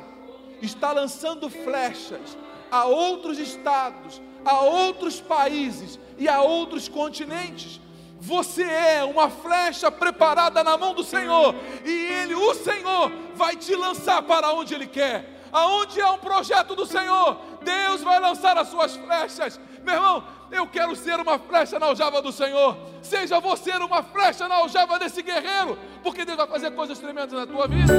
está 0.61 0.91
lançando 0.91 1.49
flechas 1.49 2.37
a 2.71 2.85
outros 2.85 3.39
estados, 3.39 4.21
a 4.43 4.61
outros 4.61 5.21
países 5.21 5.99
e 6.17 6.27
a 6.27 6.41
outros 6.41 6.87
continentes 6.87 7.79
você 8.19 8.63
é 8.63 9.03
uma 9.03 9.29
flecha 9.29 9.91
preparada 9.91 10.63
na 10.63 10.77
mão 10.77 10.93
do 10.93 11.03
Senhor, 11.03 11.55
e 11.85 11.91
Ele, 11.91 12.33
o 12.33 12.53
Senhor, 12.55 13.11
vai 13.35 13.55
te 13.55 13.75
lançar 13.75 14.21
para 14.23 14.53
onde 14.53 14.73
Ele 14.73 14.87
quer. 14.87 15.37
Aonde 15.51 16.01
é 16.01 16.09
um 16.09 16.17
projeto 16.17 16.75
do 16.75 16.85
Senhor, 16.85 17.37
Deus 17.61 18.01
vai 18.01 18.19
lançar 18.19 18.57
as 18.57 18.67
suas 18.67 18.95
flechas. 18.95 19.59
Meu 19.87 19.95
irmão, 19.95 20.21
eu 20.51 20.67
quero 20.67 20.93
ser 20.97 21.17
uma 21.17 21.39
flecha 21.39 21.79
na 21.79 21.85
aljava 21.85 22.21
do 22.21 22.29
Senhor. 22.29 22.75
Seja 23.01 23.39
você 23.39 23.71
uma 23.77 24.03
flecha 24.03 24.45
na 24.45 24.55
aljava 24.55 24.99
desse 24.99 25.21
guerreiro, 25.21 25.77
porque 26.03 26.25
Deus 26.25 26.35
vai 26.35 26.45
fazer 26.45 26.71
coisas 26.71 26.99
tremendas 26.99 27.31
na 27.31 27.47
tua 27.47 27.69
vida. 27.69 27.93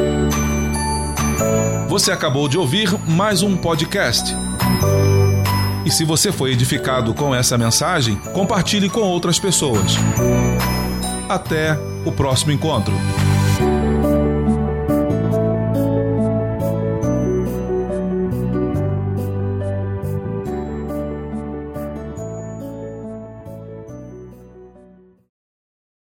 Você 1.89 2.13
acabou 2.13 2.47
de 2.47 2.59
ouvir 2.59 2.91
mais 3.09 3.41
um 3.41 3.57
podcast. 3.57 4.35
E 5.87 5.91
se 5.91 6.05
você 6.05 6.31
foi 6.31 6.53
edificado 6.53 7.15
com 7.15 7.35
essa 7.35 7.57
mensagem, 7.57 8.17
compartilhe 8.35 8.91
com 8.91 9.01
outras 9.01 9.39
pessoas. 9.39 9.97
Até 11.27 11.75
o 12.05 12.13
próximo 12.13 12.53
encontro. 12.53 12.93